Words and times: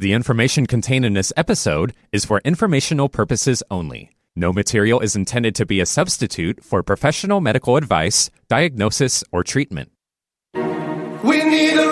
The 0.00 0.12
information 0.12 0.66
contained 0.66 1.04
in 1.04 1.14
this 1.14 1.32
episode 1.36 1.92
is 2.12 2.24
for 2.24 2.40
informational 2.44 3.08
purposes 3.08 3.64
only. 3.68 4.10
No 4.36 4.52
material 4.52 5.00
is 5.00 5.16
intended 5.16 5.56
to 5.56 5.66
be 5.66 5.80
a 5.80 5.86
substitute 5.86 6.62
for 6.62 6.84
professional 6.84 7.40
medical 7.40 7.76
advice, 7.76 8.30
diagnosis, 8.48 9.24
or 9.32 9.42
treatment. 9.42 9.90
We 10.54 11.42
need 11.42 11.76
a 11.76 11.87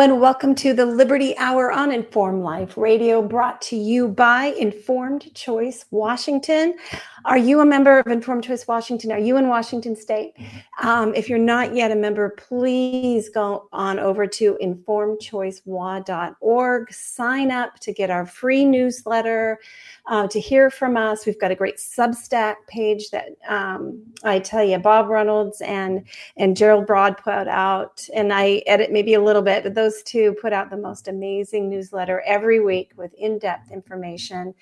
And 0.00 0.20
welcome 0.20 0.54
to 0.56 0.72
the 0.72 0.86
Liberty 0.86 1.36
Hour 1.36 1.70
on 1.70 1.92
Informed 1.92 2.42
Life 2.42 2.78
Radio, 2.78 3.20
brought 3.20 3.60
to 3.62 3.76
you 3.76 4.08
by 4.08 4.46
Informed 4.58 5.32
Choice 5.34 5.84
Washington. 5.90 6.76
Are 7.24 7.38
you 7.38 7.60
a 7.60 7.66
member 7.66 8.00
of 8.00 8.08
Informed 8.08 8.42
Choice 8.44 8.66
Washington? 8.66 9.12
Are 9.12 9.18
you 9.18 9.36
in 9.36 9.46
Washington 9.48 9.94
State? 9.94 10.32
Um, 10.82 11.14
if 11.14 11.28
you're 11.28 11.38
not 11.38 11.72
yet 11.74 11.92
a 11.92 11.94
member, 11.94 12.30
please 12.30 13.28
go 13.28 13.68
on 13.72 14.00
over 14.00 14.26
to 14.26 14.58
informedchoicewa.org. 14.60 16.92
Sign 16.92 17.52
up 17.52 17.78
to 17.78 17.92
get 17.92 18.10
our 18.10 18.26
free 18.26 18.64
newsletter, 18.64 19.60
uh, 20.06 20.26
to 20.28 20.40
hear 20.40 20.70
from 20.70 20.96
us. 20.96 21.24
We've 21.24 21.38
got 21.38 21.52
a 21.52 21.54
great 21.54 21.76
Substack 21.76 22.56
page 22.66 23.10
that 23.10 23.28
um, 23.48 24.02
I 24.24 24.40
tell 24.40 24.64
you, 24.64 24.78
Bob 24.78 25.08
Reynolds 25.08 25.60
and 25.60 26.04
and 26.36 26.56
Gerald 26.56 26.86
Broad 26.86 27.18
put 27.18 27.46
out, 27.46 28.08
and 28.14 28.32
I 28.32 28.62
edit 28.66 28.90
maybe 28.90 29.14
a 29.14 29.22
little 29.22 29.42
bit, 29.42 29.62
but 29.62 29.74
those 29.74 30.02
two 30.02 30.34
put 30.40 30.52
out 30.52 30.70
the 30.70 30.76
most 30.76 31.06
amazing 31.06 31.70
newsletter 31.70 32.20
every 32.26 32.58
week 32.58 32.90
with 32.96 33.14
in-depth 33.14 33.70
information. 33.70 34.54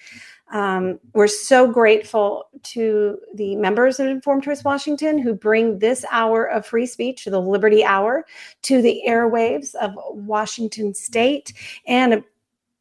Um, 0.51 0.99
we're 1.15 1.27
so 1.27 1.71
grateful 1.71 2.49
to 2.63 3.19
the 3.35 3.57
members 3.57 4.01
of 4.01 4.07
Informed 4.07 4.43
Choice 4.43 4.65
Washington 4.65 5.19
who 5.19 5.35
bring 5.35 5.79
this 5.79 6.05
hour 6.11 6.45
of 6.45 6.67
free 6.67 6.87
speech, 6.87 7.25
the 7.25 7.41
Liberty 7.41 7.85
Hour, 7.85 8.27
to 8.63 8.83
the 8.83 9.03
airwaves 9.07 9.75
of 9.77 9.93
Washington 10.11 10.95
State 10.95 11.53
and 11.87 12.25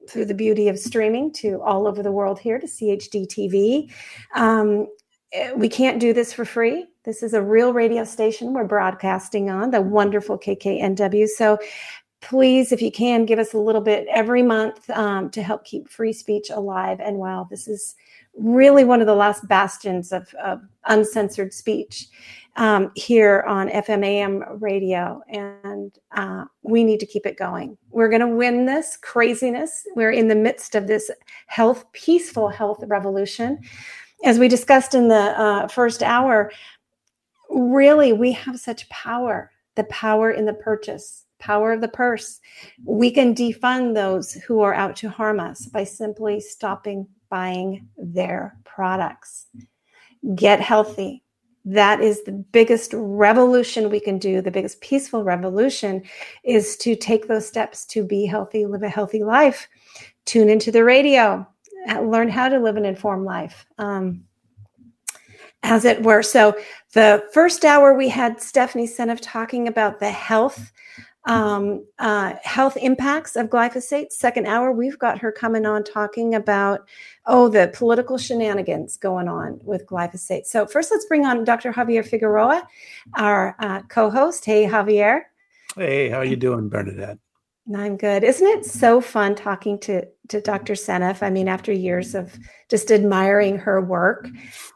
through 0.09 0.25
the 0.25 0.34
beauty 0.34 0.67
of 0.67 0.80
streaming 0.80 1.31
to 1.31 1.62
all 1.62 1.88
over 1.88 2.02
the 2.02 2.12
world 2.12 2.40
here 2.40 2.59
to 2.59 2.66
CHD 2.66 3.28
TV. 3.28 3.92
Um, 4.36 4.88
we 5.56 5.70
can't 5.70 6.00
do 6.00 6.14
this 6.14 6.34
for 6.34 6.45
free. 6.45 6.88
This 7.03 7.23
is 7.23 7.34
a 7.34 7.42
real 7.42 7.72
radio 7.72 8.03
station 8.03 8.53
we're 8.53 8.66
broadcasting 8.66 9.50
on, 9.50 9.72
the 9.72 9.81
wonderful 9.81 10.38
KKNW. 10.38 11.28
So 11.28 11.59
please, 12.22 12.72
if 12.72 12.81
you 12.81 12.92
can, 12.92 13.25
give 13.25 13.39
us 13.39 13.53
a 13.53 13.58
little 13.58 13.81
bit 13.81 14.08
every 14.09 14.44
month 14.44 14.89
um, 14.89 15.30
to 15.31 15.42
help 15.42 15.64
keep 15.64 15.89
free 15.89 16.14
speech 16.14 16.50
alive 16.50 17.00
and 17.00 17.17
well. 17.17 17.48
This 17.50 17.67
is 17.67 17.95
really 18.38 18.84
one 18.84 19.02
of 19.02 19.08
the 19.08 19.16
last 19.16 19.48
bastions 19.48 20.12
of, 20.12 20.34
of 20.36 20.62
uncensored 20.86 21.53
speech 21.53 22.08
um, 22.56 22.92
here 22.95 23.44
on 23.47 23.70
FMAM 23.70 24.62
radio, 24.62 25.22
and 25.30 25.97
uh, 26.12 26.45
we 26.62 26.84
need 26.84 27.00
to 27.00 27.06
keep 27.06 27.25
it 27.25 27.38
going. 27.38 27.78
We're 27.90 28.09
going 28.09 28.22
to 28.22 28.28
win 28.28 28.66
this 28.66 28.97
craziness. 28.97 29.88
We're 29.95 30.12
in 30.12 30.28
the 30.28 30.36
midst 30.36 30.75
of 30.75 30.88
this 30.88 31.09
health, 31.47 31.86
peaceful 31.94 32.50
health 32.50 32.84
revolution. 32.86 33.59
As 34.25 34.40
we 34.40 34.50
discussed 34.50 34.94
in 34.94 35.08
the 35.08 35.40
uh, 35.40 35.67
first 35.70 36.03
hour, 36.03 36.52
really, 37.50 38.12
we 38.12 38.34
have 38.34 38.59
such 38.59 38.90
power 38.90 39.52
the 39.75 39.84
power 39.86 40.31
in 40.31 40.45
the 40.45 40.53
purchase 40.53 41.23
power 41.39 41.73
of 41.73 41.81
the 41.81 41.87
purse. 41.87 42.39
We 42.83 43.11
can 43.11 43.33
defund 43.33 43.95
those 43.95 44.33
who 44.33 44.61
are 44.61 44.73
out 44.73 44.95
to 44.97 45.09
harm 45.09 45.39
us 45.39 45.65
by 45.65 45.83
simply 45.83 46.39
stopping 46.39 47.07
buying 47.29 47.88
their 47.97 48.57
products. 48.66 49.47
Get 50.35 50.59
healthy. 50.59 51.23
That 51.66 52.01
is 52.01 52.23
the 52.23 52.31
biggest 52.31 52.91
revolution 52.94 53.89
we 53.89 53.99
can 53.99 54.17
do. 54.17 54.41
The 54.41 54.51
biggest 54.51 54.81
peaceful 54.81 55.23
revolution 55.23 56.03
is 56.44 56.75
to 56.78 56.95
take 56.95 57.28
those 57.28 57.47
steps 57.47 57.85
to 57.88 58.03
be 58.03 58.25
healthy, 58.25 58.66
live 58.66 58.83
a 58.83 58.89
healthy 58.89 59.23
life. 59.23 59.67
Tune 60.25 60.49
into 60.49 60.72
the 60.72 60.83
radio, 60.83 61.47
learn 62.01 62.29
how 62.29 62.49
to 62.49 62.59
live 62.59 62.78
an 62.78 62.85
informed 62.85 63.25
life. 63.25 63.66
Um, 63.78 64.23
as 65.63 65.85
it 65.85 66.03
were. 66.03 66.23
So, 66.23 66.57
the 66.94 67.23
first 67.33 67.66
hour 67.66 67.94
we 67.94 68.07
had 68.07 68.41
Stephanie 68.41 68.88
Seneff 68.88 69.19
talking 69.22 69.67
about 69.67 69.99
the 69.99 70.09
health 70.09 70.72
um, 71.29 71.85
uh, 72.00 72.34
health 72.44 72.75
impacts 72.75 73.35
of 73.35 73.50
glyphosate. 73.50 74.12
Second 74.12 74.47
hour, 74.47 74.72
we've 74.72 74.97
got 74.97 75.19
her 75.19 75.31
coming 75.31 75.63
on 75.63 75.84
talking 75.84 76.34
about, 76.34 76.90
oh, 77.28 77.47
the 77.47 77.72
political 77.73 78.17
shenanigans 78.17 78.97
going 78.97 79.28
on 79.28 79.59
with 79.63 79.85
glyphosate. 79.85 80.47
So, 80.47 80.66
first, 80.66 80.90
let's 80.91 81.06
bring 81.06 81.28
on 81.28 81.44
Dr. 81.44 81.72
Javier 81.72 82.06
Figueroa, 82.06 82.67
our 83.16 83.56
uh, 83.59 83.84
co 83.84 84.09
host. 84.09 84.44
Hey, 84.44 84.66
Javier. 84.66 85.22
Hey, 85.75 86.09
how 86.09 86.17
are 86.17 86.25
you 86.25 86.35
doing, 86.35 86.67
Bernadette? 86.67 87.19
I'm 87.75 87.97
good. 87.97 88.23
Isn't 88.23 88.47
it 88.47 88.66
so 88.66 89.00
fun 89.00 89.35
talking 89.35 89.78
to, 89.81 90.07
to 90.29 90.41
Dr. 90.41 90.73
Seneff? 90.73 91.22
I 91.22 91.29
mean, 91.29 91.47
after 91.47 91.72
years 91.72 92.16
of 92.16 92.35
just 92.69 92.90
admiring 92.90 93.59
her 93.59 93.79
work, 93.79 94.28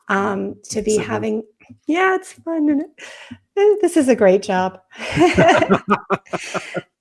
um, 0.10 0.56
to 0.70 0.84
be 0.84 0.98
having, 0.98 1.42
yeah, 1.88 2.14
it's 2.14 2.34
fun. 2.34 2.86
It? 3.56 3.82
This 3.82 3.98
is 3.98 4.08
a 4.08 4.16
great 4.16 4.42
job. 4.42 4.82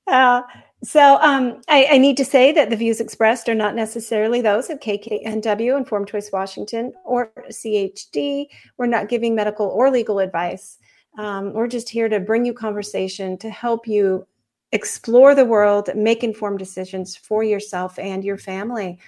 uh, 0.07 0.43
so 0.85 1.19
um, 1.23 1.63
I, 1.69 1.87
I, 1.93 1.99
need 1.99 2.17
to 2.17 2.25
say 2.25 2.51
that 2.53 2.69
the 2.69 2.77
views 2.77 3.01
expressed 3.01 3.49
are 3.49 3.55
not 3.55 3.77
necessarily 3.77 4.41
those 4.41 4.69
of 4.69 4.81
KKNW, 4.81 5.77
Informed 5.77 6.09
Choice 6.09 6.31
Washington, 6.33 6.93
or 7.05 7.33
CHD. 7.51 8.47
We're 8.77 8.87
not 8.87 9.09
giving 9.09 9.35
medical 9.35 9.69
or 9.69 9.91
legal 9.91 10.19
advice. 10.19 10.79
Um, 11.19 11.53
we're 11.53 11.69
just 11.69 11.89
here 11.89 12.09
to 12.09 12.19
bring 12.19 12.45
you 12.45 12.53
conversation 12.53 13.39
to 13.39 13.49
help 13.49 13.87
you 13.87 14.27
explore 14.73 15.35
the 15.35 15.45
world, 15.45 15.89
make 15.95 16.25
informed 16.25 16.59
decisions 16.59 17.15
for 17.15 17.45
yourself 17.45 17.99
and 17.99 18.25
your 18.25 18.39
family. 18.39 18.99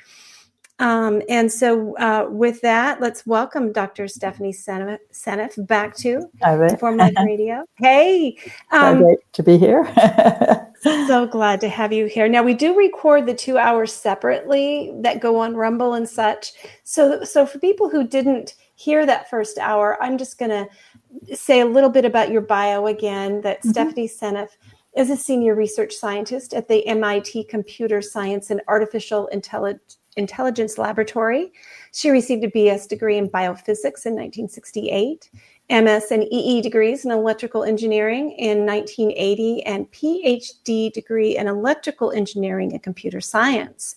Um, 0.81 1.23
and 1.29 1.51
so, 1.53 1.97
uh, 1.99 2.27
with 2.29 2.61
that, 2.63 3.01
let's 3.01 3.25
welcome 3.25 3.71
Dr. 3.73 4.09
Stephanie 4.09 4.53
Seneff 4.53 5.67
back 5.69 5.95
to 5.99 6.29
Informed 6.43 6.99
Life 6.99 7.15
Radio. 7.25 7.65
Hey, 7.77 8.37
um, 8.73 8.99
so 8.99 9.05
great 9.05 9.19
to 9.35 9.43
be 9.45 9.57
here. 9.57 9.85
so 10.81 11.27
glad 11.27 11.61
to 11.61 11.69
have 11.69 11.93
you 11.93 12.07
here. 12.07 12.29
Now, 12.29 12.43
we 12.43 12.55
do 12.55 12.77
record 12.77 13.27
the 13.27 13.35
two 13.35 13.57
hours 13.57 13.93
separately 13.93 14.93
that 14.97 15.21
go 15.21 15.39
on 15.39 15.55
Rumble 15.55 15.95
and 15.95 16.09
such. 16.09 16.53
So, 16.83 17.23
so 17.23 17.47
for 17.47 17.61
people 17.61 17.89
who 17.89 18.05
didn't 18.07 18.55
hear 18.75 19.07
that 19.07 19.31
first 19.31 19.59
hour, 19.59 19.97
I'm 20.03 20.19
just 20.19 20.39
going 20.39 20.51
to 20.51 21.37
say 21.37 21.61
a 21.61 21.67
little 21.67 21.91
bit 21.91 22.05
about 22.05 22.33
your 22.33 22.41
bio 22.41 22.89
again. 22.89 23.43
That 23.43 23.61
mm-hmm. 23.61 23.71
Stephanie 23.71 24.09
Seneff 24.09 24.49
is 24.97 25.09
a 25.09 25.17
senior 25.17 25.55
research 25.55 25.95
scientist 25.95 26.53
at 26.53 26.67
the 26.67 26.85
MIT 26.87 27.45
Computer 27.45 28.03
Science 28.03 28.51
and 28.51 28.61
Artificial 28.67 29.29
Intelligence 29.29 29.99
Intelligence 30.17 30.79
Laboratory. 30.79 31.53
She 31.93 32.11
received 32.11 32.45
a 32.45 32.51
BS 32.51 32.89
degree 32.89 33.19
in 33.19 33.29
biophysics 33.29 34.07
in 34.07 34.15
1968, 34.15 35.31
MS 35.71 36.11
and 36.11 36.25
EE 36.31 36.61
degrees 36.61 37.05
in 37.05 37.11
electrical 37.11 37.65
engineering 37.65 38.33
in 38.33 38.67
1980, 38.67 39.63
and 39.65 39.91
PhD 39.93 40.93
degree 40.93 41.37
in 41.37 41.49
electrical 41.49 42.13
engineering 42.13 42.73
and 42.73 42.83
computer 42.83 43.21
science. 43.21 43.97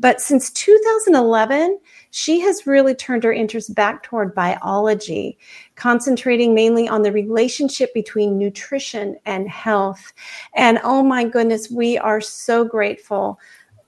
But 0.00 0.20
since 0.20 0.50
2011, 0.50 1.78
she 2.10 2.40
has 2.40 2.66
really 2.66 2.94
turned 2.94 3.22
her 3.22 3.32
interest 3.32 3.74
back 3.74 4.02
toward 4.02 4.34
biology, 4.34 5.38
concentrating 5.76 6.52
mainly 6.52 6.88
on 6.88 7.02
the 7.02 7.12
relationship 7.12 7.94
between 7.94 8.38
nutrition 8.38 9.16
and 9.24 9.48
health. 9.48 10.12
And 10.54 10.80
oh 10.82 11.02
my 11.04 11.24
goodness, 11.24 11.70
we 11.70 11.96
are 11.96 12.20
so 12.20 12.64
grateful 12.64 13.38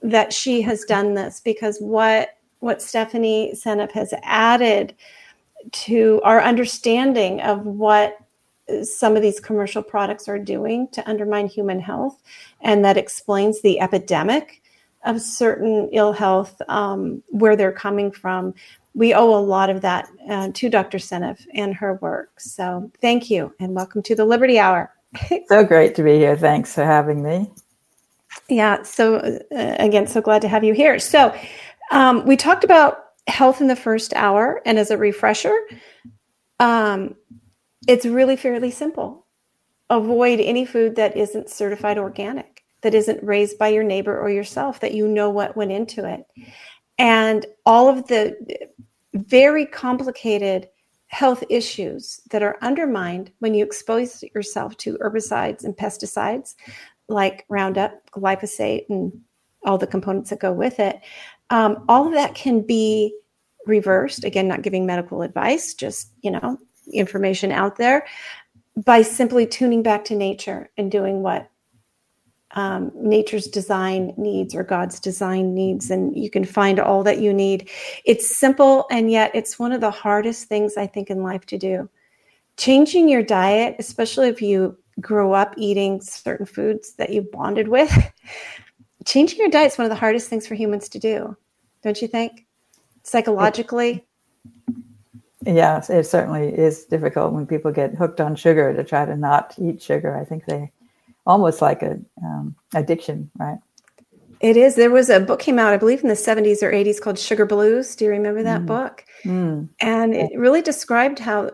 that 0.07 0.33
she 0.33 0.63
has 0.63 0.85
done 0.85 1.15
this 1.15 1.41
because 1.41 1.79
what 1.79 2.31
what 2.61 2.81
Stephanie 2.81 3.53
Seneff 3.55 3.93
has 3.93 4.15
added 4.23 4.95
to 5.71 6.21
our 6.25 6.41
understanding 6.41 7.41
of 7.43 7.67
what 7.67 8.19
some 8.83 9.15
of 9.15 9.23
these 9.23 9.39
commercial 9.39 9.83
products 9.83 10.29
are 10.29 10.39
doing 10.39 10.89
to 10.89 11.09
undermine 11.09 11.47
human 11.47 11.79
health, 11.81 12.23
and 12.63 12.85
that 12.85 12.97
explains 12.97 13.61
the 13.61 13.81
epidemic 13.81 14.63
of 15.05 15.21
certain 15.21 15.89
ill 15.93 16.13
health, 16.13 16.61
um, 16.69 17.23
where 17.29 17.55
they're 17.57 17.71
coming 17.71 18.11
from. 18.11 18.55
We 18.95 19.15
owe 19.15 19.39
a 19.39 19.39
lot 19.39 19.71
of 19.71 19.83
that 19.83 20.09
uh, 20.29 20.51
to 20.55 20.69
Dr. 20.69 20.99
Seneff 20.99 21.47
and 21.55 21.75
her 21.75 21.95
work. 21.97 22.41
So 22.41 22.91
thank 23.01 23.31
you, 23.31 23.55
and 23.61 23.75
welcome 23.75 24.03
to 24.05 24.15
the 24.15 24.25
Liberty 24.25 24.59
Hour. 24.59 24.93
so 25.49 25.65
great 25.65 25.95
to 25.97 26.03
be 26.03 26.19
here. 26.19 26.37
Thanks 26.37 26.75
for 26.75 26.85
having 26.85 27.23
me. 27.23 27.51
Yeah. 28.49 28.83
So, 28.83 29.17
uh, 29.17 29.77
again, 29.79 30.07
so 30.07 30.21
glad 30.21 30.43
to 30.43 30.49
have 30.49 30.65
you 30.65 30.75
here. 30.75 30.99
So, 30.99 31.35
um, 31.91 32.25
we 32.27 32.37
talked 32.37 32.65
about 32.65 33.05
health 33.27 33.61
in 33.61 33.67
the 33.67 33.77
first 33.77 34.15
hour. 34.15 34.63
And 34.65 34.79
as 34.79 34.91
a 34.91 34.97
refresher, 34.97 35.57
um, 36.61 37.17
it's 37.89 38.07
really 38.07 38.37
fairly 38.37 38.71
simple. 38.71 39.27
avoid 39.91 40.41
any 40.41 40.65
food 40.65 40.97
that 40.97 41.17
isn't 41.17 41.51
certified 41.51 41.99
organic, 41.99 42.65
that 42.83 42.95
isn't 42.95 43.23
raised 43.23 43.59
by 43.59 43.69
your 43.69 43.85
neighbor 43.85 44.19
or 44.19 44.31
yourself, 44.31 44.81
that 44.81 44.95
you 44.95 45.07
know 45.07 45.31
what 45.31 45.57
went 45.57 45.73
into 45.73 46.05
it. 46.05 46.25
And 46.99 47.47
all 47.65 47.89
of 47.89 48.07
the 48.09 48.37
very 49.15 49.67
complicated 49.67 50.69
health 51.09 51.45
issues 51.49 52.21
that 52.31 52.43
are 52.43 52.59
undermined 52.63 53.31
when 53.39 53.55
you 53.55 53.65
expose 53.65 54.25
yourself 54.35 54.77
to 54.79 54.99
herbicides 54.99 55.65
and 55.65 55.77
pesticides 55.77 56.57
like 57.09 57.45
Roundup, 57.49 58.11
glyphosate, 58.11 58.87
and 58.89 59.13
all 59.65 59.79
the 59.79 59.87
components 59.87 60.31
that 60.31 60.41
go 60.41 60.53
with 60.53 60.81
it. 60.81 61.01
Um, 61.51 61.85
all 61.89 62.07
of 62.07 62.15
that 62.15 62.35
can 62.35 62.63
be 62.63 63.15
reversed. 63.67 64.25
Again, 64.25 64.49
not 64.49 64.63
giving 64.63 64.87
medical 64.87 65.23
advice, 65.23 65.75
just 65.75 66.11
you 66.23 66.31
know, 66.31 66.59
information 66.93 67.53
out 67.53 67.77
there 67.77 68.07
by 68.85 69.03
simply 69.03 69.47
tuning 69.47 69.83
back 69.83 70.05
to 70.05 70.15
nature 70.15 70.71
and 70.77 70.91
doing 70.91 71.23
what 71.23 71.51
um, 72.53 72.91
nature's 72.95 73.49
design 73.49 74.15
needs 74.17 74.55
or 74.55 74.63
God's 74.63 75.01
design 75.01 75.55
needs, 75.55 75.91
and 75.91 76.17
you 76.17 76.31
can 76.31 76.45
find 76.45 76.81
all 76.81 77.03
that 77.03 77.19
you 77.19 77.33
need. 77.33 77.69
It's 78.05 78.39
simple, 78.39 78.87
and 78.91 79.11
yet 79.11 79.31
it's 79.35 79.59
one 79.59 79.73
of 79.73 79.81
the 79.81 79.91
hardest 79.91 80.49
things 80.49 80.77
I 80.77 80.87
think 80.87 81.11
in 81.11 81.23
life 81.23 81.45
to 81.47 81.59
do. 81.59 81.89
Changing 82.57 83.09
your 83.09 83.23
diet, 83.23 83.77
especially 83.79 84.29
if 84.29 84.41
you 84.41 84.79
grew 85.01 85.33
up 85.33 85.55
eating 85.57 86.01
certain 86.01 86.47
foods 86.47 86.95
that 86.95 87.11
you 87.11 87.23
bonded 87.23 87.69
with, 87.69 87.93
changing 89.05 89.39
your 89.39 89.49
diet 89.49 89.73
is 89.73 89.79
one 89.79 89.85
of 89.85 89.91
the 89.91 89.97
hardest 89.97 90.29
things 90.29 90.47
for 90.47 90.55
humans 90.55 90.89
to 90.91 90.99
do, 90.99 91.37
don't 91.83 92.01
you 92.01 92.09
think? 92.09 92.47
Psychologically. 93.03 94.05
Yes, 95.45 95.91
it 95.91 96.05
certainly 96.05 96.49
is 96.49 96.87
difficult 96.87 97.33
when 97.33 97.47
people 97.47 97.71
get 97.71 97.95
hooked 97.95 98.21
on 98.21 98.35
sugar 98.35 98.75
to 98.75 98.83
try 98.83 99.05
to 99.05 99.17
not 99.17 99.55
eat 99.59 99.81
sugar. 99.81 100.17
I 100.17 100.25
think 100.25 100.45
they 100.47 100.73
almost 101.25 101.63
like 101.63 101.83
a 101.83 101.99
um, 102.23 102.57
addiction, 102.75 103.31
right? 103.39 103.59
It 104.41 104.57
is. 104.57 104.75
There 104.75 104.91
was 104.91 105.09
a 105.09 105.21
book 105.21 105.41
came 105.41 105.59
out, 105.59 105.73
I 105.73 105.77
believe, 105.77 106.03
in 106.03 106.09
the 106.09 106.15
70s 106.17 106.63
or 106.63 106.71
80s 106.71 107.01
called 107.01 107.19
Sugar 107.19 107.47
Blues. 107.47 107.97
Do 107.97 108.05
you 108.05 108.11
remember 108.11 108.43
that 108.43 108.63
Mm. 108.63 108.67
book? 108.67 109.05
Mm. 109.25 109.69
And 109.81 110.15
it 110.15 110.31
really 110.39 110.63
described 110.63 111.19
how 111.19 111.51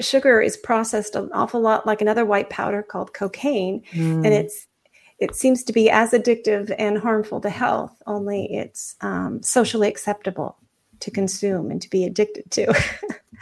sugar 0.00 0.40
is 0.40 0.56
processed 0.56 1.16
an 1.16 1.30
awful 1.32 1.60
lot 1.60 1.86
like 1.86 2.00
another 2.02 2.24
white 2.24 2.50
powder 2.50 2.82
called 2.82 3.14
cocaine, 3.14 3.82
Mm. 3.92 4.24
and 4.24 4.34
it's 4.34 4.66
it 5.18 5.34
seems 5.34 5.64
to 5.64 5.72
be 5.72 5.88
as 5.88 6.10
addictive 6.10 6.74
and 6.78 6.98
harmful 6.98 7.40
to 7.40 7.48
health. 7.48 7.90
Only 8.06 8.52
it's 8.54 8.96
um, 9.00 9.42
socially 9.42 9.88
acceptable 9.88 10.58
to 11.00 11.10
consume 11.10 11.70
and 11.70 11.80
to 11.80 11.88
be 11.88 12.04
addicted 12.04 12.50
to. 12.50 12.66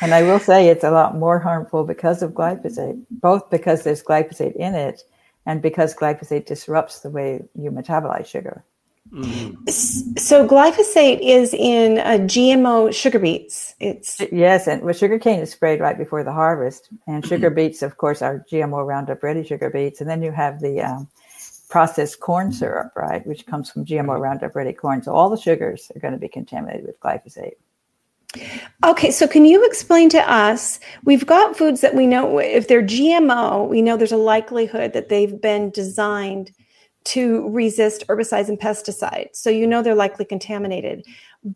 And 0.01 0.13
I 0.13 0.23
will 0.25 0.41
say 0.41 0.67
it's 0.69 0.83
a 0.85 0.91
lot 0.91 1.17
more 1.17 1.39
harmful 1.39 1.85
because 1.85 2.21
of 2.23 2.33
glyphosate, 2.33 3.01
both 3.11 3.49
because 3.49 3.85
there's 3.85 4.03
glyphosate 4.03 4.57
in 4.57 4.75
it 4.75 5.05
and 5.47 5.63
because 5.63 5.95
glyphosate 5.95 6.47
disrupts 6.47 7.01
the 7.01 7.11
way 7.11 7.45
you 7.55 7.71
metabolize 7.71 8.27
sugar. 8.27 8.65
Mhm. 9.13 10.19
so 10.19 10.47
glyphosate 10.47 11.21
is 11.21 11.55
in 11.55 11.99
uh, 11.99 12.19
GMO 12.27 12.93
sugar 12.93 13.19
beets. 13.21 13.75
It's 13.79 14.21
Yes, 14.33 14.67
and 14.67 14.83
well, 14.83 14.95
sugar 14.95 15.19
cane 15.19 15.41
is 15.41 15.53
sprayed 15.53 15.79
right 15.79 15.97
before 15.97 16.25
the 16.25 16.33
harvest, 16.33 16.89
and 17.07 17.25
sugar 17.25 17.51
beets, 17.51 17.83
of 17.83 17.97
course, 17.97 18.23
are 18.23 18.45
GMO 18.51 18.85
Roundup 18.85 19.23
Ready 19.23 19.45
sugar 19.45 19.71
beets, 19.71 20.01
and 20.01 20.11
then 20.11 20.23
you 20.23 20.33
have 20.33 20.61
the 20.61 20.81
um, 20.81 21.09
processed 21.69 22.21
corn 22.21 22.51
syrup, 22.51 22.93
right, 22.97 23.25
which 23.27 23.47
comes 23.47 23.71
from 23.71 23.85
GMO 23.85 24.19
Roundup 24.19 24.57
Ready 24.57 24.73
corn. 24.73 25.03
So 25.03 25.13
all 25.13 25.31
the 25.31 25.37
sugars 25.37 25.93
are 25.95 26.01
going 26.01 26.15
to 26.15 26.19
be 26.19 26.29
contaminated 26.29 26.87
with 26.87 26.99
glyphosate. 26.99 27.55
Okay, 28.85 29.13
so 29.13 29.29
can 29.29 29.45
you 29.45 29.65
explain 29.65 30.09
to 30.09 30.31
us? 30.31 30.81
We've 31.05 31.27
got 31.27 31.57
foods 31.57 31.83
that 31.83 31.95
we 31.95 32.09
know 32.09 32.39
if 32.39 32.67
they're 32.67 32.83
GMO, 32.83 33.69
we 33.69 33.81
know 33.81 33.97
there's 33.97 34.11
a 34.11 34.17
likelihood 34.17 34.93
that 34.95 35.09
they've 35.09 35.41
been 35.41 35.71
designed 35.71 36.51
to 37.05 37.49
resist 37.51 38.07
herbicides 38.09 38.49
and 38.49 38.59
pesticides. 38.59 39.37
So 39.37 39.51
you 39.51 39.67
know 39.67 39.83
they're 39.83 39.95
likely 39.95 40.25
contaminated. 40.25 41.05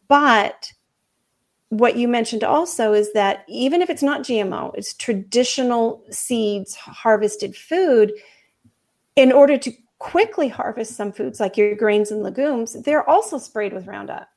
But 0.08 0.72
what 1.70 1.96
you 1.96 2.08
mentioned 2.08 2.44
also 2.44 2.92
is 2.92 3.12
that 3.12 3.44
even 3.48 3.82
if 3.82 3.90
it's 3.90 4.02
not 4.02 4.22
GMO, 4.22 4.72
it's 4.74 4.94
traditional 4.94 6.02
seeds, 6.10 6.74
harvested 6.74 7.56
food. 7.56 8.12
In 9.16 9.32
order 9.32 9.58
to 9.58 9.72
quickly 9.98 10.48
harvest 10.48 10.96
some 10.96 11.12
foods 11.12 11.40
like 11.40 11.56
your 11.56 11.74
grains 11.74 12.10
and 12.10 12.22
legumes, 12.22 12.74
they're 12.82 13.08
also 13.08 13.38
sprayed 13.38 13.72
with 13.72 13.86
Roundup. 13.86 14.28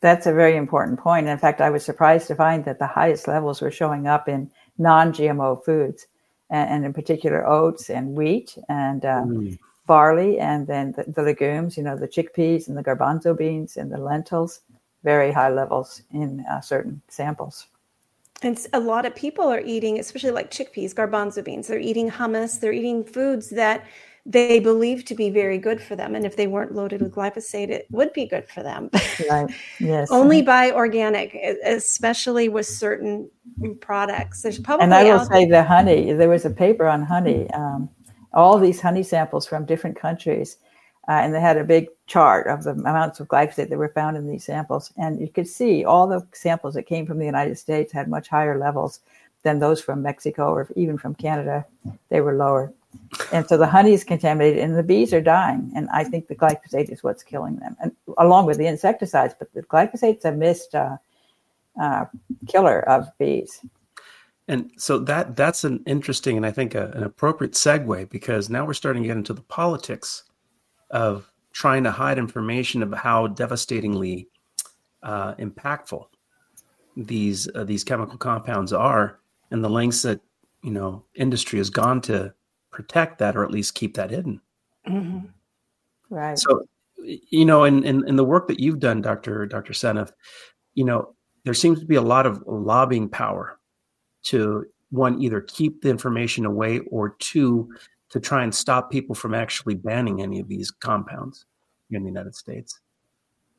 That's 0.00 0.26
a 0.26 0.32
very 0.32 0.56
important 0.56 0.98
point. 0.98 1.28
In 1.28 1.38
fact, 1.38 1.60
I 1.60 1.70
was 1.70 1.84
surprised 1.84 2.26
to 2.26 2.34
find 2.34 2.64
that 2.64 2.78
the 2.78 2.86
highest 2.86 3.28
levels 3.28 3.62
were 3.62 3.70
showing 3.70 4.06
up 4.06 4.28
in 4.28 4.50
non-GMO 4.76 5.64
foods, 5.64 6.06
and, 6.50 6.68
and 6.68 6.84
in 6.84 6.92
particular 6.92 7.46
oats 7.46 7.88
and 7.88 8.14
wheat 8.14 8.58
and 8.68 9.04
uh, 9.04 9.22
Mm. 9.24 9.58
Barley, 9.86 10.38
and 10.38 10.66
then 10.66 10.92
the, 10.92 11.04
the 11.10 11.22
legumes. 11.22 11.76
You 11.76 11.82
know, 11.82 11.96
the 11.96 12.08
chickpeas 12.08 12.68
and 12.68 12.76
the 12.76 12.84
garbanzo 12.84 13.36
beans 13.36 13.76
and 13.76 13.90
the 13.92 13.98
lentils. 13.98 14.60
Very 15.02 15.32
high 15.32 15.50
levels 15.50 16.02
in 16.12 16.44
uh, 16.50 16.60
certain 16.60 17.02
samples. 17.08 17.66
And 18.42 18.58
a 18.72 18.80
lot 18.80 19.06
of 19.06 19.14
people 19.14 19.46
are 19.46 19.60
eating, 19.60 19.98
especially 19.98 20.30
like 20.30 20.50
chickpeas, 20.50 20.94
garbanzo 20.94 21.44
beans. 21.44 21.66
They're 21.66 21.78
eating 21.78 22.10
hummus. 22.10 22.60
They're 22.60 22.72
eating 22.72 23.04
foods 23.04 23.50
that 23.50 23.84
they 24.26 24.58
believe 24.58 25.04
to 25.04 25.14
be 25.14 25.28
very 25.28 25.58
good 25.58 25.80
for 25.80 25.96
them. 25.96 26.14
And 26.14 26.24
if 26.24 26.36
they 26.36 26.46
weren't 26.46 26.74
loaded 26.74 27.02
with 27.02 27.14
glyphosate, 27.14 27.68
it 27.68 27.86
would 27.90 28.12
be 28.14 28.26
good 28.26 28.48
for 28.48 28.62
them. 28.62 28.90
Right. 29.28 29.52
Yes. 29.78 30.08
Only 30.10 30.40
buy 30.40 30.72
organic, 30.72 31.34
especially 31.64 32.48
with 32.48 32.66
certain 32.66 33.30
products. 33.80 34.42
There's 34.42 34.58
probably 34.58 34.84
and 34.84 34.94
I 34.94 35.04
will 35.04 35.24
say 35.26 35.44
the 35.44 35.62
honey. 35.62 36.12
There 36.14 36.30
was 36.30 36.46
a 36.46 36.50
paper 36.50 36.86
on 36.86 37.02
honey. 37.02 37.50
Um, 37.50 37.90
all 38.34 38.58
these 38.58 38.80
honey 38.80 39.02
samples 39.02 39.46
from 39.46 39.64
different 39.64 39.96
countries, 39.96 40.58
uh, 41.08 41.12
and 41.12 41.34
they 41.34 41.40
had 41.40 41.56
a 41.56 41.64
big 41.64 41.88
chart 42.06 42.46
of 42.46 42.64
the 42.64 42.72
amounts 42.72 43.20
of 43.20 43.28
glyphosate 43.28 43.68
that 43.68 43.78
were 43.78 43.88
found 43.88 44.16
in 44.16 44.26
these 44.26 44.44
samples, 44.44 44.92
and 44.96 45.20
you 45.20 45.28
could 45.28 45.48
see 45.48 45.84
all 45.84 46.06
the 46.06 46.26
samples 46.32 46.74
that 46.74 46.84
came 46.84 47.06
from 47.06 47.18
the 47.18 47.24
United 47.24 47.56
States 47.58 47.92
had 47.92 48.08
much 48.08 48.28
higher 48.28 48.58
levels 48.58 49.00
than 49.42 49.58
those 49.58 49.80
from 49.80 50.02
Mexico 50.02 50.52
or 50.52 50.68
even 50.74 50.96
from 50.98 51.14
Canada. 51.14 51.64
They 52.08 52.20
were 52.20 52.34
lower, 52.34 52.72
and 53.32 53.46
so 53.48 53.56
the 53.56 53.66
honey 53.66 53.92
is 53.92 54.04
contaminated, 54.04 54.58
and 54.62 54.76
the 54.76 54.82
bees 54.82 55.12
are 55.12 55.20
dying. 55.20 55.70
And 55.76 55.88
I 55.90 56.04
think 56.04 56.26
the 56.26 56.36
glyphosate 56.36 56.90
is 56.90 57.02
what's 57.02 57.22
killing 57.22 57.56
them, 57.56 57.76
and 57.80 57.92
along 58.18 58.46
with 58.46 58.58
the 58.58 58.66
insecticides. 58.66 59.34
But 59.38 59.52
the 59.52 59.62
glyphosate's 59.62 60.24
a 60.24 60.32
missed 60.32 60.74
uh, 60.74 60.96
uh, 61.80 62.06
killer 62.46 62.80
of 62.88 63.08
bees. 63.18 63.60
And 64.46 64.70
so 64.76 64.98
that 65.00 65.36
that's 65.36 65.64
an 65.64 65.82
interesting 65.86 66.36
and 66.36 66.44
I 66.44 66.50
think 66.50 66.74
a, 66.74 66.90
an 66.90 67.02
appropriate 67.02 67.54
segue 67.54 68.10
because 68.10 68.50
now 68.50 68.66
we're 68.66 68.74
starting 68.74 69.02
to 69.02 69.08
get 69.08 69.16
into 69.16 69.32
the 69.32 69.42
politics 69.42 70.24
of 70.90 71.30
trying 71.52 71.84
to 71.84 71.90
hide 71.90 72.18
information 72.18 72.82
of 72.82 72.92
how 72.92 73.28
devastatingly 73.28 74.28
uh, 75.02 75.34
impactful 75.36 76.04
these 76.96 77.48
uh, 77.54 77.64
these 77.64 77.84
chemical 77.84 78.18
compounds 78.18 78.72
are, 78.72 79.20
and 79.50 79.64
the 79.64 79.70
lengths 79.70 80.02
that 80.02 80.20
you 80.62 80.70
know 80.70 81.04
industry 81.14 81.58
has 81.58 81.70
gone 81.70 82.00
to 82.02 82.32
protect 82.70 83.18
that 83.18 83.36
or 83.36 83.44
at 83.44 83.50
least 83.50 83.74
keep 83.74 83.94
that 83.94 84.10
hidden. 84.10 84.40
Mhm. 84.86 85.28
Right. 86.10 86.38
So, 86.38 86.66
you 87.02 87.44
know, 87.44 87.64
in, 87.64 87.84
in, 87.84 88.06
in 88.06 88.16
the 88.16 88.24
work 88.24 88.48
that 88.48 88.60
you've 88.60 88.80
done, 88.80 89.00
Dr. 89.00 89.46
Dr. 89.46 89.72
Seneff, 89.72 90.12
you 90.74 90.84
know, 90.84 91.14
there 91.44 91.54
seems 91.54 91.80
to 91.80 91.86
be 91.86 91.94
a 91.94 92.02
lot 92.02 92.26
of 92.26 92.42
lobbying 92.46 93.08
power 93.08 93.58
to 94.24 94.64
one, 94.90 95.20
either 95.20 95.40
keep 95.40 95.82
the 95.82 95.90
information 95.90 96.44
away 96.44 96.80
or 96.90 97.16
two, 97.18 97.68
to 98.10 98.20
try 98.20 98.44
and 98.44 98.54
stop 98.54 98.90
people 98.90 99.14
from 99.14 99.34
actually 99.34 99.74
banning 99.74 100.22
any 100.22 100.38
of 100.38 100.48
these 100.48 100.70
compounds 100.70 101.46
in 101.90 102.02
the 102.02 102.08
United 102.08 102.34
States. 102.34 102.80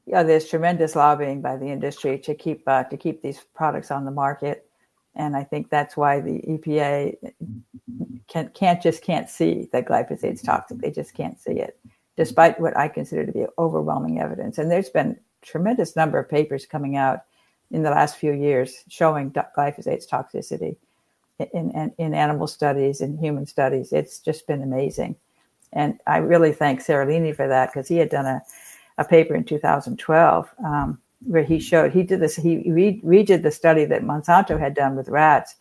yeah, 0.06 0.24
there's 0.24 0.48
tremendous 0.48 0.96
lobbying 0.96 1.42
by 1.42 1.58
the 1.58 1.68
industry 1.68 2.18
to 2.20 2.36
keep 2.36 2.64
uh, 2.68 2.84
to 2.84 2.98
keep 2.98 3.22
these 3.22 3.42
products 3.54 3.92
on 3.92 4.06
the 4.06 4.12
market, 4.12 4.70
and 5.16 5.36
I 5.36 5.44
think 5.44 5.70
that's 5.70 5.98
why 5.98 6.20
the 6.20 6.42
EPA 6.48 7.16
can, 8.28 8.50
can't 8.54 8.82
just 8.82 9.04
can't 9.04 9.30
see 9.30 9.68
that 9.72 9.88
glyphosate's 9.88 10.42
toxic. 10.42 10.80
They 10.80 10.92
just 10.92 11.14
can't 11.14 11.40
see 11.40 11.60
it, 11.60 11.80
despite 12.18 12.60
what 12.60 12.78
I 12.78 12.88
consider 12.88 13.26
to 13.26 13.32
be 13.32 13.46
overwhelming 13.58 14.22
evidence. 14.22 14.58
And 14.58 14.70
there's 14.70 14.90
been 14.90 15.20
tremendous 15.42 15.96
number 15.96 16.20
of 16.20 16.30
papers 16.30 16.66
coming 16.66 16.98
out 16.98 17.22
in 17.72 17.84
the 17.84 17.90
last 17.92 18.18
few 18.18 18.32
years 18.32 18.84
showing 18.90 19.32
glyphosate's 19.32 20.08
toxicity 20.08 20.76
in, 21.40 21.72
in 21.72 21.94
in 21.98 22.14
animal 22.14 22.48
studies 22.48 23.02
and 23.02 23.20
human 23.20 23.46
studies. 23.46 23.92
It's 23.92 24.20
just 24.20 24.48
been 24.48 24.62
amazing, 24.62 25.16
and 25.74 26.00
I 26.08 26.18
really 26.18 26.54
thank 26.54 26.82
Seralini 26.82 27.36
for 27.36 27.48
that 27.48 27.72
because 27.74 27.88
he 27.88 27.98
had 27.98 28.10
done 28.10 28.26
a 28.26 28.42
a 28.98 29.04
paper 29.04 29.36
in 29.36 29.44
2012 29.44 30.50
um, 30.64 30.98
where 31.26 31.44
he 31.44 31.60
showed 31.60 31.92
he 31.92 32.04
did 32.04 32.20
this 32.20 32.36
he 32.36 32.64
re- 32.70 33.02
redid 33.04 33.44
the 33.44 33.52
study 33.52 33.86
that 33.86 34.04
Monsanto 34.04 34.60
had 34.60 34.74
done 34.74 34.96
with 34.96 35.10
rats. 35.10 35.56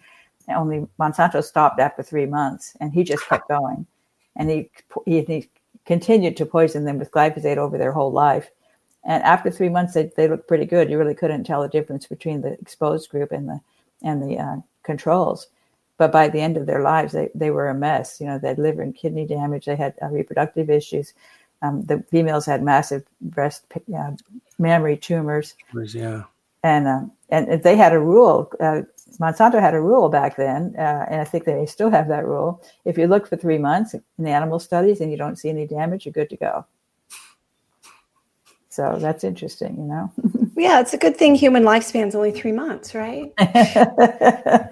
Only 0.49 0.87
Monsanto 1.01 1.43
stopped 1.43 1.81
after 1.81 2.03
three 2.03 2.27
months, 2.27 2.77
and 2.81 2.93
he 2.93 3.03
just 3.03 3.27
kept 3.27 3.49
going, 3.49 3.87
and 4.37 4.51
he 4.51 4.71
he, 5.07 5.23
he 5.23 5.49
continued 5.87 6.37
to 6.37 6.47
poison 6.47 6.85
them 6.85 6.99
with 6.99 7.11
glyphosate 7.11 7.57
over 7.57 7.79
their 7.79 7.93
whole 7.93 8.13
life. 8.13 8.51
And 9.05 9.23
after 9.23 9.51
three 9.51 9.69
months, 9.69 9.95
they, 9.95 10.11
they 10.17 10.29
looked 10.29 10.49
pretty 10.49 10.65
good. 10.65 10.91
You 10.91 10.99
really 10.99 11.15
couldn't 11.15 11.45
tell 11.45 11.63
the 11.63 11.69
difference 11.69 12.07
between 12.07 12.41
the 12.41 12.53
exposed 12.61 13.11
group 13.11 13.33
and 13.33 13.49
the 13.49 13.61
and 14.03 14.23
the 14.23 14.39
uh, 14.39 14.57
controls. 14.83 15.49
but 15.97 16.13
by 16.13 16.29
the 16.29 16.41
end 16.41 16.57
of 16.57 16.67
their 16.67 16.83
lives, 16.83 17.13
they, 17.13 17.31
they 17.35 17.51
were 17.51 17.69
a 17.69 17.75
mess. 17.75 18.21
You 18.21 18.27
know, 18.27 18.39
they 18.39 18.49
had 18.49 18.59
liver 18.59 18.83
and 18.83 18.95
kidney 18.95 19.27
damage. 19.27 19.65
They 19.65 19.77
had 19.77 19.95
uh, 20.03 20.09
reproductive 20.09 20.69
issues. 20.69 21.15
Um, 21.63 21.83
the 21.83 22.05
females 22.11 22.45
had 22.45 22.63
massive 22.63 23.05
breast 23.21 23.65
uh, 23.97 24.11
mammary 24.59 24.97
tumors. 24.97 25.55
Yeah. 25.73 26.25
And, 26.63 26.87
uh, 26.87 27.03
and 27.31 27.63
they 27.63 27.77
had 27.77 27.93
a 27.93 28.01
rule. 28.01 28.51
Uh, 28.61 28.83
Monsanto 29.19 29.61
had 29.61 29.75
a 29.75 29.81
rule 29.81 30.09
back 30.09 30.37
then, 30.37 30.75
uh, 30.77 31.07
and 31.09 31.21
I 31.21 31.25
think 31.25 31.45
they 31.45 31.65
still 31.67 31.91
have 31.91 32.09
that 32.09 32.27
rule. 32.27 32.63
If 32.85 32.99
you 32.99 33.07
look 33.07 33.29
for 33.29 33.37
three 33.37 33.59
months 33.59 33.95
in 33.95 34.03
the 34.19 34.31
animal 34.31 34.59
studies 34.59 35.01
and 35.01 35.11
you 35.11 35.17
don't 35.17 35.37
see 35.37 35.49
any 35.49 35.67
damage, 35.67 36.05
you're 36.05 36.13
good 36.13 36.31
to 36.31 36.37
go. 36.37 36.67
So 38.75 38.97
that's 38.99 39.23
interesting, 39.23 39.77
you 39.77 39.85
know. 39.85 40.13
yeah, 40.57 40.81
it's 40.81 40.93
a 40.93 40.99
good 40.99 41.17
thing 41.17 41.37
human 41.37 41.63
lifespan's 41.63 42.17
only 42.17 42.33
three 42.33 42.51
months, 42.51 42.93
right? 42.93 43.33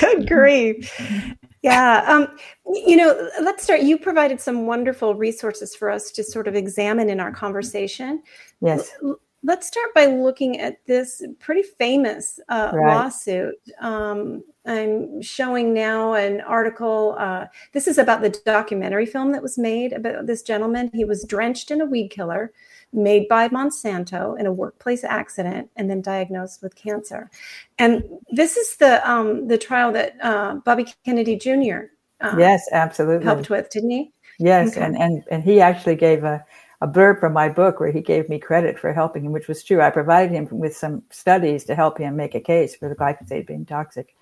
good 0.00 0.26
grief. 0.26 1.36
Yeah. 1.60 2.04
Um, 2.06 2.38
you 2.86 2.96
know, 2.96 3.28
let's 3.42 3.64
start. 3.64 3.80
You 3.82 3.98
provided 3.98 4.40
some 4.40 4.66
wonderful 4.66 5.14
resources 5.14 5.74
for 5.74 5.90
us 5.90 6.10
to 6.12 6.24
sort 6.24 6.48
of 6.48 6.54
examine 6.54 7.10
in 7.10 7.20
our 7.20 7.32
conversation. 7.32 8.22
Yes. 8.62 8.90
L- 9.04 9.20
let's 9.42 9.66
start 9.66 9.92
by 9.94 10.06
looking 10.06 10.58
at 10.58 10.78
this 10.86 11.22
pretty 11.38 11.64
famous 11.64 12.40
uh, 12.48 12.70
Right. 12.72 12.94
lawsuit. 12.94 13.56
Um, 13.78 14.42
I'm 14.64 15.20
showing 15.20 15.74
now 15.74 16.14
an 16.14 16.40
article. 16.40 17.14
Uh, 17.18 17.44
this 17.74 17.86
is 17.86 17.98
about 17.98 18.22
the 18.22 18.30
documentary 18.46 19.04
film 19.04 19.32
that 19.32 19.42
was 19.42 19.58
made 19.58 19.92
about 19.92 20.26
this 20.26 20.40
gentleman. 20.42 20.90
He 20.94 21.04
was 21.04 21.24
drenched 21.24 21.70
in 21.70 21.82
a 21.82 21.84
weed 21.84 22.08
killer 22.08 22.52
made 22.96 23.28
by 23.28 23.48
Monsanto 23.48 24.38
in 24.38 24.46
a 24.46 24.52
workplace 24.52 25.04
accident 25.04 25.70
and 25.76 25.88
then 25.88 26.00
diagnosed 26.00 26.62
with 26.62 26.74
cancer. 26.74 27.30
And 27.78 28.02
this 28.30 28.56
is 28.56 28.76
the 28.76 29.08
um, 29.08 29.46
the 29.46 29.58
trial 29.58 29.92
that 29.92 30.16
uh, 30.22 30.56
Bobby 30.64 30.86
Kennedy 31.04 31.36
Jr. 31.36 31.90
Uh, 32.20 32.34
yes, 32.38 32.66
absolutely. 32.72 33.24
helped 33.24 33.50
with, 33.50 33.68
didn't 33.70 33.90
he? 33.90 34.12
Yes, 34.38 34.70
Okay. 34.70 34.84
and, 34.84 34.96
and 34.96 35.22
and 35.30 35.42
he 35.44 35.60
actually 35.60 35.96
gave 35.96 36.24
a, 36.24 36.44
a 36.80 36.88
blurb 36.88 37.20
from 37.20 37.32
my 37.32 37.48
book 37.48 37.80
where 37.80 37.92
he 37.92 38.00
gave 38.00 38.28
me 38.28 38.38
credit 38.38 38.78
for 38.78 38.92
helping 38.92 39.24
him, 39.24 39.32
which 39.32 39.48
was 39.48 39.62
true. 39.62 39.80
I 39.80 39.90
provided 39.90 40.32
him 40.32 40.48
with 40.50 40.76
some 40.76 41.02
studies 41.10 41.64
to 41.64 41.74
help 41.74 41.98
him 41.98 42.16
make 42.16 42.34
a 42.34 42.40
case 42.40 42.74
for 42.74 42.88
the 42.88 42.94
glyphosate 42.94 43.46
being 43.46 43.66
toxic. 43.66 44.14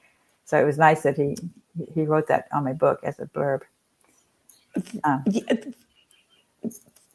So 0.44 0.60
it 0.60 0.64
was 0.64 0.78
nice 0.78 1.02
that 1.02 1.16
he 1.16 1.36
he 1.94 2.02
wrote 2.02 2.28
that 2.28 2.48
on 2.52 2.64
my 2.64 2.72
book 2.72 3.00
as 3.02 3.18
a 3.18 3.26
blurb. 3.26 3.62
Yeah, 5.04 5.20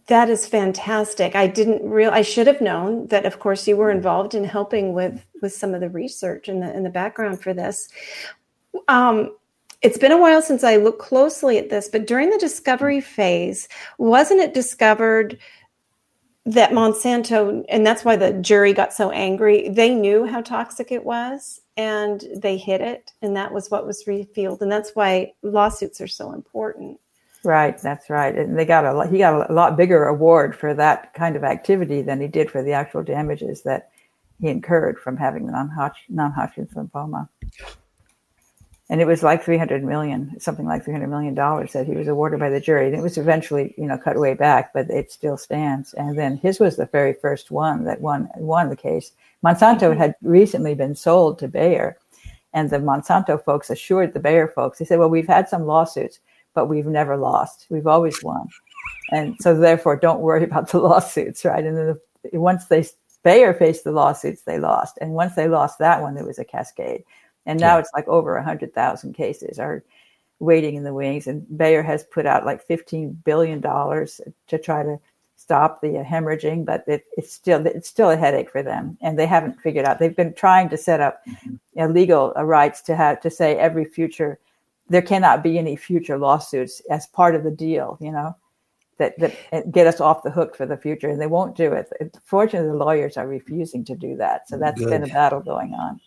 That 0.10 0.28
is 0.28 0.48
fantastic. 0.48 1.36
I 1.36 1.46
didn't 1.46 1.88
real. 1.88 2.10
I 2.10 2.24
should 2.24 2.48
have 2.48 2.62
known 2.62 3.06
that. 3.08 3.26
Of 3.28 3.40
course, 3.40 3.68
you 3.68 3.78
were 3.78 3.92
involved 3.92 4.34
in 4.34 4.44
helping 4.44 4.94
with 4.94 5.24
with 5.42 5.54
some 5.54 5.76
of 5.76 5.82
the 5.82 5.90
research 5.90 6.50
and 6.50 6.64
the 6.64 6.76
in 6.76 6.82
the 6.82 6.90
background 6.90 7.42
for 7.44 7.54
this. 7.54 7.90
Um, 8.88 9.36
it's 9.84 10.00
been 10.00 10.12
a 10.12 10.18
while 10.18 10.42
since 10.42 10.64
I 10.64 10.78
looked 10.78 11.00
closely 11.00 11.60
at 11.60 11.70
this, 11.70 11.88
but 11.88 12.08
during 12.08 12.32
the 12.32 12.40
discovery 12.40 13.02
phase, 13.02 13.68
wasn't 14.00 14.42
it 14.42 14.56
discovered 14.56 15.38
that 16.46 16.72
Monsanto, 16.72 17.64
and 17.70 17.86
that's 17.86 18.04
why 18.04 18.16
the 18.16 18.34
jury 18.34 18.74
got 18.74 18.92
so 18.94 19.12
angry, 19.12 19.70
they 19.70 19.94
knew 19.94 20.26
how 20.26 20.42
toxic 20.42 20.92
it 20.92 21.06
was 21.06 21.62
and 21.78 22.24
they 22.36 22.58
hid 22.58 22.82
it, 22.82 23.12
and 23.22 23.36
that 23.36 23.54
was 23.54 23.70
what 23.70 23.86
was 23.86 24.08
revealed, 24.08 24.62
and 24.62 24.72
that's 24.72 24.96
why 24.96 25.32
lawsuits 25.44 26.02
are 26.02 26.08
so 26.08 26.34
important. 26.34 27.00
Right, 27.44 27.80
that's 27.82 28.10
right. 28.10 28.36
And 28.36 28.58
they 28.58 28.66
got 28.66 28.86
a 28.86 28.94
lot, 28.94 29.10
he 29.10 29.18
got 29.18 29.50
a 29.50 29.54
lot 29.54 29.78
bigger 29.78 30.06
award 30.06 30.56
for 30.56 30.74
that 30.74 31.14
kind 31.14 31.36
of 31.36 31.44
activity 31.44 32.02
than 32.02 32.20
he 32.20 32.28
did 32.28 32.52
for 32.52 32.62
the 32.62 32.74
actual 32.74 33.02
damages 33.02 33.62
that 33.64 33.92
he 34.42 34.50
incurred 34.50 35.00
from 35.00 35.18
having 35.18 35.48
non-Hodg- 35.48 36.10
non-Hodgkin's 36.10 36.74
lymphoma. 36.74 37.30
And 38.92 39.00
it 39.00 39.06
was 39.06 39.22
like 39.22 39.44
300 39.44 39.84
million, 39.84 40.40
something 40.40 40.66
like 40.66 40.84
300 40.84 41.08
million 41.08 41.36
dollars 41.36 41.74
that 41.74 41.86
he 41.86 41.94
was 41.94 42.08
awarded 42.08 42.40
by 42.40 42.50
the 42.50 42.60
jury. 42.60 42.88
And 42.88 42.96
it 42.96 43.04
was 43.04 43.20
eventually, 43.20 43.76
you 43.78 43.86
know, 43.86 44.00
cut 44.00 44.20
way 44.20 44.34
back, 44.34 44.74
but 44.74 44.90
it 44.90 45.12
still 45.12 45.38
stands. 45.38 45.94
And 45.94 46.18
then 46.18 46.38
his 46.38 46.60
was 46.60 46.76
the 46.76 46.88
very 46.88 47.14
first 47.14 47.52
one 47.52 47.84
that 47.84 48.02
won 48.02 48.30
won 48.36 48.70
the 48.70 48.76
case. 48.76 49.12
Monsanto 49.46 49.92
mm-hmm. 49.92 50.00
had 50.00 50.16
recently 50.24 50.74
been 50.74 50.96
sold 50.96 51.38
to 51.40 51.48
Bayer, 51.48 51.98
and 52.52 52.72
the 52.72 52.78
Monsanto 52.78 53.42
folks 53.44 53.70
assured 53.70 54.14
the 54.14 54.20
Bayer 54.20 54.48
folks, 54.48 54.80
they 54.80 54.86
said, 54.86 54.98
"Well, 54.98 55.10
we've 55.10 55.28
had 55.28 55.48
some 55.48 55.68
lawsuits, 55.68 56.20
but 56.54 56.68
we've 56.68 56.86
never 56.88 57.18
lost. 57.18 57.66
We've 57.70 57.88
always 57.88 58.22
won, 58.24 58.48
and 59.12 59.36
so 59.40 59.56
therefore, 59.56 59.96
don't 59.98 60.22
worry 60.22 60.44
about 60.44 60.70
the 60.70 60.80
lawsuits, 60.90 61.46
right?" 61.46 61.64
And 61.64 61.78
then 61.78 62.00
the, 62.32 62.40
once 62.40 62.66
they 62.66 62.86
Bayer 63.24 63.54
faced 63.54 63.84
the 63.84 63.92
lawsuits, 63.92 64.44
they 64.44 64.60
lost, 64.60 64.98
and 65.02 65.12
once 65.12 65.36
they 65.36 65.48
lost 65.48 65.80
that 65.80 66.02
one, 66.02 66.16
there 66.16 66.26
was 66.26 66.40
a 66.40 66.46
cascade, 66.46 67.04
and 67.46 67.60
now 67.60 67.76
Yeah. 67.76 67.80
it's 67.80 67.92
like 67.94 68.08
over 68.08 68.36
a 68.38 68.44
hundred 68.44 68.74
thousand 68.74 69.14
cases 69.14 69.60
are 69.60 69.84
waiting 70.40 70.76
in 70.76 70.84
the 70.84 70.94
wings, 70.94 71.28
and 71.28 71.46
Bayer 71.58 71.84
has 71.84 72.04
put 72.06 72.26
out 72.26 72.46
like 72.46 72.62
fifteen 72.66 73.12
billion 73.26 73.60
dollars 73.62 74.22
to 74.48 74.58
try 74.58 74.84
to 74.84 75.00
stop 75.36 75.82
the 75.82 75.88
hemorrhaging, 75.88 76.66
but 76.66 76.84
it, 76.88 77.04
it's 77.18 77.34
still 77.34 77.66
it's 77.66 77.90
still 77.90 78.10
a 78.10 78.18
headache 78.18 78.50
for 78.52 78.62
them, 78.64 78.98
and 79.02 79.18
they 79.18 79.26
haven't 79.26 79.60
figured 79.62 79.86
out. 79.86 79.98
They've 80.00 80.16
been 80.16 80.34
trying 80.34 80.70
to 80.70 80.78
set 80.78 81.00
up 81.02 81.22
know, 81.80 81.88
legal 81.88 82.34
uh, 82.38 82.44
rights 82.44 82.82
to 82.84 82.96
have 82.96 83.20
to 83.22 83.30
say 83.30 83.56
every 83.58 83.86
future 83.86 84.40
there 84.90 85.02
cannot 85.02 85.44
be 85.44 85.58
any 85.58 85.76
future 85.76 86.18
lawsuits 86.18 86.82
as 86.90 87.08
part 87.08 87.36
of 87.36 87.44
the 87.44 87.52
deal. 87.52 87.98
You 88.02 88.12
know 88.12 88.36
that 88.98 89.18
that 89.20 89.72
get 89.72 89.88
us 89.88 90.02
off 90.02 90.24
the 90.24 90.32
hook 90.32 90.56
for 90.56 90.66
the 90.66 90.78
future, 90.78 91.10
and 91.10 91.22
they 91.22 91.28
won't 91.28 91.56
do 91.56 91.72
it. 91.74 91.92
Fortunately, 92.24 92.70
the 92.70 92.76
lawyers 92.76 93.18
are 93.18 93.28
refusing 93.28 93.86
to 93.86 93.96
do 93.96 94.16
that, 94.18 94.50
so 94.50 94.58
that's 94.58 94.84
been 94.84 95.04
a 95.04 95.08
battle 95.08 95.42
going 95.42 95.74
on. 95.74 96.00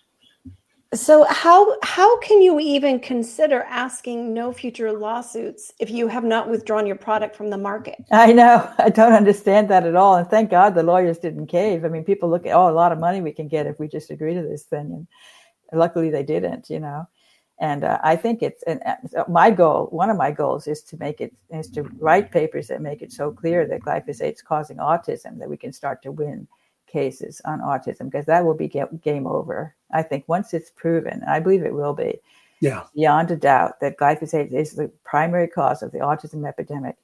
So 0.95 1.25
how 1.31 1.79
how 1.83 2.19
can 2.19 2.43
you 2.43 2.61
even 2.61 3.01
consider 3.01 3.63
asking 3.63 4.35
no 4.35 4.53
future 4.53 4.93
lawsuits 4.93 5.73
if 5.81 5.89
you 5.89 6.07
have 6.07 6.23
not 6.23 6.51
withdrawn 6.51 6.87
your 6.87 6.97
product 6.97 7.35
from 7.35 7.49
the 7.49 7.57
market? 7.57 7.97
I 8.11 8.35
know. 8.35 8.71
I 8.77 8.91
don't 8.91 9.15
understand 9.15 9.71
that 9.71 9.87
at 9.87 9.97
all. 9.97 10.17
And 10.17 10.29
thank 10.29 10.51
God 10.51 10.75
the 10.75 10.83
lawyers 10.83 11.19
didn't 11.19 11.47
cave. 11.47 11.87
I 11.87 11.89
mean, 11.89 12.05
people 12.05 12.29
look 12.29 12.45
at, 12.45 12.55
oh, 12.55 12.69
a 12.69 12.73
lot 12.73 12.93
of 12.93 12.99
money 12.99 13.23
we 13.23 13.33
can 13.33 13.49
get 13.49 13.67
if 13.67 13.79
we 13.79 13.89
just 13.89 14.11
agree 14.11 14.35
to 14.35 14.43
this 14.43 14.65
thing. 14.65 15.07
And 15.71 15.81
luckily 15.81 16.11
they 16.11 16.25
didn't, 16.25 16.69
you 16.69 16.81
know. 16.81 17.09
And 17.63 17.85
uh, 17.85 18.01
I 18.03 18.17
think 18.17 18.43
it's, 18.43 18.65
and 18.65 18.83
uh, 18.85 19.23
my 19.29 19.49
goal, 19.49 19.87
one 19.93 20.11
of 20.11 20.17
my 20.17 20.33
goals 20.33 20.67
is 20.67 20.83
to 20.83 20.97
make 20.99 21.21
it, 21.21 21.33
is 21.51 21.69
to 21.71 21.83
write 22.01 22.33
papers 22.33 22.67
that 22.67 22.83
make 22.83 23.03
it 23.03 23.13
so 23.13 23.31
clear 23.31 23.67
that 23.69 23.83
glyphosate 23.83 24.33
is 24.35 24.43
causing 24.43 24.79
autism 24.79 25.39
that 25.39 25.49
we 25.49 25.57
can 25.57 25.73
start 25.73 26.03
to 26.03 26.11
win 26.11 26.49
cases 26.89 27.41
on 27.45 27.61
autism 27.61 28.07
because 28.11 28.27
that 28.27 28.45
will 28.45 28.55
be 28.55 28.67
ga- 28.67 28.99
game 29.05 29.29
over. 29.29 29.77
I 29.93 30.03
think 30.03 30.25
once 30.27 30.53
it's 30.53 30.71
proven, 30.71 31.21
and 31.23 31.31
I 31.31 31.39
believe 31.39 31.63
it 31.63 31.73
will 31.73 31.95
be, 31.95 32.21
Yeah. 32.59 32.83
beyond 32.97 33.31
a 33.31 33.37
doubt 33.37 33.79
that 33.79 33.97
glyphosate 33.97 34.53
is 34.53 34.73
the 34.73 34.89
primary 35.05 35.47
cause 35.47 35.85
of 35.85 35.93
the 35.93 36.01
autism 36.01 36.45
epidemic, 36.49 36.97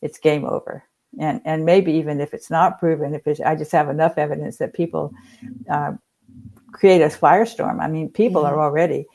it's 0.00 0.18
game 0.18 0.46
over. 0.46 0.84
And 1.20 1.42
and 1.44 1.66
maybe 1.66 1.92
even 1.92 2.18
if 2.20 2.32
it's 2.32 2.50
not 2.50 2.78
proven, 2.78 3.14
if 3.14 3.26
it's, 3.26 3.40
I 3.40 3.54
just 3.56 3.72
have 3.72 3.90
enough 3.90 4.16
evidence 4.16 4.56
that 4.56 4.72
people 4.72 5.12
uh, 5.68 5.92
create 6.72 7.02
a 7.02 7.08
firestorm. 7.08 7.80
I 7.80 7.88
mean, 7.88 8.08
people 8.08 8.46
are 8.46 8.58
already, 8.60 9.00
uh, 9.00 9.12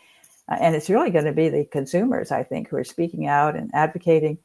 and 0.49 0.75
it's 0.75 0.89
really 0.89 1.09
going 1.09 1.25
to 1.25 1.31
be 1.31 1.49
the 1.49 1.65
consumers, 1.65 2.31
I 2.31 2.43
think, 2.43 2.69
who 2.69 2.77
are 2.77 2.83
speaking 2.83 3.27
out 3.27 3.55
and 3.55 3.71
advocating, 3.73 4.37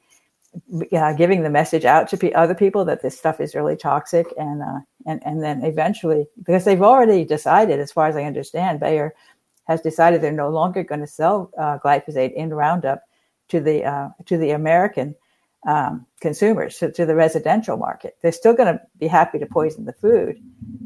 uh, 0.92 1.12
giving 1.14 1.42
the 1.42 1.50
message 1.50 1.84
out 1.84 2.08
to 2.08 2.32
other 2.32 2.54
people 2.54 2.84
that 2.84 3.02
this 3.02 3.18
stuff 3.18 3.40
is 3.40 3.54
really 3.54 3.76
toxic, 3.76 4.26
and 4.38 4.62
uh, 4.62 4.80
and 5.06 5.20
and 5.26 5.42
then 5.42 5.64
eventually, 5.64 6.26
because 6.38 6.64
they've 6.64 6.82
already 6.82 7.24
decided, 7.24 7.80
as 7.80 7.92
far 7.92 8.06
as 8.06 8.16
I 8.16 8.24
understand, 8.24 8.80
Bayer 8.80 9.14
has 9.66 9.80
decided 9.80 10.20
they're 10.20 10.32
no 10.32 10.48
longer 10.48 10.82
going 10.82 11.00
to 11.00 11.06
sell 11.06 11.50
uh, 11.58 11.78
glyphosate 11.78 12.32
in 12.32 12.54
Roundup 12.54 13.02
to 13.48 13.60
the 13.60 13.84
uh, 13.84 14.08
to 14.26 14.38
the 14.38 14.50
American 14.50 15.14
um, 15.68 16.06
consumers, 16.22 16.78
to, 16.78 16.90
to 16.90 17.04
the 17.04 17.14
residential 17.14 17.76
market. 17.76 18.16
They're 18.22 18.32
still 18.32 18.54
going 18.54 18.72
to 18.72 18.80
be 18.98 19.06
happy 19.06 19.38
to 19.38 19.44
poison 19.44 19.84
the 19.84 19.92
food, 19.92 20.40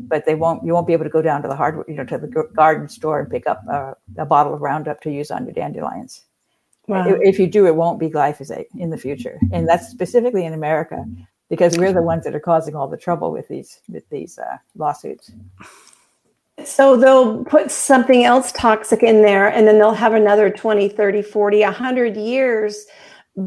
but 0.08 0.26
they 0.26 0.34
won't. 0.34 0.66
You 0.66 0.74
won't 0.74 0.88
be 0.88 0.92
able 0.92 1.04
to 1.04 1.10
go 1.10 1.22
down 1.22 1.40
to 1.42 1.48
the 1.48 1.54
hardware, 1.54 1.84
you 1.86 1.94
know, 1.94 2.04
to 2.04 2.18
the 2.18 2.26
garden 2.26 2.88
store 2.88 3.20
and 3.20 3.30
pick 3.30 3.46
up 3.46 3.62
uh, 3.70 3.94
a 4.18 4.26
bottle 4.26 4.52
of 4.52 4.60
Roundup 4.60 5.00
to 5.02 5.10
use 5.10 5.30
on 5.30 5.44
your 5.44 5.54
dandelions. 5.54 6.24
Wow. 6.88 7.06
If 7.06 7.38
you 7.38 7.46
do, 7.46 7.64
it 7.66 7.76
won't 7.76 8.00
be 8.00 8.10
glyphosate 8.10 8.66
in 8.76 8.90
the 8.90 8.98
future, 8.98 9.38
and 9.52 9.68
that's 9.68 9.86
specifically 9.86 10.44
in 10.44 10.52
America 10.52 11.06
because 11.48 11.78
we're 11.78 11.92
the 11.92 12.02
ones 12.02 12.24
that 12.24 12.34
are 12.34 12.40
causing 12.40 12.74
all 12.74 12.88
the 12.88 12.96
trouble 12.96 13.30
with 13.30 13.46
these 13.46 13.78
with 13.88 14.08
these 14.10 14.36
uh, 14.36 14.56
lawsuits. 14.74 15.30
So 16.64 16.96
they'll 16.96 17.44
put 17.44 17.70
something 17.70 18.24
else 18.24 18.50
toxic 18.52 19.02
in 19.02 19.22
there 19.22 19.48
and 19.48 19.66
then 19.66 19.78
they'll 19.78 19.94
have 19.94 20.12
another 20.12 20.50
20, 20.50 20.88
30, 20.88 21.22
40, 21.22 21.60
100 21.62 22.16
years 22.16 22.86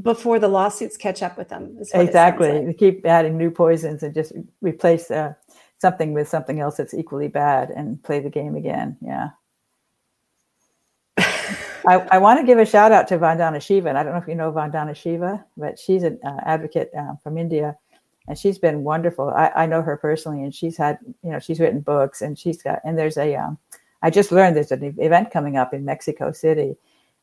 before 0.01 0.39
the 0.39 0.47
lawsuits 0.47 0.97
catch 0.97 1.21
up 1.21 1.37
with 1.37 1.49
them. 1.49 1.63
is 1.63 1.69
what 1.73 1.81
it 1.81 1.87
sounds 1.87 2.07
Exactly. 2.09 2.51
like. 2.51 2.65
They 2.65 2.73
keep 2.73 3.05
adding 3.05 3.37
new 3.37 3.51
poisons 3.51 4.03
and 4.03 4.13
just 4.13 4.33
replace 4.61 5.11
uh, 5.11 5.33
something 5.77 6.13
with 6.13 6.27
something 6.27 6.59
else 6.59 6.77
that's 6.77 6.93
equally 6.93 7.27
bad 7.27 7.69
and 7.69 8.01
play 8.03 8.19
the 8.19 8.29
game 8.29 8.55
again. 8.55 8.97
Yeah. 9.01 9.29
I, 11.87 12.07
I 12.11 12.17
want 12.17 12.39
to 12.39 12.45
give 12.45 12.57
a 12.57 12.65
shout 12.65 12.91
out 12.91 13.07
to 13.09 13.19
Vandana 13.19 13.61
Shiva. 13.61 13.89
And 13.89 13.97
I 13.97 14.03
don't 14.03 14.13
know 14.13 14.19
if 14.19 14.27
you 14.27 14.35
know 14.35 14.51
Vandana 14.51 14.95
Shiva, 14.95 15.45
but 15.55 15.77
she's 15.77 16.03
an 16.03 16.19
uh, 16.25 16.39
advocate 16.45 16.91
uh, 16.97 17.15
from 17.21 17.37
India 17.37 17.77
and 18.27 18.37
she's 18.37 18.57
been 18.57 18.83
wonderful. 18.83 19.29
I, 19.29 19.51
I 19.55 19.65
know 19.65 19.81
her 19.81 19.97
personally 19.97 20.43
and 20.43 20.53
she's 20.53 20.77
had, 20.77 20.97
you 21.23 21.31
know, 21.31 21.39
she's 21.39 21.59
written 21.59 21.81
books 21.81 22.21
and 22.21 22.37
she's 22.37 22.61
got, 22.61 22.79
and 22.83 22.97
there's 22.97 23.17
a, 23.17 23.35
um, 23.35 23.57
I 24.01 24.09
just 24.09 24.31
learned 24.31 24.55
there's 24.55 24.71
an 24.71 24.95
event 24.97 25.31
coming 25.31 25.57
up 25.57 25.73
in 25.73 25.85
Mexico 25.85 26.31
City 26.31 26.75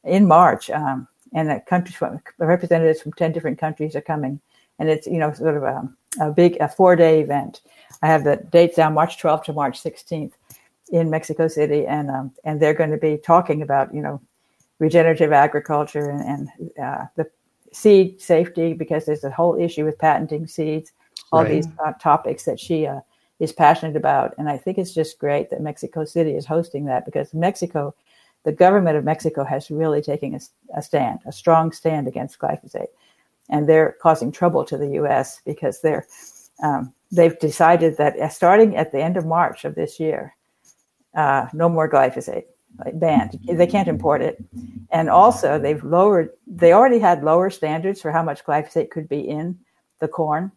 in 0.04 0.26
March, 0.26 0.70
um, 0.70 1.08
and 1.32 1.48
the 1.48 1.60
countries 1.66 1.96
from 1.96 2.20
representatives 2.38 3.00
from 3.00 3.12
ten 3.12 3.32
different 3.32 3.58
countries 3.58 3.96
are 3.96 4.00
coming, 4.00 4.40
and 4.78 4.88
it's 4.88 5.06
you 5.06 5.18
know 5.18 5.32
sort 5.32 5.56
of 5.56 5.62
a, 5.62 5.88
a 6.20 6.30
big 6.30 6.56
a 6.60 6.68
four 6.68 6.96
day 6.96 7.20
event. 7.20 7.60
I 8.02 8.08
have 8.08 8.24
the 8.24 8.36
dates 8.50 8.76
down 8.76 8.94
March 8.94 9.22
12th 9.22 9.44
to 9.44 9.52
March 9.52 9.80
16th 9.80 10.32
in 10.90 11.08
Mexico 11.10 11.48
City, 11.48 11.86
and 11.86 12.10
um, 12.10 12.32
and 12.44 12.60
they're 12.60 12.74
going 12.74 12.90
to 12.90 12.96
be 12.96 13.16
talking 13.16 13.62
about 13.62 13.94
you 13.94 14.02
know 14.02 14.20
regenerative 14.78 15.32
agriculture 15.32 16.10
and, 16.10 16.48
and 16.58 16.70
uh, 16.82 17.04
the 17.16 17.30
seed 17.72 18.20
safety 18.20 18.72
because 18.72 19.06
there's 19.06 19.24
a 19.24 19.30
whole 19.30 19.58
issue 19.58 19.84
with 19.84 19.98
patenting 19.98 20.46
seeds, 20.46 20.92
all 21.30 21.42
Right. 21.42 21.52
these 21.52 21.66
uh, 21.84 21.92
topics 22.00 22.44
that 22.44 22.60
she 22.60 22.86
uh, 22.86 23.00
is 23.38 23.52
passionate 23.52 23.96
about, 23.96 24.34
and 24.38 24.48
I 24.48 24.58
think 24.58 24.78
it's 24.78 24.92
just 24.94 25.18
great 25.18 25.50
that 25.50 25.60
Mexico 25.60 26.04
City 26.04 26.32
is 26.34 26.46
hosting 26.46 26.84
that 26.86 27.04
because 27.04 27.32
Mexico, 27.32 27.94
the 28.44 28.52
government 28.52 28.96
of 28.96 29.04
Mexico 29.04 29.44
has 29.44 29.70
really 29.70 30.02
taken 30.02 30.38
a 30.74 30.82
stand, 30.82 31.20
a 31.26 31.32
strong 31.32 31.72
stand 31.72 32.08
against 32.08 32.38
glyphosate, 32.38 32.88
and 33.48 33.68
they're 33.68 33.96
causing 34.00 34.32
trouble 34.32 34.64
to 34.64 34.76
the 34.76 34.88
U.S. 34.90 35.40
because 35.44 35.80
they're 35.80 36.06
um, 36.62 36.92
they've 37.10 37.38
decided 37.38 37.96
that 37.98 38.18
uh, 38.18 38.28
starting 38.28 38.76
at 38.76 38.92
the 38.92 39.02
end 39.02 39.16
of 39.16 39.26
March 39.26 39.64
of 39.64 39.74
this 39.74 39.98
year, 39.98 40.34
uh, 41.14 41.46
no 41.52 41.68
more 41.68 41.88
glyphosate, 41.88 42.44
like 42.84 42.98
banned. 42.98 43.38
They 43.44 43.66
can't 43.66 43.88
import 43.88 44.22
it. 44.22 44.42
And 44.90 45.10
also, 45.10 45.58
they've 45.58 45.82
lowered, 45.82 46.30
they 46.46 46.72
already 46.72 46.98
had 46.98 47.24
lower 47.24 47.50
standards 47.50 48.00
for 48.00 48.10
how 48.12 48.22
much 48.22 48.44
glyphosate 48.44 48.90
could 48.90 49.08
be 49.08 49.20
in 49.20 49.58
the 49.98 50.08
corn. 50.08 50.52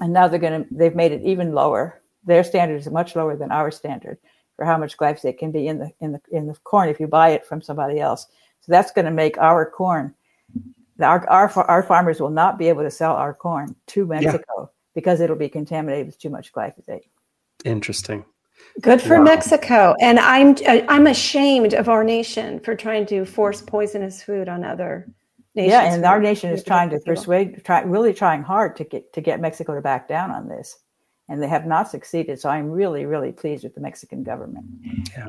And 0.00 0.12
now 0.12 0.28
they're 0.28 0.38
going 0.38 0.64
to, 0.64 0.74
they've 0.74 0.94
made 0.94 1.12
it 1.12 1.22
even 1.22 1.52
lower. 1.52 2.00
Their 2.24 2.44
standard 2.44 2.80
is 2.80 2.90
much 2.90 3.16
lower 3.16 3.36
than 3.36 3.50
our 3.50 3.70
standard 3.70 4.18
for 4.60 4.66
how 4.66 4.76
much 4.76 4.98
glyphosate 4.98 5.38
can 5.38 5.50
be 5.50 5.68
in 5.68 5.78
the, 5.78 5.90
in 6.00 6.12
the, 6.12 6.20
in 6.32 6.46
the 6.46 6.52
corn 6.64 6.90
if 6.90 7.00
you 7.00 7.06
buy 7.06 7.30
it 7.30 7.46
from 7.46 7.62
somebody 7.62 7.98
else. 7.98 8.26
So 8.60 8.70
that's 8.70 8.92
going 8.92 9.06
to 9.06 9.10
make 9.10 9.38
our 9.38 9.64
corn, 9.64 10.14
our, 11.00 11.26
our, 11.30 11.50
our 11.66 11.82
farmers 11.82 12.20
will 12.20 12.28
not 12.28 12.58
be 12.58 12.68
able 12.68 12.82
to 12.82 12.90
sell 12.90 13.16
our 13.16 13.32
corn 13.32 13.74
to 13.86 14.04
Mexico 14.04 14.70
because 14.94 15.22
it'll 15.22 15.34
be 15.34 15.48
contaminated 15.48 16.04
with 16.04 16.18
too 16.18 16.28
much 16.28 16.52
glyphosate. 16.52 17.04
Interesting. 17.64 18.26
Good 18.82 19.00
for 19.00 19.16
Wow. 19.16 19.24
Mexico. 19.24 19.94
And 19.98 20.18
I'm 20.18 20.54
I'm 20.90 21.06
ashamed 21.06 21.72
of 21.72 21.88
our 21.88 22.04
nation 22.04 22.60
for 22.60 22.74
trying 22.74 23.06
to 23.06 23.24
force 23.24 23.62
poisonous 23.62 24.22
food 24.22 24.46
on 24.46 24.62
other 24.62 25.08
nations. 25.54 25.72
yeah, 25.72 25.94
and 25.94 26.04
our 26.04 26.20
nation 26.20 26.50
is 26.50 26.62
trying 26.62 26.90
to 26.90 27.00
persuade, 27.00 27.64
try, 27.64 27.80
really 27.80 28.12
trying 28.12 28.42
hard 28.42 28.76
to 28.76 28.84
get 28.84 29.10
to 29.14 29.22
get 29.22 29.40
Mexico 29.40 29.74
to 29.74 29.80
back 29.80 30.06
down 30.06 30.30
on 30.30 30.48
this, 30.48 30.76
and 31.30 31.40
they 31.40 31.48
have 31.48 31.64
not 31.64 31.88
succeeded. 31.88 32.40
So 32.40 32.50
I'm 32.50 32.70
really, 32.70 33.06
really 33.06 33.32
pleased 33.32 33.62
with 33.62 33.74
the 33.74 33.80
Mexican 33.80 34.24
government. 34.24 34.66
Yeah. 35.16 35.28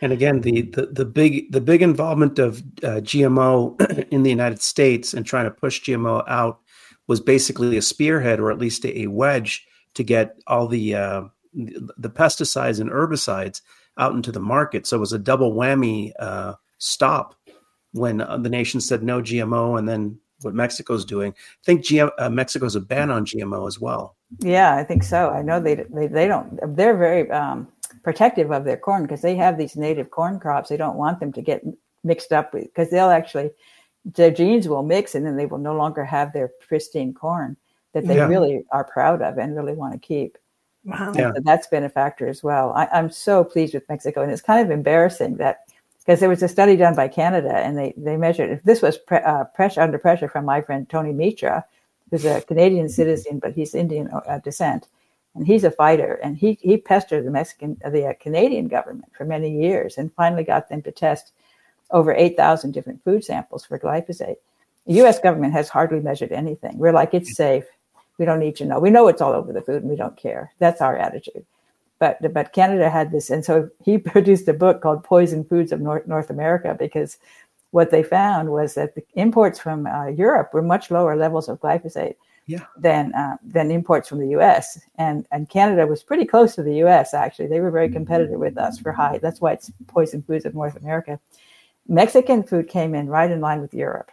And 0.00 0.12
again, 0.12 0.40
the 0.40 0.62
the, 0.62 0.86
the 0.86 1.04
big 1.04 1.52
the 1.52 1.60
big 1.60 1.82
involvement 1.82 2.38
of 2.38 2.58
uh, 2.82 3.00
GMO 3.02 4.08
in 4.10 4.22
the 4.22 4.30
United 4.30 4.60
States 4.62 5.14
and 5.14 5.24
trying 5.24 5.44
to 5.44 5.50
push 5.50 5.82
GMO 5.82 6.24
out 6.26 6.60
was 7.06 7.20
basically 7.20 7.76
a 7.76 7.82
spearhead, 7.82 8.40
or 8.40 8.50
at 8.50 8.58
least 8.58 8.84
a, 8.84 9.06
wedge, 9.06 9.66
to 9.94 10.02
get 10.02 10.40
all 10.46 10.66
the 10.66 10.94
uh, 10.94 11.22
the 11.54 11.92
the 11.98 12.10
pesticides 12.10 12.80
and 12.80 12.90
herbicides 12.90 13.60
out 13.98 14.14
into 14.14 14.32
the 14.32 14.40
market. 14.40 14.86
So 14.86 14.96
it 14.96 15.00
was 15.00 15.12
a 15.12 15.18
double 15.18 15.52
whammy 15.52 16.12
uh, 16.18 16.54
stop 16.78 17.34
when 17.92 18.20
uh, 18.20 18.38
the 18.38 18.50
nation 18.50 18.80
said 18.80 19.02
no 19.02 19.20
GMO, 19.20 19.78
and 19.78 19.88
then 19.88 20.18
what 20.42 20.54
Mexico's 20.54 21.04
doing. 21.04 21.32
I 21.32 21.64
think 21.64 21.82
GM, 21.82 22.10
uh, 22.18 22.28
Mexico's 22.30 22.76
a 22.76 22.80
ban 22.80 23.10
on 23.10 23.24
GMO 23.24 23.66
as 23.66 23.80
well. 23.80 24.15
Yeah, 24.40 24.74
I 24.74 24.84
think 24.84 25.02
so. 25.02 25.30
I 25.30 25.42
know 25.42 25.60
they 25.60 25.74
they, 25.74 26.06
they 26.08 26.26
don't. 26.26 26.58
They're 26.76 26.96
very 26.96 27.30
um, 27.30 27.68
protective 28.02 28.50
of 28.50 28.64
their 28.64 28.76
corn 28.76 29.02
because 29.02 29.22
they 29.22 29.36
have 29.36 29.56
these 29.56 29.76
native 29.76 30.10
corn 30.10 30.40
crops. 30.40 30.68
They 30.68 30.76
don't 30.76 30.96
want 30.96 31.20
them 31.20 31.32
to 31.32 31.42
get 31.42 31.64
mixed 32.04 32.32
up 32.32 32.52
with 32.52 32.64
because 32.64 32.90
they'll 32.90 33.10
actually 33.10 33.50
their 34.14 34.30
genes 34.30 34.68
will 34.68 34.82
mix 34.84 35.14
and 35.14 35.26
then 35.26 35.36
they 35.36 35.46
will 35.46 35.58
no 35.58 35.74
longer 35.76 36.04
have 36.04 36.32
their 36.32 36.48
pristine 36.60 37.12
corn 37.12 37.56
that 37.92 38.06
they 38.06 38.16
Yeah. 38.16 38.26
really 38.28 38.64
are 38.70 38.84
proud 38.84 39.22
of 39.22 39.38
and 39.38 39.56
really 39.56 39.72
want 39.74 39.92
to 39.94 39.98
keep. 39.98 40.38
Wow. 40.84 41.12
Yeah. 41.16 41.32
So 41.34 41.40
that's 41.44 41.66
been 41.66 41.82
a 41.84 41.88
factor 41.88 42.28
as 42.28 42.42
well. 42.44 42.72
I, 42.72 42.86
I'm 42.92 43.10
so 43.10 43.42
pleased 43.42 43.74
with 43.74 43.88
Mexico, 43.88 44.22
and 44.22 44.30
it's 44.30 44.42
kind 44.42 44.64
of 44.64 44.70
embarrassing 44.70 45.36
that 45.38 45.64
because 45.98 46.20
there 46.20 46.28
was 46.28 46.42
a 46.42 46.48
study 46.48 46.76
done 46.76 46.94
by 46.94 47.08
Canada, 47.08 47.52
and 47.56 47.76
they 47.76 47.92
they 47.96 48.16
measured 48.16 48.50
if 48.50 48.62
this 48.62 48.82
was 48.82 48.96
pre, 48.98 49.18
uh, 49.18 49.44
pressure 49.54 49.80
under 49.80 49.98
pressure 49.98 50.28
from 50.28 50.44
my 50.44 50.60
friend 50.60 50.88
Tony 50.88 51.12
Mitra, 51.12 51.64
who's 52.10 52.24
a 52.24 52.40
Canadian 52.42 52.88
citizen, 52.88 53.38
but 53.38 53.52
he's 53.52 53.74
Indian 53.74 54.08
uh, 54.08 54.38
descent, 54.38 54.88
and 55.34 55.46
he's 55.46 55.64
a 55.64 55.70
fighter, 55.70 56.14
and 56.22 56.36
he 56.36 56.58
he 56.60 56.76
pestered 56.76 57.24
the 57.24 57.30
Mexican 57.30 57.76
uh, 57.84 57.90
the 57.90 58.06
uh, 58.06 58.14
Canadian 58.20 58.68
government 58.68 59.12
for 59.16 59.24
many 59.24 59.50
years, 59.50 59.98
and 59.98 60.12
finally 60.14 60.44
got 60.44 60.68
them 60.68 60.82
to 60.82 60.92
test 60.92 61.32
over 61.92 62.12
8,000 62.12 62.72
different 62.72 63.02
food 63.04 63.24
samples 63.24 63.64
for 63.64 63.78
glyphosate. 63.78 64.36
The 64.86 64.94
U.S. 64.94 65.20
government 65.20 65.52
has 65.52 65.68
hardly 65.68 66.00
measured 66.00 66.32
anything. 66.32 66.78
We're 66.78 66.92
like, 66.92 67.14
it's 67.14 67.36
safe. 67.36 67.64
We 68.18 68.24
don't 68.24 68.40
need 68.40 68.56
to 68.56 68.64
know. 68.64 68.80
We 68.80 68.90
know 68.90 69.06
it's 69.06 69.22
all 69.22 69.32
over 69.32 69.52
the 69.52 69.62
food, 69.62 69.82
and 69.82 69.90
we 69.90 69.96
don't 69.96 70.16
care. 70.16 70.52
That's 70.58 70.80
our 70.80 70.96
attitude 70.96 71.44
but 71.98 72.32
but 72.32 72.52
Canada 72.52 72.90
had 72.90 73.10
this, 73.12 73.30
and 73.30 73.44
so 73.44 73.70
he 73.82 73.98
produced 74.12 74.48
a 74.48 74.52
book 74.52 74.80
called 74.80 75.04
"Poison 75.04 75.44
Foods 75.44 75.72
of 75.72 75.80
North, 75.80 76.06
North 76.06 76.30
America" 76.30 76.76
because 76.78 77.18
what 77.70 77.90
they 77.90 78.02
found 78.02 78.50
was 78.50 78.74
that 78.74 78.94
the 78.94 79.04
imports 79.14 79.58
from 79.58 79.86
uh, 79.86 80.06
Europe 80.06 80.50
were 80.52 80.62
much 80.62 80.90
lower 80.90 81.16
levels 81.16 81.48
of 81.48 81.60
glyphosate 81.60 82.16
Yeah. 82.46 82.64
than 82.78 83.12
uh, 83.14 83.36
than 83.42 83.70
imports 83.70 84.08
from 84.08 84.20
the 84.20 84.28
U.S. 84.38 84.78
and 84.96 85.26
and 85.32 85.48
Canada 85.48 85.86
was 85.86 86.02
pretty 86.02 86.24
close 86.24 86.54
to 86.54 86.62
the 86.62 86.76
U.S. 86.84 87.12
Actually, 87.12 87.48
they 87.48 87.60
were 87.60 87.72
very 87.72 87.88
competitive 87.88 88.38
with 88.38 88.56
us 88.56 88.78
for 88.78 88.92
high. 88.92 89.18
That's 89.18 89.40
why 89.40 89.52
it's 89.52 89.70
"Poison 89.88 90.22
Foods 90.22 90.44
of 90.44 90.54
North 90.54 90.76
America." 90.76 91.18
Mexican 91.88 92.42
food 92.42 92.68
came 92.68 92.94
in 92.94 93.08
right 93.08 93.30
in 93.30 93.40
line 93.40 93.60
with 93.60 93.74
Europe. 93.74 94.10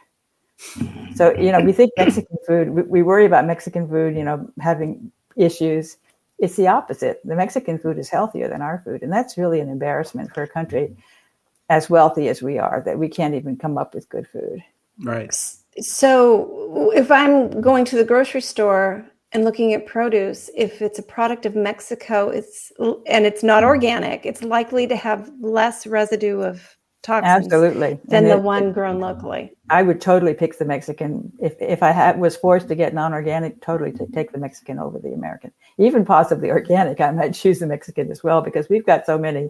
So 1.16 1.34
you 1.38 1.52
know, 1.52 1.62
we 1.62 1.74
think 1.74 1.92
Mexican 1.98 2.38
food. 2.48 2.70
We, 2.70 2.82
we 2.84 3.04
worry 3.04 3.26
about 3.26 3.46
Mexican 3.46 3.88
food, 3.88 4.16
you 4.16 4.24
know, 4.24 4.50
having 4.60 5.12
issues 5.36 5.98
it's 6.40 6.56
the 6.58 6.68
opposite. 6.68 7.22
The 7.24 7.36
Mexican 7.36 7.80
food 7.80 7.98
is 7.98 8.10
healthier 8.10 8.50
than 8.50 8.62
our 8.62 8.82
food, 8.84 9.02
and 9.04 9.12
that's 9.12 9.38
really 9.38 9.60
an 9.62 9.70
embarrassment 9.70 10.34
for 10.34 10.44
a 10.44 10.48
country 10.48 10.96
as 11.70 11.90
wealthy 11.90 12.28
as 12.30 12.42
we 12.42 12.58
are 12.58 12.82
that 12.86 13.00
we 13.00 13.08
can't 13.10 13.36
even 13.36 13.56
come 13.58 13.78
up 13.78 13.94
with 13.94 14.10
good 14.10 14.28
food. 14.28 14.64
Right. 15.04 15.34
So 15.80 16.92
if 16.96 17.10
I'm 17.12 17.62
going 17.62 17.86
to 17.86 17.96
the 17.96 18.04
grocery 18.04 18.42
store 18.42 19.06
and 19.32 19.44
looking 19.44 19.74
at 19.74 19.86
produce, 19.88 20.50
if 20.56 20.82
it's 20.82 21.00
a 21.00 21.04
product 21.04 21.46
of 21.46 21.56
Mexico, 21.56 22.30
it's 22.30 22.72
and 23.08 23.26
it's 23.26 23.42
not 23.44 23.64
organic, 23.64 24.26
it's 24.26 24.44
likely 24.44 24.86
to 24.88 24.96
have 24.96 25.32
less 25.42 25.88
residue 25.88 26.42
of 26.42 26.78
toxins 27.02 27.46
Absolutely. 27.46 28.00
than 28.06 28.24
And 28.24 28.28
the 28.28 28.38
it- 28.38 28.44
one 28.44 28.72
grown 28.72 29.00
locally. 29.00 29.52
I 29.70 29.82
would 29.82 30.00
totally 30.00 30.34
pick 30.36 30.60
the 30.60 30.66
Mexican 30.66 31.32
if 31.42 31.56
if 31.60 31.82
I 31.82 31.92
had 31.92 32.20
was 32.20 32.36
forced 32.38 32.68
to 32.68 32.76
get 32.76 32.94
non-organic. 32.94 33.62
Totally 33.62 33.92
to 33.94 34.06
take 34.14 34.32
the 34.32 34.38
Mexican 34.38 34.78
over 34.78 35.00
the 35.00 35.12
American, 35.14 35.52
even 35.80 36.06
possibly 36.06 36.52
organic. 36.52 37.02
I 37.02 37.10
might 37.12 37.34
choose 37.42 37.60
the 37.60 37.68
Mexican 37.68 38.12
as 38.12 38.24
well 38.24 38.42
because 38.42 38.70
we've 38.70 38.86
got 38.86 39.06
so 39.08 39.18
many, 39.18 39.50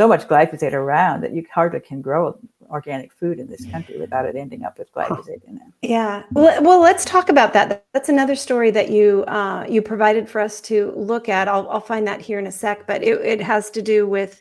so 0.00 0.08
much 0.08 0.26
glyphosate 0.26 0.72
around 0.72 1.20
that 1.20 1.34
you 1.34 1.44
hardly 1.52 1.78
can 1.78 2.00
grow 2.00 2.34
organic 2.70 3.12
food 3.12 3.38
in 3.38 3.46
this 3.46 3.66
country 3.66 3.98
without 3.98 4.24
it 4.24 4.34
ending 4.34 4.64
up 4.64 4.78
with 4.78 4.90
glyphosate 4.94 5.44
in 5.46 5.56
it. 5.56 5.62
Yeah. 5.82 6.22
Well, 6.32 6.62
well, 6.62 6.80
let's 6.80 7.04
talk 7.04 7.28
about 7.28 7.52
that. 7.52 7.84
That's 7.92 8.08
another 8.08 8.34
story 8.34 8.70
that 8.70 8.88
you 8.90 9.24
uh, 9.24 9.66
you 9.68 9.82
provided 9.82 10.26
for 10.26 10.40
us 10.40 10.58
to 10.62 10.90
look 10.96 11.28
at. 11.28 11.48
I'll, 11.48 11.68
I'll 11.68 11.82
find 11.82 12.06
that 12.06 12.18
here 12.22 12.38
in 12.38 12.46
a 12.46 12.52
sec, 12.52 12.86
but 12.86 13.02
it, 13.02 13.20
it 13.20 13.42
has 13.42 13.68
to 13.72 13.82
do 13.82 14.06
with 14.06 14.40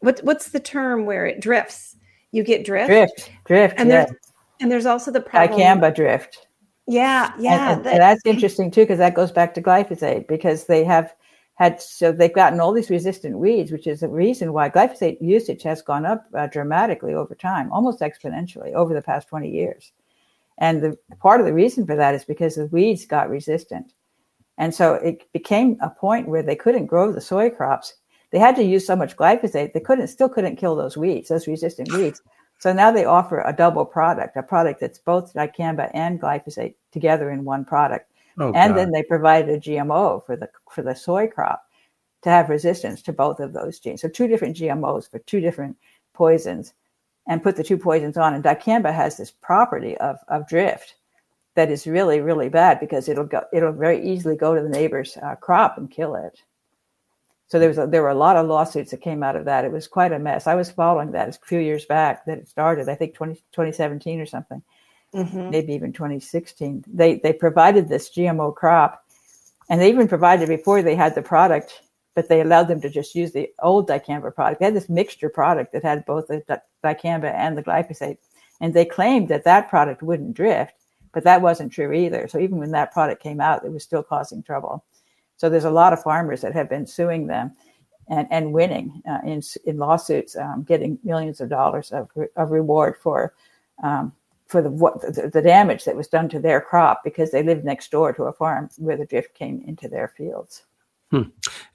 what 0.00 0.20
what's 0.24 0.50
the 0.50 0.60
term 0.60 1.06
where 1.06 1.24
it 1.24 1.40
drifts? 1.40 1.96
You 2.32 2.42
get 2.42 2.66
drift, 2.66 2.88
Drift, 2.90 3.30
drift, 3.46 3.74
and 3.78 3.88
yeah. 3.88 4.04
there's 4.04 4.16
and 4.60 4.70
there's 4.70 4.84
also 4.84 5.10
the 5.10 5.22
problem. 5.22 5.58
dicamba 5.58 5.94
drift. 5.94 6.46
Yeah, 6.86 7.32
And- 7.32 7.42
yeah. 7.42 7.72
and, 7.72 7.84
that- 7.86 7.92
and 7.94 8.02
that's 8.02 8.20
interesting 8.26 8.70
too 8.70 8.82
because 8.82 8.98
that 8.98 9.14
goes 9.14 9.32
back 9.32 9.54
to 9.54 9.62
glyphosate 9.62 10.28
because 10.28 10.64
they 10.66 10.84
have 10.84 11.14
had 11.58 11.82
so 11.82 12.12
they've 12.12 12.32
gotten 12.32 12.60
all 12.60 12.72
these 12.72 12.88
resistant 12.88 13.36
weeds, 13.36 13.72
which 13.72 13.88
is 13.88 14.00
the 14.00 14.08
reason 14.08 14.52
why 14.52 14.70
glyphosate 14.70 15.20
usage 15.20 15.64
has 15.64 15.82
gone 15.82 16.06
up 16.06 16.24
uh, 16.32 16.46
dramatically 16.46 17.14
over 17.14 17.34
time, 17.34 17.72
almost 17.72 18.00
exponentially 18.00 18.72
over 18.74 18.94
the 18.94 19.02
past 19.02 19.26
20 19.26 19.50
years. 19.50 19.92
And 20.58 20.80
the 20.80 20.96
part 21.18 21.40
of 21.40 21.46
the 21.46 21.52
reason 21.52 21.84
for 21.84 21.96
that 21.96 22.14
is 22.14 22.24
because 22.24 22.54
the 22.54 22.66
weeds 22.66 23.06
got 23.06 23.28
resistant. 23.28 23.92
And 24.56 24.72
so 24.72 24.94
it 24.94 25.30
became 25.32 25.76
a 25.80 25.90
point 25.90 26.28
where 26.28 26.44
they 26.44 26.54
couldn't 26.54 26.86
grow 26.86 27.10
the 27.10 27.20
soy 27.20 27.50
crops. 27.50 27.94
They 28.30 28.38
had 28.38 28.54
to 28.56 28.62
use 28.62 28.86
so 28.86 28.94
much 28.94 29.16
glyphosate, 29.16 29.72
they 29.72 29.80
couldn't 29.80 30.08
still 30.08 30.28
couldn't 30.28 30.56
kill 30.56 30.76
those 30.76 30.96
weeds, 30.96 31.28
those 31.28 31.48
resistant 31.48 31.92
weeds. 31.92 32.22
So 32.58 32.72
now 32.72 32.92
they 32.92 33.04
offer 33.04 33.40
a 33.40 33.52
double 33.52 33.84
product, 33.84 34.36
a 34.36 34.42
product 34.44 34.80
that's 34.80 34.98
both 34.98 35.34
dicamba 35.34 35.90
and 35.92 36.20
glyphosate 36.20 36.74
together 36.92 37.30
in 37.30 37.44
one 37.44 37.64
product. 37.64 38.07
Oh, 38.38 38.52
and 38.52 38.74
God. 38.74 38.78
then 38.78 38.90
they 38.92 39.02
provided 39.02 39.50
a 39.50 39.60
GMO 39.60 40.24
for 40.24 40.36
the 40.36 40.48
for 40.70 40.82
the 40.82 40.94
soy 40.94 41.26
crop 41.26 41.64
to 42.22 42.30
have 42.30 42.48
resistance 42.48 43.02
to 43.02 43.12
both 43.12 43.40
of 43.40 43.52
those 43.52 43.78
genes. 43.78 44.02
So 44.02 44.08
two 44.08 44.28
different 44.28 44.56
GMOs 44.56 45.10
for 45.10 45.18
two 45.20 45.40
different 45.40 45.76
poisons, 46.14 46.74
and 47.26 47.42
put 47.42 47.56
the 47.56 47.64
two 47.64 47.78
poisons 47.78 48.16
on. 48.16 48.34
And 48.34 48.44
dicamba 48.44 48.92
has 48.92 49.16
this 49.16 49.30
property 49.30 49.96
of 49.98 50.18
of 50.28 50.48
drift 50.48 50.96
that 51.54 51.70
is 51.70 51.86
really 51.86 52.20
really 52.20 52.48
bad 52.48 52.80
because 52.80 53.08
it'll 53.08 53.24
go 53.24 53.42
it'll 53.52 53.72
very 53.72 54.02
easily 54.08 54.36
go 54.36 54.54
to 54.54 54.62
the 54.62 54.68
neighbor's 54.68 55.16
uh, 55.16 55.34
crop 55.36 55.78
and 55.78 55.90
kill 55.90 56.14
it. 56.14 56.42
So 57.48 57.58
there 57.58 57.68
was 57.68 57.78
a, 57.78 57.86
there 57.86 58.02
were 58.02 58.10
a 58.10 58.14
lot 58.14 58.36
of 58.36 58.46
lawsuits 58.46 58.90
that 58.90 59.00
came 59.00 59.22
out 59.22 59.34
of 59.34 59.46
that. 59.46 59.64
It 59.64 59.72
was 59.72 59.88
quite 59.88 60.12
a 60.12 60.18
mess. 60.18 60.46
I 60.46 60.54
was 60.54 60.70
following 60.70 61.12
that 61.12 61.30
a 61.30 61.46
few 61.46 61.58
years 61.58 61.86
back 61.86 62.26
that 62.26 62.38
it 62.38 62.48
started. 62.48 62.90
I 62.90 62.94
think 62.94 63.14
20, 63.14 63.34
2017 63.52 64.20
or 64.20 64.26
something, 64.26 64.62
Mhm. 65.14 65.50
maybe 65.50 65.72
even 65.72 65.92
2016. 65.92 66.84
They 66.86 67.16
they 67.16 67.32
provided 67.32 67.88
this 67.88 68.10
GMO 68.10 68.54
crop, 68.54 69.04
and 69.70 69.80
they 69.80 69.88
even 69.88 70.08
provided 70.08 70.48
before 70.48 70.82
they 70.82 70.94
had 70.94 71.14
the 71.14 71.22
product, 71.22 71.82
but 72.14 72.28
they 72.28 72.40
allowed 72.40 72.68
them 72.68 72.80
to 72.82 72.90
just 72.90 73.14
use 73.14 73.32
the 73.32 73.50
old 73.62 73.88
dicamba 73.88 74.34
product. 74.34 74.60
They 74.60 74.66
had 74.66 74.74
this 74.74 74.88
mixture 74.88 75.30
product 75.30 75.72
that 75.72 75.82
had 75.82 76.04
both 76.04 76.26
the 76.28 76.42
dicamba 76.84 77.32
and 77.32 77.56
the 77.56 77.62
glyphosate, 77.62 78.18
and 78.60 78.74
they 78.74 78.84
claimed 78.84 79.28
that 79.28 79.44
that 79.44 79.68
product 79.70 80.02
wouldn't 80.02 80.34
drift, 80.34 80.74
but 81.12 81.24
that 81.24 81.40
wasn't 81.40 81.72
true 81.72 81.92
either. 81.92 82.28
So 82.28 82.38
even 82.38 82.58
when 82.58 82.72
that 82.72 82.92
product 82.92 83.22
came 83.22 83.40
out, 83.40 83.64
it 83.64 83.72
was 83.72 83.84
still 83.84 84.02
causing 84.02 84.42
trouble. 84.42 84.84
So 85.36 85.48
there's 85.48 85.64
a 85.64 85.70
lot 85.70 85.92
of 85.92 86.02
farmers 86.02 86.40
that 86.42 86.52
have 86.52 86.68
been 86.68 86.86
suing 86.86 87.26
them 87.28 87.52
and, 88.08 88.26
and 88.30 88.52
winning 88.52 89.02
uh, 89.08 89.20
in, 89.24 89.40
in 89.64 89.78
lawsuits, 89.78 90.36
um, 90.36 90.64
getting 90.64 90.98
millions 91.04 91.40
of 91.40 91.48
dollars 91.48 91.92
of, 91.92 92.10
re- 92.14 92.26
of 92.36 92.50
reward 92.50 92.96
for 93.00 93.34
um, 93.82 94.12
for 94.48 94.62
the, 94.62 94.70
what, 94.70 95.00
the 95.02 95.30
the 95.32 95.42
damage 95.42 95.84
that 95.84 95.96
was 95.96 96.08
done 96.08 96.28
to 96.30 96.40
their 96.40 96.60
crop 96.60 97.02
because 97.04 97.30
they 97.30 97.42
lived 97.42 97.64
next 97.64 97.90
door 97.90 98.12
to 98.12 98.24
a 98.24 98.32
farm 98.32 98.68
where 98.78 98.96
the 98.96 99.06
drift 99.06 99.34
came 99.34 99.62
into 99.66 99.88
their 99.88 100.08
fields. 100.08 100.64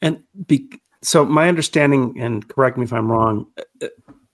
And 0.01 0.23
be, 0.47 0.69
so, 1.01 1.25
my 1.25 1.47
understanding, 1.47 2.19
and 2.19 2.47
correct 2.47 2.77
me 2.77 2.83
if 2.83 2.93
I'm 2.93 3.12
wrong, 3.12 3.45
uh, 3.81 3.88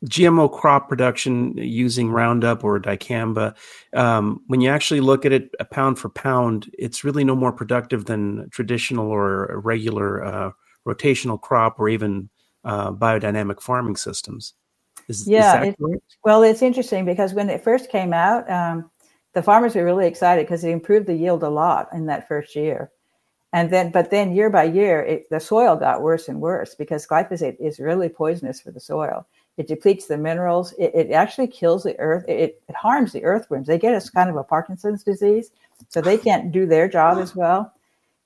GMO 0.05 0.51
crop 0.51 0.87
production 0.87 1.57
using 1.57 2.09
Roundup 2.09 2.63
or 2.63 2.79
dicamba, 2.79 3.55
um, 3.93 4.41
when 4.47 4.61
you 4.61 4.69
actually 4.69 5.01
look 5.01 5.25
at 5.25 5.33
it 5.33 5.49
a 5.59 5.65
pound 5.65 5.99
for 5.99 6.09
pound, 6.09 6.69
it's 6.77 7.03
really 7.03 7.25
no 7.25 7.35
more 7.35 7.51
productive 7.51 8.05
than 8.05 8.49
traditional 8.51 9.09
or 9.09 9.59
regular 9.61 10.23
uh, 10.23 10.51
rotational 10.87 11.39
crop 11.39 11.79
or 11.79 11.89
even 11.89 12.29
uh, 12.63 12.91
biodynamic 12.91 13.61
farming 13.61 13.97
systems. 13.97 14.53
Is, 15.09 15.27
Yeah, 15.27 15.63
is 15.63 15.75
it-? 15.79 16.03
Well, 16.23 16.43
it's 16.43 16.61
interesting 16.61 17.03
because 17.03 17.33
when 17.33 17.49
it 17.49 17.63
first 17.63 17.89
came 17.89 18.13
out, 18.13 18.49
um, 18.49 18.89
the 19.33 19.43
farmers 19.43 19.75
were 19.75 19.83
really 19.83 20.07
excited 20.07 20.45
because 20.45 20.63
it 20.63 20.69
improved 20.69 21.07
the 21.07 21.15
yield 21.15 21.43
a 21.43 21.49
lot 21.49 21.89
in 21.93 22.05
that 22.05 22.27
first 22.27 22.55
year. 22.55 22.91
And 23.51 23.71
then, 23.71 23.89
but 23.91 24.11
then 24.11 24.35
year 24.35 24.49
by 24.49 24.65
year, 24.65 25.01
it, 25.01 25.29
the 25.29 25.39
soil 25.39 25.75
got 25.75 26.03
worse 26.03 26.27
and 26.27 26.39
worse 26.39 26.75
because 26.75 27.07
glyphosate 27.07 27.59
is 27.59 27.79
really 27.79 28.07
poisonous 28.07 28.61
for 28.61 28.71
the 28.71 28.79
soil. 28.79 29.25
It 29.57 29.67
depletes 29.67 30.05
the 30.05 30.17
minerals. 30.17 30.73
It, 30.73 30.91
it 30.93 31.11
actually 31.11 31.47
kills 31.47 31.83
the 31.83 31.99
earth. 31.99 32.25
It, 32.27 32.61
it 32.69 32.75
harms 32.75 33.11
the 33.11 33.23
earthworms. 33.23 33.67
They 33.67 33.79
get 33.79 33.95
us 33.95 34.09
kind 34.09 34.29
of 34.29 34.35
a 34.35 34.43
Parkinson's 34.43 35.03
disease, 35.03 35.51
so 35.89 35.99
they 35.99 36.17
can't 36.17 36.51
do 36.51 36.67
their 36.67 36.87
job 36.87 37.17
as 37.17 37.35
well. 37.35 37.73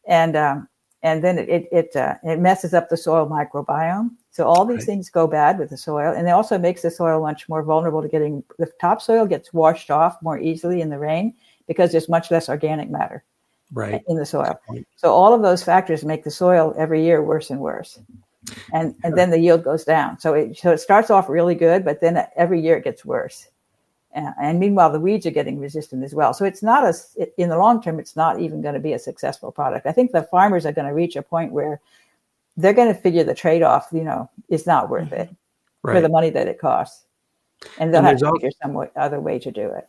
And 0.06 0.36
um, 0.36 0.67
and 1.02 1.24
then 1.24 1.39
it 1.39 1.50
it 1.50 1.67
it, 1.72 1.96
uh, 1.96 2.15
it 2.24 2.39
messes 2.39 2.74
up 2.74 2.89
the 2.89 2.98
soil 2.98 3.28
microbiome. 3.28 4.12
So 4.34 4.48
all 4.48 4.65
these 4.65 4.80
Right. 4.80 4.86
things 4.88 5.12
go 5.12 5.28
bad 5.28 5.60
with 5.60 5.69
the 5.69 5.78
soil, 5.78 6.12
and 6.12 6.28
it 6.28 6.32
also 6.32 6.58
makes 6.58 6.82
the 6.82 6.89
soil 6.89 7.22
much 7.22 7.48
more 7.48 7.62
vulnerable 7.62 8.02
to 8.02 8.08
getting 8.08 8.43
the 8.58 8.65
topsoil 8.82 9.28
gets 9.28 9.54
washed 9.54 9.91
off 9.91 10.19
more 10.24 10.39
easily 10.39 10.82
in 10.82 10.89
the 10.89 10.98
rain 10.98 11.36
because 11.67 11.91
there's 11.91 12.10
much 12.10 12.32
less 12.32 12.50
organic 12.50 12.89
matter 12.89 13.24
Right. 13.72 14.04
in 14.08 14.17
the 14.17 14.26
soil. 14.26 14.60
So 14.96 15.13
all 15.13 15.36
of 15.36 15.43
those 15.43 15.63
factors 15.63 16.04
make 16.04 16.24
the 16.24 16.32
soil 16.32 16.74
every 16.78 17.04
year 17.04 17.22
worse 17.22 17.52
and 17.52 17.60
worse. 17.60 18.00
And 18.74 18.96
and 19.04 19.15
then 19.15 19.30
the 19.30 19.38
yield 19.39 19.63
goes 19.63 19.84
down. 19.84 20.19
So 20.19 20.34
it 20.34 20.58
so 20.58 20.72
it 20.72 20.80
starts 20.80 21.12
off 21.12 21.30
really 21.30 21.54
good, 21.56 21.86
but 21.86 22.02
then 22.02 22.26
every 22.36 22.60
year 22.60 22.78
it 22.78 22.84
gets 22.84 23.06
worse. 23.06 23.50
And 24.15 24.60
meanwhile, 24.60 24.91
the 24.91 25.00
weeds 25.00 25.26
are 25.28 25.32
getting 25.32 25.60
resistant 25.60 26.04
as 26.04 26.15
well. 26.15 26.34
So 26.34 26.43
it's 26.43 26.63
not 26.63 26.84
a 26.84 26.93
in 27.38 27.50
the 27.50 27.58
long 27.58 27.84
term, 27.84 28.00
it's 28.00 28.15
not 28.15 28.39
even 28.39 28.62
going 28.62 28.74
to 28.74 28.80
be 28.80 28.93
a 28.93 29.00
successful 29.00 29.52
product. 29.52 29.86
I 29.86 29.91
think 29.91 30.12
the 30.12 30.24
farmers 30.24 30.65
are 30.65 30.72
going 30.72 30.88
to 30.88 30.93
reach 30.93 31.15
a 31.15 31.22
point 31.22 31.52
where 31.52 31.80
they're 32.58 32.74
going 32.74 32.94
to 32.94 33.00
figure 33.00 33.24
the 33.24 33.36
trade 33.36 33.63
off. 33.63 33.88
You 33.92 34.04
know, 34.04 34.30
is 34.50 34.66
not 34.68 34.89
worth 34.89 35.12
it 35.12 35.30
for 35.82 36.02
the 36.02 36.10
money 36.10 36.30
that 36.30 36.48
it 36.48 36.60
costs, 36.60 37.06
and 37.78 37.94
they'll 37.94 38.00
And 38.00 38.08
have 38.08 38.20
to 38.20 38.26
al- 38.28 38.34
figure 38.34 38.52
some 38.62 38.74
way, 38.74 38.89
other 38.96 39.20
way 39.20 39.39
to 39.39 39.52
do 39.52 39.70
it. 39.70 39.88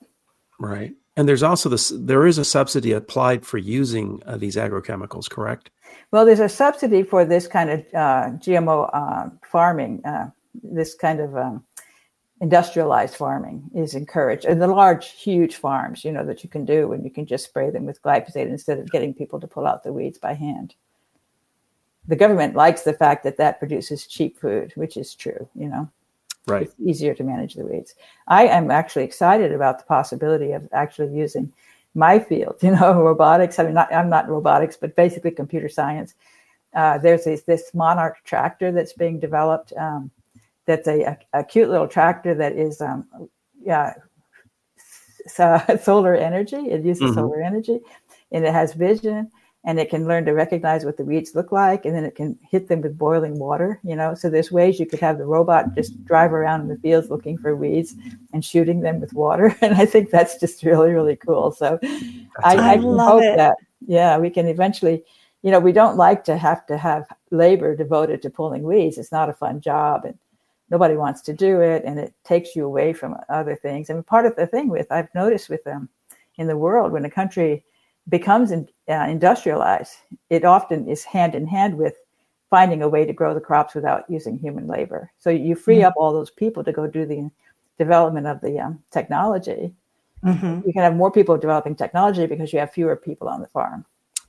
Right. 0.58 0.94
And 1.16 1.28
there's 1.28 1.42
also 1.42 1.68
this, 1.68 1.92
there 1.94 2.26
is 2.26 2.38
a 2.38 2.44
subsidy 2.44 2.92
applied 2.92 3.46
for 3.46 3.58
using 3.58 4.20
uh, 4.26 4.36
these 4.36 4.56
agrochemicals, 4.56 5.30
correct? 5.30 5.70
Well, 6.10 6.26
there's 6.26 6.40
a 6.40 6.48
subsidy 6.48 7.04
for 7.04 7.24
this 7.24 7.46
kind 7.46 7.70
of 7.70 7.80
uh, 7.94 8.30
GMO 8.38 8.90
uh, 8.92 9.30
farming. 9.48 10.04
Uh, 10.04 10.30
this 10.62 10.94
kind 10.94 11.20
of 11.20 11.36
um, 11.36 11.64
industrialized 12.40 13.14
farming 13.14 13.70
is 13.74 13.94
encouraged, 13.94 14.44
and 14.44 14.60
the 14.60 14.66
large, 14.66 15.10
huge 15.10 15.56
farms, 15.56 16.04
you 16.04 16.10
know, 16.10 16.24
that 16.24 16.42
you 16.42 16.50
can 16.50 16.64
do, 16.64 16.92
and 16.92 17.04
you 17.04 17.10
can 17.10 17.26
just 17.26 17.44
spray 17.44 17.70
them 17.70 17.86
with 17.86 18.02
glyphosate 18.02 18.48
instead 18.48 18.78
of 18.78 18.90
getting 18.90 19.14
people 19.14 19.38
to 19.40 19.46
pull 19.46 19.66
out 19.66 19.84
the 19.84 19.92
weeds 19.92 20.18
by 20.18 20.32
hand. 20.34 20.74
The 22.06 22.16
government 22.16 22.54
likes 22.54 22.82
the 22.82 22.92
fact 22.92 23.24
that 23.24 23.36
that 23.38 23.58
produces 23.58 24.06
cheap 24.06 24.38
food, 24.38 24.72
which 24.76 24.96
is 24.96 25.14
true. 25.14 25.48
You 25.54 25.68
know, 25.68 25.88
Right. 26.46 26.62
it's 26.62 26.74
easier 26.78 27.14
to 27.14 27.24
manage 27.24 27.54
the 27.54 27.64
weeds. 27.64 27.94
I 28.28 28.46
am 28.46 28.70
actually 28.70 29.04
excited 29.04 29.52
about 29.52 29.78
the 29.78 29.84
possibility 29.86 30.52
of 30.52 30.68
actually 30.72 31.16
using 31.16 31.52
my 31.94 32.18
field, 32.18 32.56
you 32.62 32.72
know, 32.72 33.02
robotics. 33.02 33.58
I 33.58 33.64
mean, 33.64 33.74
not, 33.74 33.92
I'm 33.94 34.10
not 34.10 34.28
robotics, 34.28 34.76
but 34.76 34.94
basically 34.96 35.30
computer 35.30 35.68
science. 35.68 36.14
Uh, 36.74 36.98
there's 36.98 37.24
this, 37.24 37.42
this 37.42 37.72
Monarch 37.72 38.16
tractor 38.24 38.72
that's 38.72 38.92
being 38.92 39.18
developed. 39.20 39.72
Um, 39.76 40.10
that's 40.66 40.88
a, 40.88 41.02
a, 41.02 41.18
a 41.40 41.44
cute 41.44 41.70
little 41.70 41.86
tractor 41.88 42.34
that 42.34 42.52
is, 42.54 42.80
um, 42.80 43.06
yeah, 43.62 43.94
so, 45.26 45.60
solar 45.82 46.14
energy. 46.14 46.56
It 46.56 46.84
uses 46.84 47.10
Mhm. 47.10 47.14
solar 47.14 47.42
energy, 47.42 47.80
and 48.32 48.44
it 48.44 48.52
has 48.52 48.74
vision, 48.74 49.30
and 49.64 49.78
it 49.80 49.88
can 49.88 50.06
learn 50.06 50.26
to 50.26 50.32
recognize 50.32 50.84
what 50.84 50.98
the 50.98 51.04
weeds 51.04 51.34
look 51.34 51.50
like, 51.50 51.86
and 51.86 51.94
then 51.94 52.04
it 52.04 52.14
can 52.14 52.38
hit 52.50 52.68
them 52.68 52.82
with 52.82 52.98
boiling 52.98 53.38
water. 53.38 53.80
You 53.82 53.96
know, 53.96 54.14
so 54.14 54.28
there's 54.28 54.52
ways 54.52 54.78
you 54.78 54.86
could 54.86 55.00
have 55.00 55.18
the 55.18 55.24
robot 55.24 55.74
just 55.74 56.04
drive 56.04 56.32
around 56.32 56.62
in 56.62 56.68
the 56.68 56.76
fields 56.76 57.10
looking 57.10 57.38
for 57.38 57.56
weeds 57.56 57.94
and 58.32 58.44
shooting 58.44 58.80
them 58.80 59.00
with 59.00 59.14
water, 59.14 59.56
and 59.62 59.74
I 59.74 59.86
think 59.86 60.10
that's 60.10 60.38
just 60.38 60.62
really 60.62 60.92
really 60.92 61.16
cool. 61.16 61.50
So 61.52 61.78
I, 62.42 62.56
I 62.56 62.72
I 62.72 62.76
hope 62.76 63.22
it. 63.22 63.36
that 63.36 63.56
yeah, 63.86 64.18
we 64.18 64.30
can 64.30 64.48
eventually. 64.48 65.04
You 65.42 65.50
know, 65.50 65.60
we 65.60 65.72
don't 65.72 65.98
like 65.98 66.24
to 66.24 66.38
have 66.38 66.64
to 66.68 66.78
have 66.78 67.04
labor 67.30 67.76
devoted 67.76 68.22
to 68.22 68.30
pulling 68.30 68.62
weeds. 68.62 68.96
It's 68.96 69.12
not 69.12 69.28
a 69.28 69.34
fun 69.34 69.60
job, 69.60 70.06
and 70.06 70.18
nobody 70.70 70.96
wants 70.96 71.20
to 71.22 71.34
do 71.34 71.60
it, 71.60 71.84
and 71.84 71.98
it 71.98 72.14
takes 72.24 72.56
you 72.56 72.64
away 72.64 72.94
from 72.94 73.14
other 73.28 73.54
things. 73.54 73.90
And 73.90 74.06
part 74.06 74.24
of 74.24 74.36
the 74.36 74.46
thing 74.46 74.70
with 74.70 74.90
I've 74.90 75.14
noticed 75.14 75.50
with 75.50 75.62
them 75.64 75.90
in 76.36 76.46
the 76.46 76.56
world 76.56 76.92
when 76.92 77.04
a 77.04 77.10
country 77.10 77.62
becomes 78.08 78.50
in, 78.50 78.68
uh, 78.88 79.06
industrialized, 79.08 79.94
it 80.30 80.44
often 80.44 80.88
is 80.88 81.04
hand 81.04 81.34
in 81.34 81.46
hand 81.46 81.76
with 81.76 81.94
finding 82.50 82.82
a 82.82 82.88
way 82.88 83.04
to 83.04 83.12
grow 83.12 83.34
the 83.34 83.40
crops 83.40 83.74
without 83.74 84.04
using 84.08 84.38
human 84.38 84.66
labor. 84.66 85.10
So 85.18 85.30
you 85.30 85.54
free 85.54 85.78
Mhm. 85.78 85.86
up 85.86 85.94
all 85.96 86.12
those 86.12 86.30
people 86.30 86.62
to 86.64 86.72
go 86.72 86.86
do 86.86 87.06
the 87.06 87.30
development 87.78 88.26
of 88.26 88.40
the 88.40 88.60
um, 88.60 88.82
technology. 88.90 89.74
Mhm. 90.22 90.64
You 90.66 90.72
can 90.72 90.82
have 90.82 90.94
more 90.94 91.10
people 91.10 91.36
developing 91.36 91.74
technology 91.74 92.26
because 92.26 92.52
you 92.52 92.58
have 92.58 92.70
fewer 92.70 92.96
people 92.96 93.28
on 93.28 93.40
the 93.40 93.48
farm. 93.48 93.84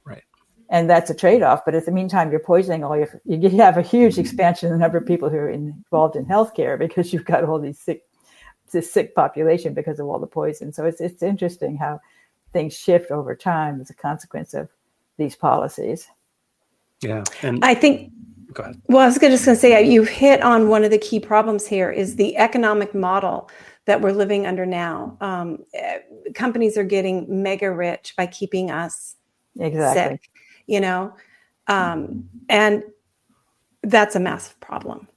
Right. 0.05 0.23
And 0.69 0.89
that's 0.89 1.09
a 1.09 1.13
trade-off. 1.13 1.63
But 1.63 1.75
at 1.75 1.85
the 1.85 1.91
meantime, 1.91 2.31
you're 2.31 2.39
poisoning 2.39 2.83
all 2.83 2.97
your. 2.97 3.07
You 3.25 3.49
have 3.61 3.77
a 3.77 3.81
huge 3.81 4.17
expansion 4.17 4.67
in 4.67 4.73
the 4.73 4.79
number 4.79 4.97
of 4.97 5.05
people 5.05 5.29
who 5.29 5.37
are 5.37 5.49
involved 5.49 6.15
in 6.15 6.25
healthcare 6.25 6.79
because 6.79 7.13
you've 7.13 7.25
got 7.25 7.43
all 7.43 7.59
these 7.59 7.79
sick, 7.79 8.03
this 8.71 8.91
sick 8.91 9.13
population 9.13 9.73
because 9.73 9.99
of 9.99 10.07
all 10.07 10.19
the 10.19 10.27
poison. 10.27 10.73
So 10.73 10.85
it's 10.85 10.99
it's 10.99 11.21
interesting 11.21 11.77
how 11.77 11.99
things 12.55 12.73
shift 12.73 13.11
over 13.11 13.35
time 13.35 13.81
as 13.81 13.89
a 13.89 13.93
consequence 13.93 14.53
of 14.53 14.69
these 15.17 15.35
policies. 15.35 16.07
Yeah. 17.01 17.25
And 17.41 17.63
I 17.63 17.75
think 17.75 18.13
go 18.53 18.63
ahead. 18.63 18.81
Well, 18.87 19.01
I 19.01 19.05
was 19.07 19.15
just 19.15 19.45
going 19.45 19.55
to 19.55 19.61
say, 19.61 19.85
you've 19.85 20.07
hit 20.07 20.41
on 20.41 20.69
one 20.69 20.85
of 20.85 20.89
the 20.89 20.97
key 20.97 21.19
problems 21.19 21.67
here 21.67 21.91
is 21.91 22.15
the 22.15 22.37
economic 22.37 22.95
model 22.95 23.49
that 23.85 23.99
we're 23.99 24.13
living 24.13 24.47
under 24.47 24.65
now. 24.65 25.17
Um, 25.19 25.65
eh, 25.73 25.99
companies 26.33 26.77
are 26.77 26.85
getting 26.85 27.43
mega 27.43 27.69
rich 27.69 28.13
by 28.15 28.25
keeping 28.25 28.71
us 28.71 29.17
Exactly. 29.59 30.15
sick, 30.15 30.29
you 30.67 30.79
know, 30.79 31.13
um, 31.67 32.29
and 32.47 32.83
that's 33.83 34.15
a 34.15 34.19
massive 34.19 34.57
problem. 34.61 35.07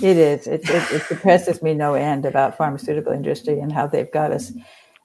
It 0.00 0.16
is. 0.16 0.46
It, 0.46 0.68
it, 0.70 0.92
it 0.92 1.08
depresses 1.08 1.60
me 1.60 1.74
no 1.74 1.94
end 1.94 2.24
about 2.24 2.56
pharmaceutical 2.56 3.12
industry 3.12 3.58
and 3.58 3.70
how 3.70 3.86
they've 3.86 4.10
got 4.10 4.32
us, 4.32 4.52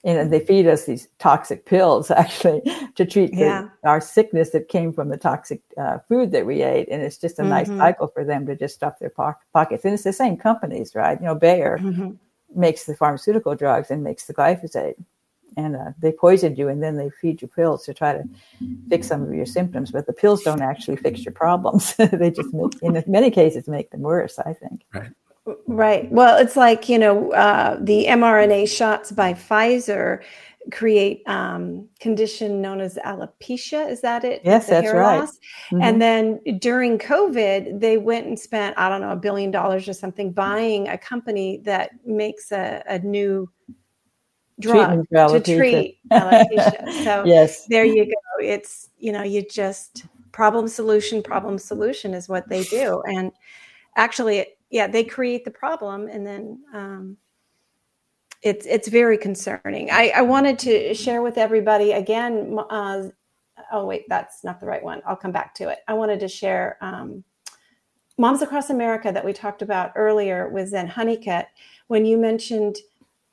you 0.03 0.13
know, 0.13 0.23
they 0.25 0.39
feed 0.39 0.65
us 0.67 0.85
these 0.85 1.07
toxic 1.19 1.65
pills 1.65 2.09
actually 2.23 2.61
to 2.95 3.05
treat 3.05 3.31
the, 3.33 3.39
Yeah. 3.39 3.69
our 3.83 3.99
sickness 3.99 4.51
that 4.51 4.69
came 4.69 4.93
from 4.93 5.09
the 5.09 5.17
toxic 5.17 5.61
uh, 5.77 5.99
food 6.07 6.31
that 6.31 6.45
we 6.45 6.61
ate. 6.61 6.87
And 6.89 7.01
it's 7.01 7.17
just 7.17 7.39
a 7.39 7.43
nice 7.43 7.69
Mhm. 7.69 7.77
cycle 7.77 8.07
for 8.07 8.23
them 8.23 8.45
to 8.45 8.55
just 8.55 8.75
stuff 8.75 8.99
their 8.99 9.09
pock- 9.09 9.41
pockets. 9.53 9.83
And 9.85 9.93
it's 9.93 10.03
the 10.03 10.13
same 10.13 10.37
companies, 10.37 10.95
right? 10.95 11.19
You 11.19 11.25
know, 11.27 11.35
Bayer 11.35 11.79
Mhm. 11.79 12.17
makes 12.55 12.85
the 12.85 12.95
pharmaceutical 12.95 13.55
drugs 13.55 13.91
and 13.91 14.03
makes 14.03 14.25
the 14.25 14.33
glyphosate. 14.33 14.95
And 15.57 15.75
uh, 15.75 15.91
they 15.99 16.11
poison 16.11 16.55
you 16.55 16.67
and 16.69 16.81
then 16.81 16.95
they 16.95 17.09
feed 17.09 17.41
you 17.41 17.47
pills 17.47 17.83
to 17.85 17.93
try 17.93 18.13
to 18.13 18.23
fix 18.87 19.07
some 19.07 19.23
of 19.23 19.33
your 19.33 19.47
symptoms. 19.47 19.91
But 19.91 20.05
the 20.05 20.13
pills 20.13 20.43
don't 20.43 20.61
actually 20.61 20.97
fix 20.97 21.25
your 21.25 21.33
problems. 21.33 21.95
they 21.97 22.31
just 22.31 22.53
make, 22.53 22.71
in 22.81 23.03
many 23.07 23.31
cases, 23.31 23.67
make 23.67 23.89
them 23.89 24.01
worse, 24.01 24.37
I 24.39 24.53
think. 24.53 24.85
Right. 24.93 25.09
Well, 26.11 26.37
it's 26.37 26.55
like, 26.55 26.89
you 26.89 26.99
know, 26.99 27.31
uh, 27.31 27.77
the 27.79 28.05
mRNA 28.07 28.67
shots 28.69 29.11
by 29.11 29.33
Pfizer 29.33 30.21
create 30.71 31.23
um, 31.27 31.87
condition 31.99 32.61
known 32.61 32.81
as 32.81 32.97
alopecia. 33.05 33.89
Is 33.89 34.01
that 34.01 34.23
it? 34.23 34.41
Yes, 34.43 34.67
that's 34.67 34.91
right. 34.91 35.27
Mhm. 35.71 35.83
And 35.83 36.01
then 36.01 36.59
during 36.59 36.97
COVID, 36.97 37.79
they 37.79 37.97
went 37.97 38.27
and 38.27 38.39
spent, 38.39 38.77
I 38.77 38.89
don't 38.89 39.01
know, 39.01 39.11
a 39.11 39.15
billion 39.15 39.51
dollars 39.51 39.87
or 39.87 39.93
something 39.93 40.31
buying 40.31 40.87
a 40.87 40.97
company 40.97 41.61
that 41.63 41.91
makes 42.05 42.51
a, 42.51 42.83
a 42.87 42.99
new 42.99 43.49
drug 44.59 45.05
to 45.11 45.39
treat 45.39 45.97
alopecia. 46.11 47.03
So 47.03 47.23
yes. 47.25 47.65
there 47.67 47.85
you 47.85 48.05
go. 48.05 48.43
It's, 48.43 48.89
you 48.97 49.11
know, 49.11 49.23
you 49.23 49.45
just 49.49 50.05
problem 50.31 50.67
solution, 50.67 51.23
problem 51.23 51.57
solution 51.57 52.13
is 52.13 52.29
what 52.29 52.47
they 52.49 52.63
do. 52.63 53.01
And 53.07 53.31
actually, 53.95 54.45
yeah, 54.69 54.87
they 54.87 55.03
create 55.03 55.45
the 55.45 55.51
problem 55.51 56.07
and 56.07 56.25
then, 56.25 56.59
um, 56.73 57.17
it's 58.41 58.65
it's 58.65 58.87
very 58.87 59.17
concerning. 59.17 59.91
I, 59.91 60.13
I 60.15 60.21
wanted 60.21 60.57
to 60.59 60.93
share 60.93 61.21
with 61.21 61.37
everybody 61.37 61.91
again. 61.91 62.57
Uh, 62.69 63.09
oh 63.71 63.85
wait, 63.85 64.05
that's 64.07 64.43
not 64.43 64.59
the 64.59 64.65
right 64.65 64.83
one. 64.83 65.01
I'll 65.05 65.15
come 65.15 65.31
back 65.31 65.53
to 65.55 65.69
it. 65.69 65.79
I 65.87 65.93
wanted 65.93 66.19
to 66.21 66.27
share 66.27 66.77
um, 66.81 67.23
Moms 68.17 68.41
Across 68.41 68.69
America 68.69 69.11
that 69.11 69.25
we 69.25 69.33
talked 69.33 69.61
about 69.61 69.91
earlier 69.95 70.49
with 70.49 70.69
Zen 70.69 70.87
Honeycutt 70.87 71.47
when 71.87 72.05
you 72.05 72.17
mentioned 72.17 72.77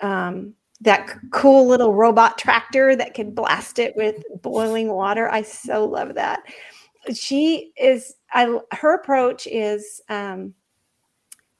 um, 0.01 0.55
that 0.81 1.15
cool 1.31 1.67
little 1.67 1.95
robot 1.95 2.37
tractor 2.37 2.97
that 2.97 3.15
could 3.15 3.35
blast 3.35 3.79
it 3.79 3.95
with 3.95 4.25
boiling 4.43 4.89
water. 4.89 5.29
I 5.31 5.43
so 5.43 5.85
love 5.85 6.15
that. 6.15 6.43
She 7.15 7.73
is. 7.77 8.15
I 8.33 8.59
her 8.73 8.95
approach 8.95 9.47
is. 9.47 10.01
Um, 10.09 10.55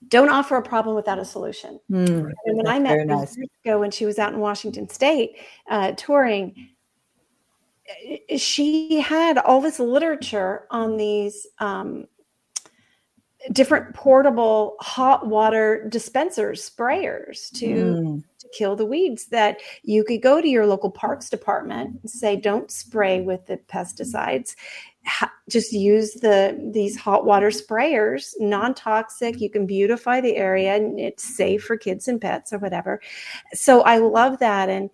don't 0.09 0.29
offer 0.29 0.57
a 0.57 0.63
problem 0.63 0.95
without 0.97 1.19
a 1.19 1.25
solution. 1.25 1.81
Mm, 1.91 2.33
And 2.45 2.57
when 2.57 2.67
I 2.67 2.79
met 2.79 2.99
her 2.99 3.05
nice. 3.05 3.37
years 3.37 3.49
ago 3.65 3.81
when 3.81 3.91
she 3.91 4.07
was 4.07 4.19
out 4.19 4.33
in 4.33 4.41
Washington 4.41 4.89
State 4.89 5.37
uh, 5.71 5.93
touring, 5.93 6.55
uh, 8.31 8.37
she 8.37 9.01
had 9.01 9.39
all 9.39 9.61
this 9.61 9.79
literature 9.79 10.67
on 10.71 10.97
these 10.97 11.47
um, 11.59 12.07
different 13.53 13.95
portable 13.95 14.77
hot 14.81 15.27
water 15.27 15.89
dispensers, 15.89 16.69
sprayers 16.69 17.51
to 17.53 17.95
Mm, 17.97 18.25
to 18.39 18.49
kill 18.57 18.77
the 18.77 18.85
weeds 18.85 19.27
that 19.27 19.61
you 19.83 20.05
could 20.05 20.23
go 20.23 20.41
to 20.41 20.49
your 20.49 20.67
local 20.67 20.91
parks 20.91 21.31
department 21.31 21.99
and 22.03 22.11
say 22.11 22.37
don't 22.37 22.71
spray 22.71 23.21
with 23.21 23.47
the 23.47 23.57
pesticides 23.69 24.57
ha- 25.07 25.33
just 25.49 25.73
use 25.73 26.15
the 26.15 26.59
these 26.73 26.97
hot 26.97 27.25
water 27.25 27.49
sprayers 27.49 28.35
non-toxic 28.41 29.41
you 29.41 29.49
can 29.49 29.67
beautify 29.67 30.21
the 30.21 30.37
area 30.37 30.75
and 30.75 30.99
it's 30.99 31.37
safe 31.37 31.63
for 31.63 31.77
kids 31.77 32.09
and 32.09 32.21
pets 32.21 32.53
or 32.53 32.59
whatever. 32.59 33.01
So 33.55 33.83
i 33.83 33.99
love 33.99 34.39
that. 34.41 34.69
And 34.69 34.91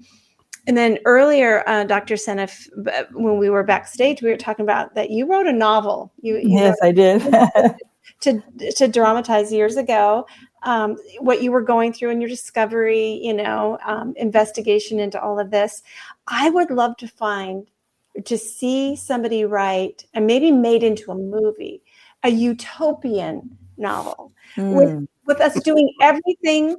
and 0.67 0.77
then 0.77 0.99
earlier 1.07 1.69
uh, 1.69 1.85
dr 1.85 2.15
Seneff 2.15 2.69
when 3.13 3.39
we 3.39 3.51
were 3.51 3.65
backstage 3.65 4.23
we 4.23 4.31
were 4.31 4.37
talking 4.37 4.65
about 4.65 4.95
that 4.95 5.11
you 5.11 5.27
wrote 5.27 5.47
a 5.47 5.53
novel. 5.53 6.13
You, 6.21 6.37
you 6.37 6.59
yes, 6.59 6.77
I 6.83 6.93
did. 6.93 7.23
to 8.21 8.43
to 8.77 8.89
dramatize 8.89 9.53
years 9.53 9.77
ago 9.77 10.27
um, 10.65 10.97
what 11.19 11.43
you 11.43 11.51
were 11.51 11.63
going 11.63 11.93
through 11.93 12.11
and 12.11 12.21
your 12.21 12.29
discovery 12.29 13.21
you 13.23 13.35
know 13.35 13.79
um, 13.85 14.13
investigation 14.17 15.01
into 15.01 15.21
all 15.21 15.41
of 15.41 15.51
this. 15.51 15.83
I 16.27 16.51
would 16.51 16.71
love 16.71 16.97
to 16.99 17.09
find 17.09 17.67
to 18.25 18.37
see 18.37 18.95
somebody 18.97 19.45
write 19.45 20.05
and 20.15 20.27
maybe 20.27 20.51
made 20.53 20.83
into 20.83 21.11
a 21.11 21.15
movie 21.15 21.83
a 22.25 22.29
utopian 22.29 23.57
novel 23.79 24.33
with, 24.57 24.91
Mm, 24.91 25.09
with 25.27 25.41
us 25.41 25.61
doing 25.63 25.93
everything 26.01 26.77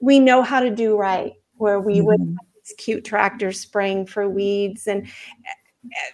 we 0.00 0.18
know 0.20 0.42
how 0.42 0.60
to 0.60 0.70
do 0.70 0.96
right 0.96 1.32
where 1.56 1.80
we 1.80 2.00
would 2.02 2.20
Mhm. 2.20 2.34
have 2.34 2.46
these 2.54 2.74
cute 2.76 3.04
tractors 3.04 3.58
spraying 3.58 4.06
for 4.06 4.28
weeds 4.28 4.86
and 4.86 5.08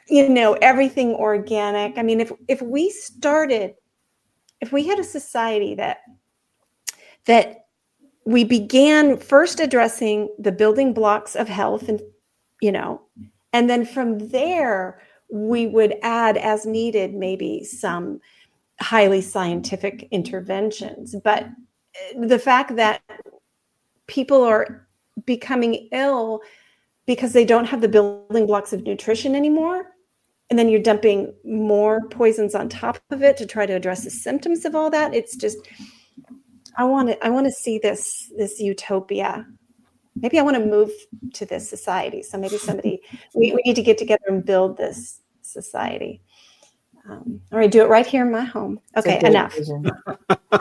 you 0.08 0.28
know 0.28 0.52
everything 0.62 1.14
organic 1.14 1.98
i 1.98 2.02
mean 2.02 2.20
if 2.20 2.30
if 2.46 2.62
we 2.62 2.88
started 2.90 3.74
if 4.60 4.70
we 4.70 4.86
had 4.86 4.98
a 5.00 5.04
society 5.04 5.74
that 5.74 6.02
that 7.24 7.66
we 8.24 8.44
began 8.44 9.16
first 9.16 9.58
addressing 9.58 10.28
the 10.38 10.52
building 10.52 10.92
blocks 10.94 11.34
of 11.34 11.48
health 11.48 11.88
and 11.88 12.00
you 12.60 12.70
know 12.70 13.00
and 13.52 13.68
then 13.68 13.84
from 13.84 14.18
there 14.28 15.00
we 15.30 15.66
would 15.66 15.94
add 16.02 16.36
as 16.36 16.66
needed 16.66 17.14
maybe 17.14 17.64
some 17.64 18.20
highly 18.80 19.20
scientific 19.20 20.08
interventions. 20.10 21.14
But 21.24 21.44
uh, 21.44 22.26
the 22.26 22.38
fact 22.38 22.76
that 22.76 23.02
people 24.06 24.42
are 24.42 24.86
becoming 25.24 25.88
ill 25.92 26.40
because 27.06 27.32
they 27.32 27.44
don't 27.44 27.64
have 27.64 27.80
the 27.80 27.88
building 27.88 28.46
blocks 28.46 28.72
of 28.72 28.82
nutrition 28.82 29.34
anymore 29.34 29.86
and 30.50 30.58
then 30.58 30.68
you're 30.68 30.80
dumping 30.80 31.32
more 31.44 32.06
poisons 32.08 32.54
on 32.54 32.68
top 32.68 32.98
of 33.10 33.22
it 33.22 33.36
to 33.38 33.46
try 33.46 33.64
to 33.64 33.72
address 33.72 34.04
the 34.04 34.10
symptoms 34.10 34.64
of 34.64 34.74
all 34.74 34.90
that 34.90 35.14
it's 35.14 35.36
just 35.36 35.58
i 36.76 36.84
want 36.84 37.08
to 37.08 37.24
i 37.24 37.28
want 37.28 37.46
to 37.46 37.52
see 37.52 37.78
this 37.78 38.32
this 38.36 38.60
utopia 38.60 39.46
maybe 40.16 40.38
i 40.38 40.42
want 40.42 40.56
to 40.56 40.64
move 40.64 40.90
to 41.34 41.46
this 41.46 41.68
society. 41.68 42.22
So 42.22 42.38
maybe 42.38 42.58
somebody 42.58 43.02
we, 43.34 43.52
we 43.52 43.62
need 43.64 43.76
to 43.76 43.82
get 43.82 43.98
together 43.98 44.24
and 44.28 44.44
build 44.44 44.76
this 44.76 45.20
society. 45.42 46.22
Um, 47.08 47.40
all 47.50 47.58
right 47.58 47.70
do 47.70 47.82
it 47.82 47.88
right 47.88 48.06
here 48.06 48.24
in 48.24 48.30
my 48.30 48.44
home. 48.44 48.80
Okay 48.96 49.20
enough. 49.24 49.56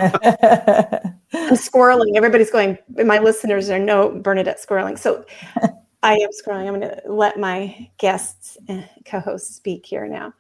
i'm 1.34 1.56
squirreling. 1.56 2.16
Everybody's 2.16 2.52
going 2.52 2.78
my 3.06 3.20
listeners 3.20 3.70
are 3.70 3.80
no 3.80 4.20
bernadette 4.20 4.60
squirreling. 4.62 4.98
So 4.98 5.26
i 6.04 6.14
am 6.14 6.30
squirreling. 6.30 6.68
I'm 6.68 6.80
going 6.80 6.96
to 6.96 7.02
let 7.06 7.40
my 7.40 7.90
guests 7.98 8.58
and 8.68 8.88
co-hosts 9.06 9.56
speak 9.56 9.86
here 9.86 10.08
now. 10.08 10.34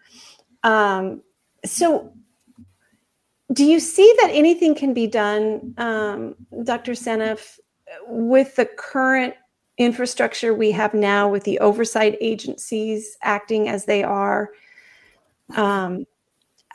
Um, 0.63 1.21
so 1.65 2.13
do 3.53 3.65
you 3.65 3.79
see 3.79 4.11
that 4.21 4.29
anything 4.31 4.73
can 4.73 4.93
be 4.93 5.07
done 5.07 5.73
um, 5.77 6.35
dr 6.63 6.91
Seneff 6.93 7.59
with 8.07 8.55
the 8.55 8.65
current 8.65 9.33
infrastructure 9.77 10.53
we 10.53 10.71
have 10.71 10.93
now 10.93 11.29
with 11.29 11.43
the 11.43 11.59
oversight 11.59 12.17
agencies 12.21 13.17
acting 13.23 13.67
as 13.67 13.85
they 13.85 14.03
are 14.03 14.49
um, 15.55 16.05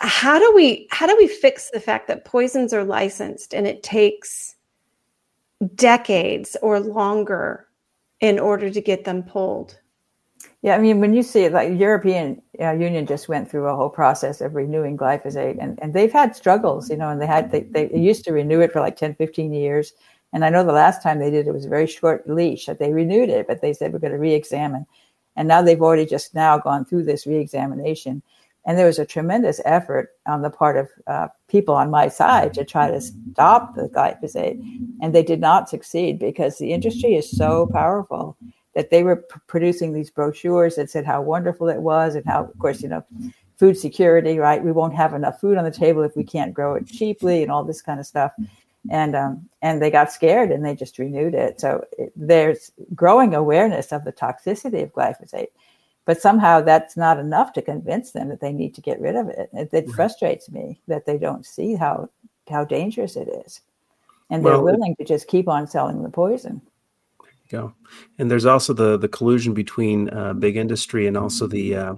how 0.01 0.39
do 0.39 0.53
we 0.55 0.87
how 0.91 1.07
do 1.07 1.17
we 1.17 1.29
fix 1.29 1.71
the 1.71 1.81
fact 1.81 2.09
that 2.09 2.25
poisons 2.25 2.73
are 2.73 2.85
licensed 2.85 3.55
and 3.55 3.67
it 3.67 3.83
takes 3.83 4.57
decades 5.75 6.57
or 6.63 6.81
longer 6.81 7.67
in 8.21 8.39
order 8.39 8.71
to 8.71 8.81
get 8.81 9.05
them 9.05 9.23
pulled 9.23 9.79
Yeah, 10.63 10.75
I 10.75 10.79
mean, 10.79 11.01
when 11.01 11.15
you 11.15 11.23
see 11.23 11.45
it, 11.45 11.53
like 11.53 11.79
European 11.79 12.43
uh, 12.61 12.73
Union 12.73 13.07
just 13.07 13.29
went 13.29 13.51
through 13.51 13.67
a 13.69 13.77
whole 13.77 13.89
process 13.89 14.41
of 14.41 14.55
renewing 14.55 14.97
glyphosate, 14.97 15.57
and, 15.61 15.79
and 15.81 15.95
they've 15.95 16.13
had 16.13 16.37
struggles, 16.37 16.91
you 16.91 16.97
know, 16.97 17.09
and 17.09 17.21
they 17.21 17.27
had 17.27 17.51
they, 17.53 17.61
they 17.61 17.91
used 17.99 18.25
to 18.25 18.33
renew 18.33 18.61
it 18.61 18.73
for 18.73 18.81
like 18.81 18.97
10, 18.97 19.15
15 19.15 19.53
years. 19.53 19.93
And 20.37 20.45
I 20.45 20.51
know 20.51 20.65
the 20.65 20.73
last 20.73 21.03
time 21.03 21.19
they 21.19 21.31
did 21.31 21.47
it 21.47 21.55
was 21.55 21.65
a 21.65 21.71
very 21.71 21.87
short 21.87 22.29
leash 22.29 22.67
that 22.67 22.79
they 22.79 22.93
renewed 22.93 23.31
it, 23.31 23.47
but 23.47 23.63
they 23.63 23.73
said 23.73 23.91
we're 23.91 24.01
going 24.01 24.13
to 24.13 24.19
re-examine. 24.19 24.85
And 25.35 25.49
now 25.49 25.63
they've 25.63 25.81
already 25.81 26.05
just 26.05 26.35
now 26.35 26.59
gone 26.59 26.85
through 26.85 27.05
this 27.05 27.27
re-examination. 27.27 28.23
And 28.67 28.77
there 28.77 28.85
was 28.85 28.99
a 28.99 29.07
tremendous 29.07 29.63
effort 29.65 30.11
on 30.27 30.43
the 30.43 30.51
part 30.51 30.77
of 30.77 30.91
uh, 31.07 31.29
people 31.49 31.75
on 31.75 31.91
my 31.91 32.09
side 32.09 32.53
to 32.53 32.67
try 32.67 32.91
to 32.91 33.01
stop 33.01 33.77
the 33.77 33.89
glyphosate. 33.89 34.61
And 35.01 35.15
they 35.15 35.23
did 35.23 35.41
not 35.41 35.71
succeed 35.71 36.19
because 36.19 36.59
the 36.59 36.75
industry 36.75 37.15
is 37.15 37.31
so 37.31 37.69
powerful 37.73 38.37
that 38.75 38.91
they 38.91 39.05
were 39.05 39.17
p- 39.17 39.41
producing 39.47 39.95
these 39.95 40.11
brochures 40.11 40.77
that 40.77 40.91
said 40.91 41.07
how 41.07 41.23
wonderful 41.23 41.71
it 41.71 41.81
was 41.81 42.15
and 42.15 42.27
how, 42.27 42.45
of 42.45 42.59
course, 42.59 42.83
you 42.83 42.91
know, 42.91 43.03
food 43.57 43.79
security, 43.79 44.39
right? 44.39 44.63
We 44.63 44.73
won't 44.73 44.95
have 44.97 45.15
enough 45.15 45.41
food 45.41 45.57
on 45.57 45.65
the 45.65 45.71
table 45.71 46.03
if 46.03 46.15
we 46.15 46.25
can't 46.25 46.53
grow 46.53 46.75
it 46.75 46.87
cheaply 46.87 47.43
and 47.43 47.51
all 47.51 47.65
this 47.65 47.81
kind 47.81 47.99
of 47.99 48.05
stuff. 48.05 48.33
And 48.91 49.17
um, 49.17 49.49
and 49.63 49.83
they 49.83 49.91
got 49.91 50.13
scared 50.13 50.51
and 50.51 50.65
they 50.65 50.75
just 50.75 50.99
renewed 50.99 51.35
it. 51.35 51.61
So 51.61 51.85
it, 51.99 52.13
there's 52.17 52.71
growing 52.95 53.35
awareness 53.35 53.93
of 53.93 54.05
the 54.05 54.13
toxicity 54.13 54.83
of 54.83 54.93
glyphosate, 54.93 55.49
but 56.05 56.21
somehow 56.21 56.61
that's 56.61 56.97
not 56.97 57.19
enough 57.19 57.53
to 57.55 57.63
convince 57.63 58.13
them 58.13 58.29
that 58.29 58.41
they 58.41 58.53
need 58.53 58.75
to 58.75 58.81
get 58.81 59.01
rid 59.01 59.17
of 59.17 59.29
it. 59.29 59.51
It, 59.53 59.71
it 59.73 59.91
frustrates 59.91 60.51
me 60.51 60.81
that 60.89 61.07
they 61.07 61.19
don't 61.19 61.47
see 61.47 61.75
how 61.75 62.11
how 62.49 62.65
dangerous 62.65 63.17
it 63.17 63.29
is, 63.47 63.61
and 64.31 64.45
they're 64.45 64.59
Well, 64.59 64.63
willing 64.63 64.95
to 64.97 65.05
just 65.05 65.29
keep 65.29 65.49
on 65.49 65.67
selling 65.67 66.03
the 66.03 66.11
poison. 66.11 66.63
go. 67.51 67.75
And 68.19 68.31
there's 68.31 68.47
also 68.47 68.73
the 68.73 68.97
the 68.99 69.09
collusion 69.09 69.55
between 69.55 70.11
uh, 70.11 70.35
big 70.35 70.57
industry 70.57 71.07
and 71.07 71.17
also 71.17 71.47
the 71.47 71.77
uh, 71.77 71.95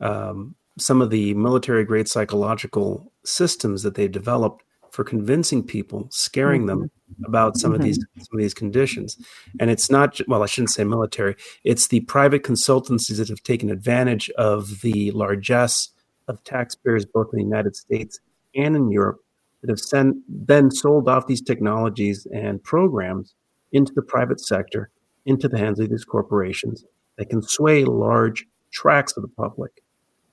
um, 0.00 0.54
some 0.78 1.00
of 1.02 1.10
the 1.10 1.34
military 1.34 1.84
grade 1.84 2.08
psychological 2.08 3.12
systems 3.24 3.82
that 3.82 3.94
they've 3.94 4.12
developed 4.12 4.64
for 4.96 5.04
convincing 5.04 5.62
people, 5.62 6.08
scaring 6.10 6.64
them 6.64 6.84
mm-hmm. 6.84 7.24
about 7.26 7.58
some 7.58 7.74
of 7.74 7.82
these 7.82 7.98
mm-hmm. 7.98 8.20
some 8.20 8.38
of 8.38 8.42
these 8.42 8.54
conditions. 8.54 9.18
And 9.60 9.70
it's 9.70 9.90
not 9.90 10.18
well, 10.26 10.42
I 10.42 10.46
shouldn't 10.46 10.70
say 10.70 10.84
military. 10.84 11.36
It's 11.64 11.88
the 11.88 12.00
private 12.00 12.42
consultancies 12.42 13.18
that 13.18 13.28
have 13.28 13.42
taken 13.42 13.68
advantage 13.68 14.30
of 14.30 14.80
the 14.80 15.10
largesse 15.10 15.90
of 16.28 16.42
taxpayers 16.44 17.04
both 17.04 17.28
in 17.34 17.36
the 17.36 17.44
United 17.44 17.76
States 17.76 18.18
and 18.54 18.74
in 18.74 18.90
Europe 18.90 19.20
that 19.60 19.68
have 19.68 19.78
sent, 19.78 20.16
then 20.28 20.70
sold 20.70 21.10
off 21.10 21.26
these 21.26 21.42
technologies 21.42 22.26
and 22.32 22.64
programs 22.64 23.34
into 23.72 23.92
the 23.94 24.02
private 24.02 24.40
sector, 24.40 24.90
into 25.26 25.46
the 25.46 25.58
hands 25.58 25.78
of 25.78 25.90
these 25.90 26.06
corporations, 26.06 26.86
that 27.18 27.28
can 27.28 27.42
sway 27.42 27.84
large 27.84 28.46
tracts 28.72 29.14
of 29.18 29.22
the 29.22 29.28
public 29.28 29.82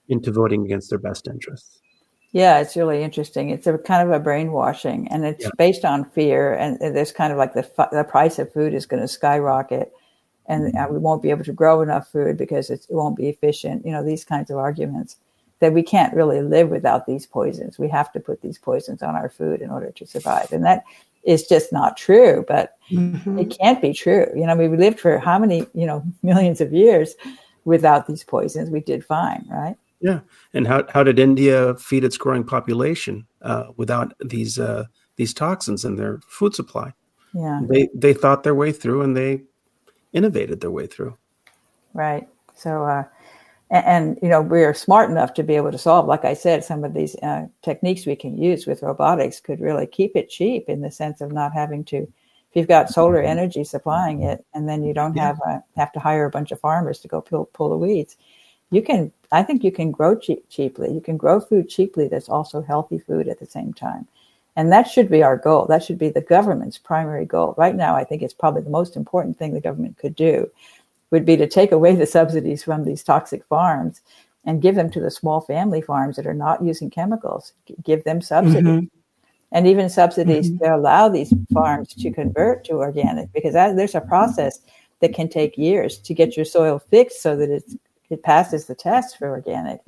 into 0.07 0.31
voting 0.31 0.63
against 0.63 0.89
their 0.89 0.99
best 0.99 1.27
interests. 1.27 1.82
Yeah, 2.33 2.59
it's 2.59 2.75
really 2.75 3.03
interesting. 3.03 3.51
It's 3.51 3.67
a 3.67 3.77
kind 3.77 4.07
of 4.07 4.13
a 4.13 4.19
brainwashing, 4.19 5.07
and 5.09 5.23
it's 5.23 5.45
Yeah. 5.45 5.51
based 5.57 5.85
on 5.85 6.03
fear. 6.03 6.53
And 6.55 6.79
there's 6.79 7.11
kind 7.11 7.31
of 7.31 7.37
like 7.37 7.53
the 7.53 7.65
the 7.91 8.03
price 8.03 8.39
of 8.39 8.51
food 8.51 8.73
is 8.73 8.87
going 8.87 9.01
to 9.01 9.07
skyrocket, 9.07 9.93
and 10.47 10.75
uh, 10.75 10.87
we 10.89 10.97
won't 10.97 11.21
be 11.21 11.29
able 11.29 11.43
to 11.45 11.53
grow 11.53 11.81
enough 11.81 12.11
food 12.11 12.35
because 12.37 12.71
it's, 12.71 12.87
it 12.89 12.95
won't 12.95 13.15
be 13.15 13.29
efficient. 13.29 13.85
You 13.85 13.91
know, 13.91 14.03
these 14.03 14.25
kinds 14.25 14.49
of 14.49 14.57
arguments 14.57 15.17
that 15.59 15.73
we 15.73 15.83
can't 15.83 16.13
really 16.15 16.41
live 16.41 16.69
without 16.69 17.05
these 17.05 17.25
poisons. 17.27 17.77
We 17.79 17.87
have 17.89 18.11
to 18.13 18.19
put 18.19 18.41
these 18.41 18.57
poisons 18.57 19.03
on 19.03 19.15
our 19.15 19.29
food 19.29 19.61
in 19.61 19.69
order 19.69 19.91
to 19.91 20.05
survive, 20.07 20.51
and 20.51 20.65
that 20.65 20.83
is 21.23 21.47
just 21.47 21.71
not 21.71 21.97
true. 21.97 22.43
But 22.47 22.77
it 22.89 23.55
can't 23.61 23.79
be 23.81 23.93
true. 23.93 24.25
You 24.35 24.47
know, 24.47 24.55
we 24.55 24.67
lived 24.69 24.99
for 24.99 25.19
how 25.19 25.37
many 25.37 25.67
you 25.75 25.85
know 25.85 26.03
millions 26.23 26.61
of 26.61 26.73
years 26.73 27.13
without 27.65 28.07
these 28.07 28.23
poisons. 28.23 28.71
We 28.71 28.79
did 28.79 29.05
fine, 29.05 29.45
right? 29.49 29.77
Yeah, 30.03 30.19
and 30.53 30.67
how 30.67 30.85
how 30.93 31.01
did 31.01 31.17
India 31.17 31.75
feed 31.75 32.03
its 32.03 32.17
growing 32.17 32.43
population 32.43 33.25
uh, 33.41 33.67
without 33.77 34.13
these 34.19 34.59
uh, 34.59 34.83
these 35.15 35.33
toxins 35.33 35.85
in 35.85 35.95
their 35.95 36.19
food 36.27 36.53
supply? 36.53 36.93
Yeah. 37.33 37.61
They 37.69 37.87
they 37.95 38.13
thought 38.13 38.43
their 38.43 38.53
way 38.53 38.73
through 38.73 39.01
and 39.03 39.15
they 39.15 39.43
innovated 40.11 40.59
their 40.59 40.71
way 40.71 40.87
through. 40.87 41.17
Right. 41.93 42.27
So, 42.53 42.83
uh, 42.83 43.03
and, 43.71 43.85
and 43.85 44.19
you 44.21 44.27
know, 44.27 44.41
we're 44.41 44.73
smart 44.73 45.09
enough 45.09 45.33
to 45.35 45.43
be 45.43 45.55
able 45.55 45.71
to 45.71 45.77
solve, 45.77 46.05
like 46.05 46.25
I 46.25 46.33
said, 46.33 46.65
some 46.65 46.83
of 46.83 46.93
these 46.93 47.15
uh, 47.23 47.47
techniques 47.61 48.05
we 48.05 48.17
can 48.17 48.37
use 48.37 48.67
with 48.67 48.83
robotics 48.83 49.39
could 49.39 49.61
really 49.61 49.87
keep 49.87 50.17
it 50.17 50.29
cheap 50.29 50.67
in 50.67 50.81
the 50.81 50.91
sense 50.91 51.21
of 51.21 51.31
not 51.31 51.53
having 51.53 51.85
to. 51.85 51.97
If 51.97 52.57
you've 52.57 52.67
got 52.67 52.89
solar 52.89 53.21
energy 53.21 53.63
supplying 53.63 54.21
it, 54.21 54.45
and 54.53 54.67
then 54.67 54.83
you 54.83 54.93
don't 54.93 55.17
have 55.17 55.39
uh, 55.47 55.59
have 55.75 55.91
to 55.93 55.99
hire 55.99 56.25
a 56.25 56.29
bunch 56.29 56.51
of 56.51 56.59
farmers 56.59 56.99
to 56.99 57.07
go 57.07 57.21
pull, 57.21 57.45
pull 57.45 57.69
the 57.69 57.77
weeds, 57.77 58.17
you 58.73 58.81
can. 58.81 59.11
I 59.31 59.43
think 59.43 59.63
you 59.63 59.71
can 59.71 59.91
grow 59.91 60.15
cheap, 60.15 60.47
cheaply. 60.49 60.93
You 60.93 61.01
can 61.01 61.17
grow 61.17 61.39
food 61.39 61.67
cheaply 61.67 62.07
that's 62.07 62.29
also 62.29 62.61
healthy 62.61 62.99
food 62.99 63.27
at 63.27 63.39
the 63.39 63.45
same 63.45 63.73
time. 63.73 64.07
And 64.55 64.71
that 64.71 64.87
should 64.87 65.09
be 65.09 65.23
our 65.23 65.37
goal. 65.37 65.65
That 65.65 65.83
should 65.83 65.97
be 65.97 66.09
the 66.09 66.21
government's 66.21 66.77
primary 66.77 67.25
goal. 67.25 67.55
Right 67.57 67.75
now, 67.75 67.95
I 67.95 68.03
think 68.03 68.21
it's 68.21 68.35
probably 68.35 68.61
the 68.61 68.69
most 68.69 68.95
important 68.95 69.39
thing 69.39 69.53
the 69.53 69.59
government 69.59 69.97
could 69.97 70.15
do 70.15 70.49
would 71.09 71.25
be 71.25 71.35
to 71.37 71.47
take 71.47 71.71
away 71.71 71.95
the 71.95 72.05
subsidies 72.05 72.63
from 72.63 72.83
these 72.83 73.03
toxic 73.03 73.43
farms 73.45 74.01
and 74.45 74.61
give 74.61 74.75
them 74.75 74.91
to 74.91 74.99
the 74.99 75.09
small 75.09 75.41
family 75.41 75.81
farms 75.81 76.15
that 76.15 76.27
are 76.27 76.33
not 76.33 76.63
using 76.63 76.91
chemicals. 76.91 77.53
Give 77.83 78.03
them 78.03 78.21
subsidies. 78.21 78.63
Mm-hmm. 78.63 78.85
And 79.51 79.67
even 79.67 79.89
subsidies 79.89 80.51
mm-hmm. 80.51 80.63
to 80.63 80.75
allow 80.75 81.09
these 81.09 81.33
farms 81.51 81.93
to 81.95 82.11
convert 82.11 82.65
to 82.65 82.73
organic, 82.73 83.31
because 83.33 83.53
that, 83.53 83.75
there's 83.75 83.95
a 83.95 84.01
process 84.01 84.59
that 84.99 85.13
can 85.13 85.29
take 85.29 85.57
years 85.57 85.97
to 85.99 86.13
get 86.13 86.35
your 86.35 86.45
soil 86.45 86.79
fixed 86.91 87.21
so 87.21 87.35
that 87.35 87.49
it's, 87.49 87.75
it 88.09 88.23
passes 88.23 88.65
the 88.65 88.75
test 88.75 89.17
for 89.17 89.29
organic. 89.29 89.81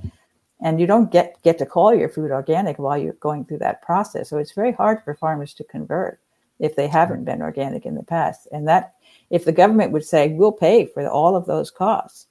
And 0.62 0.80
you 0.80 0.88
don't 0.88 1.12
get 1.12 1.42
get 1.44 1.58
to 1.60 1.66
call 1.66 1.94
your 1.94 2.10
food 2.10 2.32
organic 2.32 2.80
while 2.80 2.98
you're 2.98 3.14
going 3.14 3.46
through 3.46 3.60
that 3.60 3.82
process. 3.82 4.30
So 4.30 4.38
it's 4.38 4.54
very 4.54 4.72
hard 4.72 5.04
for 5.04 5.14
farmers 5.14 5.54
to 5.56 5.64
convert 5.64 6.20
if 6.60 6.76
they 6.76 6.88
haven't 6.88 7.26
been 7.26 7.42
organic 7.42 7.86
in 7.86 7.96
the 7.96 8.04
past. 8.04 8.48
And 8.52 8.68
that 8.68 8.96
if 9.30 9.44
the 9.44 9.52
government 9.52 9.92
would 9.92 10.06
say 10.06 10.30
we'll 10.30 10.52
pay 10.52 10.86
for 10.86 11.08
all 11.08 11.36
of 11.36 11.46
those 11.46 11.70
costs 11.70 12.28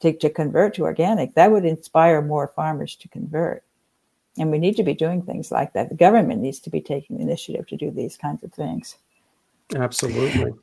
to, 0.00 0.12
to 0.12 0.30
convert 0.30 0.74
to 0.74 0.82
organic 0.82 1.34
that 1.34 1.50
would 1.50 1.64
inspire 1.64 2.22
more 2.22 2.48
farmers 2.48 2.96
to 2.96 3.08
convert. 3.08 3.62
And 4.38 4.50
we 4.50 4.58
need 4.58 4.76
to 4.76 4.84
be 4.84 4.94
doing 4.94 5.22
things 5.22 5.50
like 5.50 5.72
that. 5.72 5.88
The 5.88 5.96
government 5.96 6.40
needs 6.40 6.60
to 6.60 6.70
be 6.70 6.80
taking 6.80 7.20
initiative 7.20 7.66
to 7.68 7.76
do 7.76 7.90
these 7.90 8.16
kinds 8.16 8.44
of 8.44 8.52
things. 8.52 8.96
Absolutely. 9.74 10.54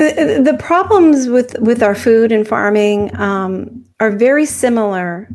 The 0.00 0.56
problems 0.58 1.28
with 1.28 1.58
with 1.58 1.82
our 1.82 1.94
food 1.94 2.32
and 2.32 2.46
farming 2.46 3.14
um, 3.20 3.84
are 4.00 4.10
very 4.10 4.46
similar 4.46 5.28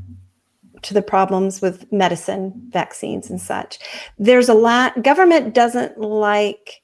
to 0.81 0.93
the 0.93 1.01
problems 1.01 1.61
with 1.61 1.91
medicine 1.91 2.53
vaccines 2.69 3.29
and 3.29 3.41
such. 3.41 3.79
There's 4.19 4.49
a 4.49 4.53
lot 4.53 5.03
government 5.03 5.53
doesn't 5.53 5.99
like 5.99 6.81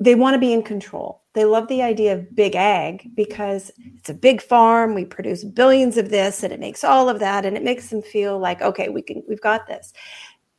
they 0.00 0.14
want 0.14 0.34
to 0.34 0.38
be 0.38 0.52
in 0.52 0.62
control. 0.62 1.22
They 1.34 1.44
love 1.44 1.68
the 1.68 1.82
idea 1.82 2.14
of 2.14 2.34
big 2.34 2.54
ag 2.54 3.10
because 3.14 3.70
it's 3.96 4.08
a 4.08 4.14
big 4.14 4.40
farm. 4.40 4.94
We 4.94 5.04
produce 5.04 5.44
billions 5.44 5.96
of 5.96 6.10
this 6.10 6.42
and 6.42 6.52
it 6.52 6.60
makes 6.60 6.84
all 6.84 7.08
of 7.08 7.20
that 7.20 7.44
and 7.44 7.56
it 7.56 7.62
makes 7.64 7.90
them 7.90 8.02
feel 8.02 8.38
like 8.38 8.60
okay 8.62 8.88
we 8.88 9.02
can 9.02 9.22
we've 9.28 9.40
got 9.40 9.66
this. 9.66 9.92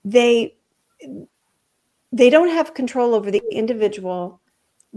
They 0.04 0.56
they 2.12 2.30
don't 2.30 2.50
have 2.50 2.74
control 2.74 3.14
over 3.14 3.30
the 3.30 3.42
individual 3.52 4.42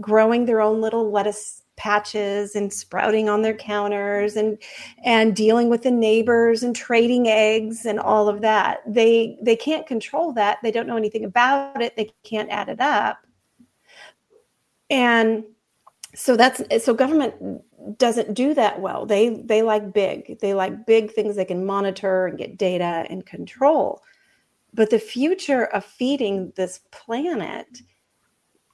growing 0.01 0.45
their 0.45 0.61
own 0.61 0.81
little 0.81 1.11
lettuce 1.11 1.63
patches 1.75 2.55
and 2.55 2.71
sprouting 2.71 3.29
on 3.29 3.41
their 3.41 3.55
counters 3.55 4.35
and 4.35 4.57
and 5.03 5.35
dealing 5.35 5.69
with 5.69 5.81
the 5.81 5.91
neighbors 5.91 6.61
and 6.61 6.75
trading 6.75 7.27
eggs 7.27 7.85
and 7.85 7.99
all 7.99 8.29
of 8.29 8.41
that. 8.41 8.81
They 8.87 9.37
they 9.41 9.55
can't 9.55 9.87
control 9.87 10.33
that. 10.33 10.59
They 10.61 10.71
don't 10.71 10.87
know 10.87 10.97
anything 10.97 11.25
about 11.25 11.81
it. 11.81 11.95
They 11.95 12.11
can't 12.23 12.49
add 12.49 12.69
it 12.69 12.79
up. 12.79 13.25
And 14.89 15.43
so 16.15 16.37
that's 16.37 16.61
so 16.83 16.93
government 16.93 17.33
doesn't 17.97 18.33
do 18.33 18.53
that 18.53 18.79
well. 18.79 19.05
They 19.05 19.41
they 19.43 19.63
like 19.63 19.93
big. 19.93 20.39
They 20.39 20.53
like 20.53 20.85
big 20.85 21.11
things 21.11 21.35
they 21.35 21.45
can 21.45 21.65
monitor 21.65 22.27
and 22.27 22.37
get 22.37 22.57
data 22.57 23.05
and 23.09 23.25
control. 23.25 24.01
But 24.73 24.89
the 24.89 24.99
future 24.99 25.65
of 25.65 25.85
feeding 25.85 26.53
this 26.55 26.81
planet 26.91 27.81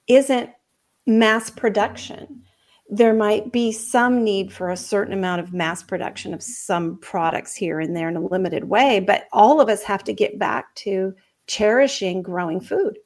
isn't 0.08 0.50
mass 1.10 1.50
production. 1.50 2.44
There 2.90 3.14
might 3.14 3.52
be 3.52 3.72
some 3.72 4.24
need 4.24 4.52
for 4.54 4.70
a 4.70 4.78
certain 4.78 5.14
amount 5.14 5.42
of 5.42 5.54
mass 5.54 5.84
production 5.84 6.34
of 6.34 6.42
some 6.42 6.98
products 7.00 7.56
here 7.56 7.80
and 7.80 7.96
there 7.96 8.10
in 8.10 8.16
a 8.16 8.22
limited 8.22 8.64
way, 8.64 9.00
but 9.00 9.28
all 9.32 9.60
of 9.60 9.70
us 9.70 9.84
have 9.84 10.04
to 10.06 10.14
get 10.14 10.40
back 10.40 10.74
to 10.76 11.14
cherishing 11.48 12.22
growing 12.22 12.62
food. 12.62 12.98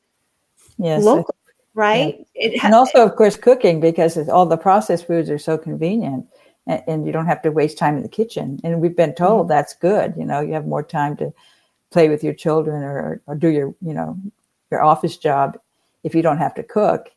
Yes 0.78 1.04
locally, 1.04 1.38
right? 1.74 2.26
It 2.36 2.60
ha- 2.60 2.68
and 2.68 2.76
also 2.76 3.06
of 3.06 3.16
course 3.16 3.38
cooking 3.38 3.80
because 3.80 4.18
it's, 4.18 4.30
all 4.30 4.46
the 4.46 4.58
processed 4.58 5.08
foods 5.08 5.30
are 5.30 5.38
so 5.38 5.58
convenient 5.58 6.28
and, 6.66 6.84
and 6.88 7.06
you 7.06 7.12
don't 7.12 7.28
have 7.28 7.42
to 7.44 7.52
waste 7.52 7.78
time 7.78 7.96
in 7.96 8.04
the 8.04 8.10
kitchen. 8.10 8.60
And 8.64 8.82
we've 8.82 8.96
been 8.96 9.16
told 9.16 9.44
mm-hmm. 9.44 9.50
that's 9.50 9.76
good 9.76 10.14
you 10.18 10.26
know 10.26 10.40
you 10.40 10.54
have 10.54 10.66
more 10.66 10.84
time 10.84 11.16
to 11.18 11.34
play 11.92 12.10
with 12.10 12.24
your 12.24 12.34
children 12.34 12.84
or, 12.84 13.22
or 13.28 13.36
do 13.36 13.50
your 13.50 13.76
you 13.82 13.94
know 13.94 14.18
your 14.72 14.84
office 14.84 15.16
job 15.16 15.58
if 16.04 16.16
you 16.16 16.22
don't 16.22 16.40
have 16.40 16.56
to 16.56 16.64
cook 16.64 17.13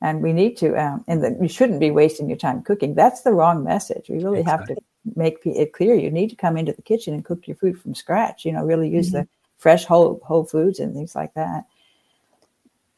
and 0.00 0.22
we 0.22 0.32
need 0.32 0.56
to 0.58 0.74
um, 0.76 1.04
and 1.08 1.22
the, 1.22 1.36
you 1.40 1.48
shouldn't 1.48 1.80
be 1.80 1.90
wasting 1.90 2.28
your 2.28 2.38
time 2.38 2.62
cooking. 2.62 2.94
That's 2.94 3.22
the 3.22 3.32
wrong 3.32 3.62
message. 3.64 4.08
We 4.08 4.22
really 4.22 4.42
have 4.42 4.66
to 4.66 4.76
make 5.16 5.38
it 5.44 5.72
clear. 5.72 5.94
You 5.94 6.10
need 6.10 6.30
to 6.30 6.36
come 6.36 6.56
into 6.56 6.72
the 6.72 6.82
kitchen 6.82 7.14
and 7.14 7.24
cook 7.24 7.46
your 7.46 7.56
food 7.56 7.78
from 7.80 7.94
scratch 7.94 8.44
you 8.44 8.52
know 8.52 8.64
really 8.64 8.88
use 8.88 9.12
the 9.12 9.26
fresh 9.58 9.84
whole 9.84 10.20
whole 10.24 10.44
foods 10.44 10.80
and 10.80 10.94
things 10.94 11.14
like 11.14 11.34
that 11.34 11.64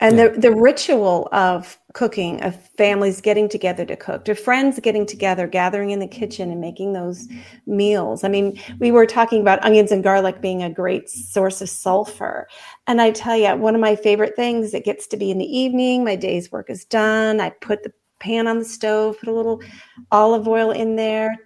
and 0.02 0.18
the, 0.18 0.30
the 0.36 0.52
ritual 0.52 1.28
of 1.30 1.78
cooking 1.94 2.42
of 2.42 2.60
families 2.70 3.20
getting 3.20 3.48
together 3.48 3.84
to 3.84 3.96
cook 3.96 4.24
to 4.24 4.34
friends 4.34 4.80
getting 4.80 5.06
together 5.06 5.46
gathering 5.46 5.90
in 5.90 6.00
the 6.00 6.08
kitchen 6.08 6.50
and 6.50 6.60
making 6.60 6.92
those 6.92 7.28
meals. 7.66 8.24
I 8.24 8.28
mean 8.28 8.60
we 8.80 8.90
were 8.90 9.06
talking 9.06 9.40
about 9.40 9.64
onions 9.64 9.92
and 9.92 10.02
garlic 10.02 10.40
being 10.40 10.62
a 10.62 10.70
great 10.70 11.08
source 11.08 11.62
of 11.62 11.68
sulfur. 11.68 12.48
And 12.86 13.00
i 13.00 13.12
tell 13.12 13.36
you 13.36 13.54
one 13.56 13.74
of 13.74 13.80
my 13.80 13.94
favorite 13.94 14.34
things 14.34 14.74
it 14.74 14.84
gets 14.84 15.06
to 15.08 15.16
be 15.16 15.30
in 15.30 15.38
the 15.38 15.58
evening 15.58 16.04
my 16.04 16.16
day's 16.16 16.50
work 16.50 16.68
is 16.68 16.84
done. 16.84 17.40
I 17.40 17.50
put 17.50 17.84
the 17.84 17.92
pan 18.18 18.46
on 18.46 18.58
the 18.58 18.64
stove 18.64 19.18
put 19.20 19.28
a 19.28 19.32
little 19.32 19.62
olive 20.10 20.48
oil 20.48 20.72
in 20.72 20.96
there 20.96 21.36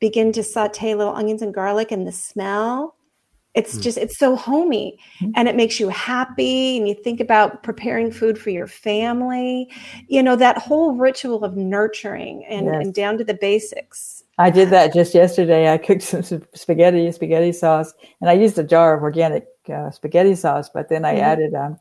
begin 0.00 0.32
to 0.32 0.42
saute 0.42 0.94
little 0.94 1.14
onions 1.14 1.42
and 1.42 1.52
garlic 1.52 1.90
and 1.90 2.06
the 2.06 2.12
smell 2.12 2.97
it's 3.58 3.76
just 3.78 3.98
it's 3.98 4.18
so 4.18 4.36
homey 4.36 4.98
and 5.36 5.48
it 5.48 5.56
makes 5.56 5.78
you 5.80 5.88
happy 5.88 6.76
and 6.78 6.88
you 6.88 6.94
think 6.94 7.20
about 7.20 7.62
preparing 7.62 8.10
food 8.10 8.38
for 8.38 8.50
your 8.50 8.66
family 8.66 9.70
you 10.08 10.22
know 10.22 10.36
that 10.36 10.56
whole 10.58 10.94
ritual 10.96 11.44
of 11.44 11.56
nurturing 11.56 12.44
and, 12.46 12.66
Yes. 12.66 12.82
and 12.82 12.94
down 12.94 13.18
to 13.18 13.24
the 13.24 13.34
basics 13.34 14.22
I 14.40 14.50
did 14.50 14.70
that 14.70 14.94
just 14.94 15.14
yesterday. 15.14 15.68
I 15.72 15.78
cooked 15.78 16.02
some 16.12 16.22
spaghetti, 16.54 17.10
spaghetti 17.10 17.50
sauce, 17.52 17.92
and 18.20 18.30
I 18.30 18.34
used 18.34 18.56
a 18.56 18.62
jar 18.62 18.96
of 18.96 19.02
organic 19.02 19.48
uh, 19.68 19.90
spaghetti 19.90 20.36
sauce. 20.36 20.68
But 20.68 20.88
then 20.88 21.04
I 21.04 21.14
Mhm. 21.14 21.22
added 21.32 21.54
um, 21.54 21.76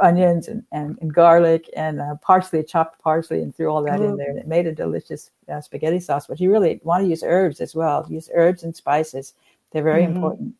onions 0.00 0.48
and, 0.48 0.64
and, 0.72 0.98
and 1.00 1.14
garlic 1.14 1.70
and 1.76 2.00
uh, 2.00 2.16
parsley, 2.20 2.64
chopped 2.64 3.00
parsley, 3.00 3.42
and 3.42 3.54
threw 3.54 3.68
all 3.70 3.82
that 3.84 4.00
in 4.02 4.16
there. 4.16 4.28
And 4.30 4.38
it 4.40 4.48
made 4.48 4.66
a 4.66 4.74
delicious 4.74 5.30
uh, 5.48 5.60
spaghetti 5.60 6.00
sauce. 6.00 6.26
But 6.26 6.40
you 6.40 6.50
really 6.50 6.80
want 6.82 7.04
to 7.04 7.08
use 7.08 7.22
herbs 7.24 7.60
as 7.60 7.76
well. 7.76 8.04
Use 8.10 8.28
herbs 8.34 8.64
and 8.64 8.74
spices. 8.74 9.34
They're 9.70 9.84
very 9.84 10.02
Mhm. 10.02 10.08
important 10.16 10.54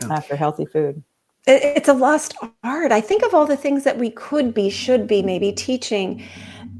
Yeah. 0.00 0.14
uh, 0.14 0.20
for 0.20 0.36
healthy 0.36 0.64
food. 0.66 1.02
It- 1.46 1.62
it's 1.76 1.88
a 1.88 1.92
lost 1.92 2.34
art 2.62 2.92
i 2.92 3.00
think 3.00 3.24
of 3.24 3.34
all 3.34 3.46
the 3.46 3.56
things 3.56 3.82
that 3.84 3.98
we 3.98 4.10
could 4.10 4.54
be 4.54 4.70
should 4.70 5.06
be 5.08 5.22
maybe 5.22 5.50
teaching 5.52 6.22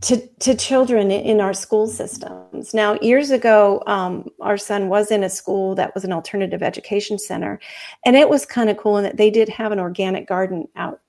to, 0.03 0.25
to 0.39 0.55
children 0.55 1.11
in, 1.11 1.21
in 1.23 1.41
our 1.41 1.53
school 1.53 1.87
systems 1.89 2.73
now 2.73 2.95
years 3.03 3.31
ago 3.33 3.83
um, 3.89 4.29
our 4.41 4.57
son 4.57 4.89
was 4.89 5.11
in 5.11 5.25
a 5.25 5.29
school 5.31 5.75
that 5.75 5.93
was 5.95 6.05
an 6.05 6.13
alternative 6.13 6.63
education 6.63 7.19
center 7.19 7.59
and 8.07 8.15
it 8.17 8.29
was 8.29 8.47
kind 8.47 8.71
of 8.71 8.77
cool 8.77 8.97
in 8.99 9.03
that 9.05 9.17
they 9.17 9.31
did 9.31 9.49
have 9.49 9.73
an 9.73 9.81
organic 9.81 10.29
garden 10.29 10.69
out 10.77 11.01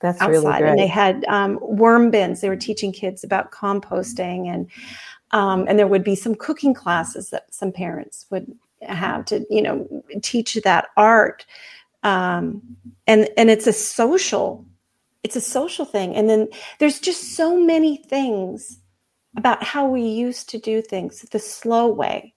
That's 0.00 0.20
outside 0.22 0.30
really 0.30 0.58
great. 0.58 0.70
and 0.70 0.78
they 0.78 0.86
had 0.86 1.24
um, 1.26 1.58
worm 1.60 2.10
bins 2.10 2.40
they 2.40 2.48
were 2.48 2.56
teaching 2.56 2.90
kids 2.92 3.22
about 3.22 3.52
composting 3.52 4.48
and 4.52 4.66
Um, 5.32 5.66
and 5.68 5.76
there 5.78 5.88
would 5.88 6.04
be 6.04 6.14
some 6.16 6.34
cooking 6.36 6.74
classes 6.74 7.30
that 7.30 7.52
some 7.52 7.72
parents 7.72 8.26
would 8.30 8.46
have 8.88 9.24
to, 9.26 9.44
you 9.50 9.62
know, 9.62 9.86
teach 10.22 10.54
that 10.64 10.88
art. 10.96 11.46
Um, 12.02 12.62
and 13.06 13.28
and 13.36 13.50
it's 13.50 13.66
a 13.66 13.72
social, 13.72 14.64
it's 15.22 15.36
a 15.36 15.40
social 15.40 15.84
thing. 15.84 16.14
And 16.14 16.28
then 16.28 16.48
there's 16.78 17.00
just 17.00 17.34
so 17.34 17.58
many 17.58 17.96
things 17.96 18.78
about 19.36 19.62
how 19.64 19.86
we 19.88 20.02
used 20.02 20.48
to 20.50 20.58
do 20.58 20.80
things 20.82 21.22
the 21.30 21.38
slow 21.38 21.88
way. 21.88 22.34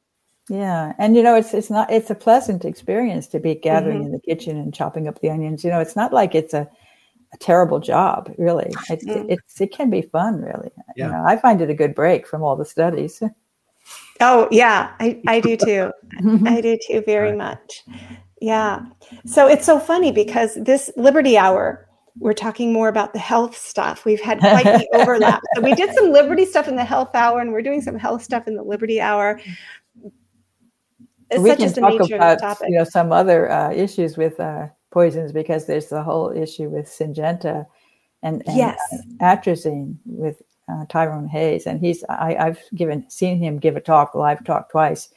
Yeah, 0.49 0.93
and 0.97 1.15
you 1.15 1.23
know, 1.23 1.35
it's 1.35 1.53
it's 1.53 1.69
not 1.69 1.91
it's 1.91 2.09
a 2.09 2.15
pleasant 2.15 2.63
experience 2.63 3.27
to 3.27 3.39
be 3.39 3.55
gathering 3.55 4.03
Mhm. 4.03 4.05
in 4.05 4.11
the 4.13 4.19
kitchen 4.19 4.57
and 4.57 4.73
chopping 4.73 5.07
up 5.07 5.19
the 5.19 5.29
onions. 5.29 5.63
You 5.63 5.69
know, 5.71 5.81
it's 5.81 5.95
not 5.97 6.13
like 6.13 6.33
it's 6.35 6.53
a, 6.53 6.69
a 7.33 7.37
terrible 7.39 7.79
job, 7.79 8.33
really. 8.37 8.73
It's, 8.89 9.03
Mm. 9.05 9.25
it's 9.29 9.59
it 9.59 9.73
can 9.73 9.89
be 9.89 10.01
fun, 10.01 10.41
really. 10.41 10.71
Yeah. 10.95 11.07
You 11.07 11.11
know, 11.11 11.23
I 11.27 11.35
find 11.35 11.61
it 11.61 11.69
a 11.69 11.73
good 11.75 11.93
break 11.93 12.25
from 12.25 12.43
all 12.43 12.55
the 12.55 12.65
studies. 12.65 13.21
Oh 14.19 14.47
yeah, 14.51 14.93
I, 14.99 15.21
I 15.27 15.39
do 15.39 15.55
too. 15.69 15.91
I 16.45 16.61
do 16.61 16.77
too 16.87 17.03
very 17.05 17.29
Right. 17.29 17.37
much. 17.37 17.83
Yeah. 18.41 18.85
So 19.25 19.47
it's 19.47 19.65
so 19.65 19.79
funny 19.79 20.11
because 20.11 20.55
this 20.55 20.91
Liberty 20.95 21.37
Hour, 21.37 21.87
we're 22.19 22.33
talking 22.33 22.73
more 22.73 22.87
about 22.87 23.13
the 23.13 23.19
health 23.19 23.55
stuff. 23.57 24.05
We've 24.05 24.21
had 24.21 24.39
quite 24.39 24.65
the 24.65 24.87
overlap. 24.93 25.41
So 25.55 25.61
we 25.61 25.73
did 25.75 25.93
some 25.95 26.11
Liberty 26.11 26.45
stuff 26.45 26.67
in 26.67 26.75
the 26.75 26.83
health 26.83 27.11
hour, 27.15 27.39
and 27.39 27.51
we're 27.51 27.61
doing 27.61 27.81
some 27.81 27.97
health 27.97 28.23
stuff 28.23 28.47
in 28.47 28.55
the 28.55 28.63
Liberty 28.63 28.99
Hour. 29.01 29.39
It's 31.29 31.41
we 31.43 31.49
such 31.49 31.57
can 31.59 31.73
talk 31.73 31.91
nature 31.91 32.03
of 32.03 32.09
the 32.09 32.15
about 32.15 32.39
topic. 32.39 32.69
you 32.69 32.77
know 32.77 32.83
some 32.85 33.11
other 33.11 33.51
uh, 33.51 33.71
issues 33.71 34.17
with 34.17 34.39
uh, 34.39 34.67
poisons 34.91 35.31
because 35.31 35.65
there's 35.67 35.87
the 35.89 36.01
whole 36.01 36.31
issue 36.31 36.69
with 36.69 36.85
Syngenta 36.87 37.65
and, 38.23 38.41
and 38.47 38.57
Yes. 38.57 38.79
uh, 38.93 38.97
atrazine 39.23 39.97
with 40.05 40.41
uh, 40.69 40.85
Tyrone 40.89 41.27
Hayes, 41.27 41.65
and 41.65 41.79
he's 41.79 42.03
I, 42.09 42.35
I've 42.39 42.59
given 42.75 43.09
seen 43.09 43.37
him 43.39 43.59
give 43.59 43.75
a 43.75 43.81
talk, 43.81 44.15
live 44.15 44.43
talk 44.43 44.69
twice. 44.69 45.09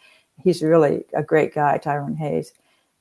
He's 0.42 0.62
really 0.62 1.04
a 1.14 1.22
great 1.22 1.54
guy, 1.54 1.78
Tyrone 1.78 2.16
Hayes, 2.16 2.52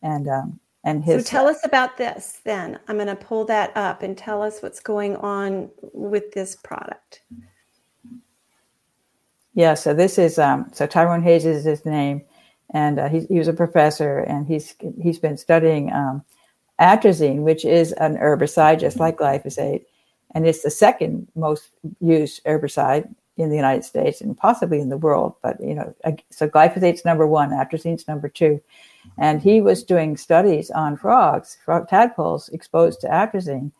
and 0.01 0.27
um, 0.27 0.59
and 0.83 1.03
his. 1.03 1.25
So 1.25 1.29
tell 1.29 1.47
us 1.47 1.63
about 1.63 1.97
this 1.97 2.41
then. 2.43 2.79
I'm 2.87 2.95
going 2.97 3.07
to 3.07 3.15
pull 3.15 3.45
that 3.45 3.75
up 3.75 4.03
and 4.03 4.17
tell 4.17 4.41
us 4.41 4.61
what's 4.61 4.79
going 4.79 5.15
on 5.17 5.69
with 5.93 6.31
this 6.31 6.55
product. 6.55 7.21
Yeah, 9.53 9.73
so 9.73 9.93
this 9.93 10.17
is 10.17 10.39
um, 10.39 10.69
so 10.73 10.87
Tyrone 10.87 11.23
Hayes 11.23 11.45
is 11.45 11.65
his 11.65 11.85
name, 11.85 12.23
and 12.73 12.99
uh, 12.99 13.09
he, 13.09 13.21
he 13.21 13.37
was 13.37 13.47
a 13.47 13.53
professor, 13.53 14.19
and 14.19 14.47
he's 14.47 14.75
he's 15.01 15.19
been 15.19 15.37
studying 15.37 15.91
um, 15.91 16.23
atrazine, 16.79 17.41
which 17.41 17.65
is 17.65 17.91
an 17.93 18.15
herbicide 18.17 18.79
just 18.79 18.99
like 18.99 19.17
glyphosate, 19.17 19.85
and 20.35 20.47
it's 20.47 20.61
the 20.61 20.71
second 20.71 21.27
most 21.35 21.69
used 21.99 22.43
herbicide 22.45 23.13
in 23.37 23.49
the 23.49 23.55
United 23.55 23.83
States 23.83 24.21
and 24.21 24.37
possibly 24.37 24.79
in 24.79 24.89
the 24.89 24.97
world. 24.97 25.33
But 25.41 25.59
you 25.61 25.73
know, 25.73 25.93
so 26.29 26.47
glyphosate's 26.47 27.05
number 27.05 27.25
one, 27.25 27.51
atrazine's 27.51 28.07
number 28.07 28.27
two, 28.29 28.61
and 29.17 29.41
he 29.41 29.61
was 29.61 29.83
doing 29.83 30.17
studies 30.17 30.69
on 30.71 30.97
frogs, 30.97 31.57
frog 31.63 31.87
tadpoles 31.87 32.49
exposed 32.49 33.01
to 33.01 33.07
atrazine, 33.07 33.71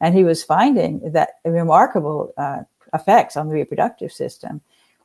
and 0.00 0.14
he 0.14 0.24
was 0.24 0.44
finding 0.44 1.12
that 1.12 1.30
remarkable 1.44 2.32
uh, 2.36 2.62
effects 2.92 3.36
on 3.36 3.48
the 3.48 3.54
reproductive 3.54 4.12
system 4.12 4.60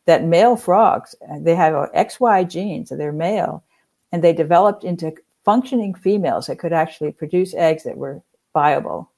that 0.06 0.24
male 0.26 0.56
frogs 0.56 1.16
uh, 1.30 1.38
they 1.40 1.56
have 1.56 1.74
XY 1.74 2.50
gene, 2.50 2.86
so 2.86 2.96
they're 2.96 3.12
male, 3.12 3.64
and 4.12 4.24
they 4.24 4.34
developed 4.34 4.84
into 4.84 5.14
functioning 5.46 5.94
females 5.94 6.48
that 6.48 6.60
could 6.60 6.74
actually 6.74 7.12
produce 7.12 7.54
eggs 7.54 7.84
that 7.84 7.98
were 7.98 8.22
viable. 8.54 9.11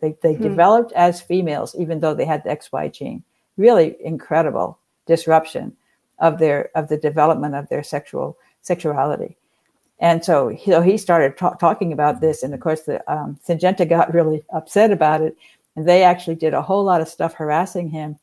They 0.00 0.16
they 0.22 0.34
Hmm. 0.34 0.42
developed 0.42 0.92
as 0.92 1.20
females 1.20 1.74
even 1.76 2.00
though 2.00 2.14
they 2.14 2.24
had 2.24 2.44
the 2.44 2.50
XY 2.50 2.88
gene. 2.88 3.22
Really 3.56 3.96
incredible 4.04 4.78
disruption 5.06 5.76
of 6.18 6.38
their 6.38 6.70
of 6.74 6.88
the 6.88 6.96
development 6.96 7.54
of 7.54 7.68
their 7.68 7.82
sexual 7.82 8.36
sexuality. 8.62 9.36
And 10.00 10.24
so 10.24 10.48
he, 10.48 10.70
so 10.72 10.80
he 10.82 10.98
started 10.98 11.36
ta- 11.36 11.54
talking 11.54 11.92
about 11.92 12.20
this, 12.20 12.42
and 12.42 12.52
of 12.52 12.60
course 12.60 12.82
the 12.82 13.02
um, 13.12 13.38
Syngenta 13.46 13.88
got 13.88 14.12
really 14.18 14.42
upset 14.50 14.90
about 14.90 15.22
it, 15.22 15.36
and 15.76 15.86
they 15.86 16.02
actually 16.02 16.36
did 16.36 16.54
a 16.54 16.62
whole 16.62 16.84
lot 16.84 17.00
of 17.00 17.08
stuff 17.08 17.34
harassing 17.34 17.88
him 17.88 18.18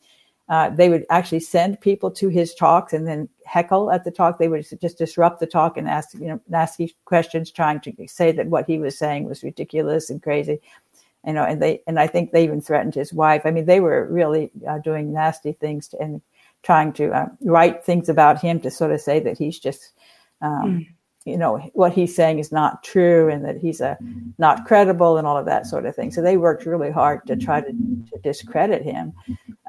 uh, 0.52 0.70
they 0.70 0.90
would 0.90 1.06
actually 1.10 1.40
send 1.40 1.80
people 1.80 2.12
to 2.12 2.28
his 2.28 2.54
talks 2.54 2.92
and 2.92 3.08
then 3.08 3.30
heckle 3.46 3.90
at 3.90 4.04
the 4.04 4.12
talk. 4.12 4.38
They 4.38 4.50
would 4.50 4.68
just 4.82 4.98
disrupt 4.98 5.40
the 5.40 5.48
talk 5.48 5.78
and 5.78 5.88
ask, 5.88 6.14
you 6.14 6.28
know, 6.28 6.42
nasty 6.50 6.94
questions, 7.06 7.52
trying 7.52 7.80
to 7.80 7.94
say 8.10 8.34
that 8.34 8.48
what 8.48 8.66
he 8.66 8.78
was 8.78 8.98
saying 8.98 9.24
was 9.24 9.44
ridiculous 9.44 10.10
and 10.10 10.22
crazy. 10.22 10.60
You 11.26 11.34
know, 11.34 11.44
and 11.44 11.62
they 11.62 11.82
and 11.86 12.00
I 12.00 12.08
think 12.08 12.32
they 12.32 12.44
even 12.44 12.62
threatened 12.62 12.96
his 12.96 13.14
wife. 13.14 13.44
I 13.46 13.52
mean, 13.52 13.66
they 13.66 13.80
were 13.80 14.08
really 14.10 14.52
uh, 14.68 14.80
doing 14.80 15.14
nasty 15.14 15.52
things 15.52 15.88
to, 15.90 16.02
and 16.02 16.22
trying 16.64 16.94
to 16.94 17.12
uh, 17.12 17.28
write 17.42 17.84
things 17.84 18.10
about 18.10 18.42
him 18.42 18.60
to 18.62 18.72
sort 18.72 18.92
of 18.92 19.02
say 19.02 19.20
that 19.20 19.38
he's 19.38 19.60
just, 19.60 19.92
um, 20.42 20.86
you 21.26 21.38
know, 21.38 21.58
what 21.74 21.94
he's 21.94 22.16
saying 22.16 22.40
is 22.40 22.52
not 22.52 22.84
true 22.84 23.30
and 23.30 23.46
that 23.46 23.58
he's 23.58 23.82
a 23.82 23.98
not 24.40 24.66
credible 24.66 25.18
and 25.18 25.28
all 25.28 25.38
of 25.38 25.46
that 25.46 25.68
sort 25.68 25.86
of 25.86 25.96
thing. 25.96 26.12
So 26.12 26.22
they 26.22 26.38
worked 26.38 26.66
really 26.66 26.92
hard 26.92 27.26
to 27.28 27.36
try 27.36 27.62
to, 27.62 27.72
to 27.72 28.20
discredit 28.24 28.82
him 28.82 29.14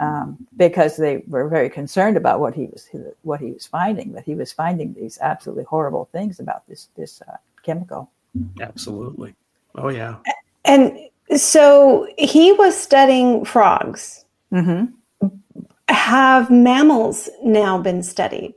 um, 0.00 0.38
because 0.56 0.96
they 0.96 1.18
were 1.28 1.48
very 1.48 1.68
concerned 1.68 2.16
about 2.16 2.40
what 2.40 2.54
he 2.54 2.66
was 2.66 2.88
what 3.22 3.40
he 3.40 3.52
was 3.52 3.66
finding. 3.66 4.12
That 4.12 4.24
he 4.24 4.34
was 4.34 4.52
finding 4.52 4.94
these 4.94 5.18
absolutely 5.20 5.64
horrible 5.64 6.08
things 6.12 6.40
about 6.40 6.66
this 6.66 6.88
this 6.96 7.20
uh, 7.28 7.36
chemical. 7.62 8.10
Absolutely. 8.60 9.34
Oh 9.74 9.88
yeah. 9.90 10.16
And 10.64 10.98
so 11.36 12.08
he 12.18 12.52
was 12.52 12.76
studying 12.76 13.44
frogs. 13.44 14.24
Mm-hmm. 14.52 15.28
Have 15.88 16.50
mammals 16.50 17.28
now 17.42 17.78
been 17.78 18.02
studied? 18.02 18.54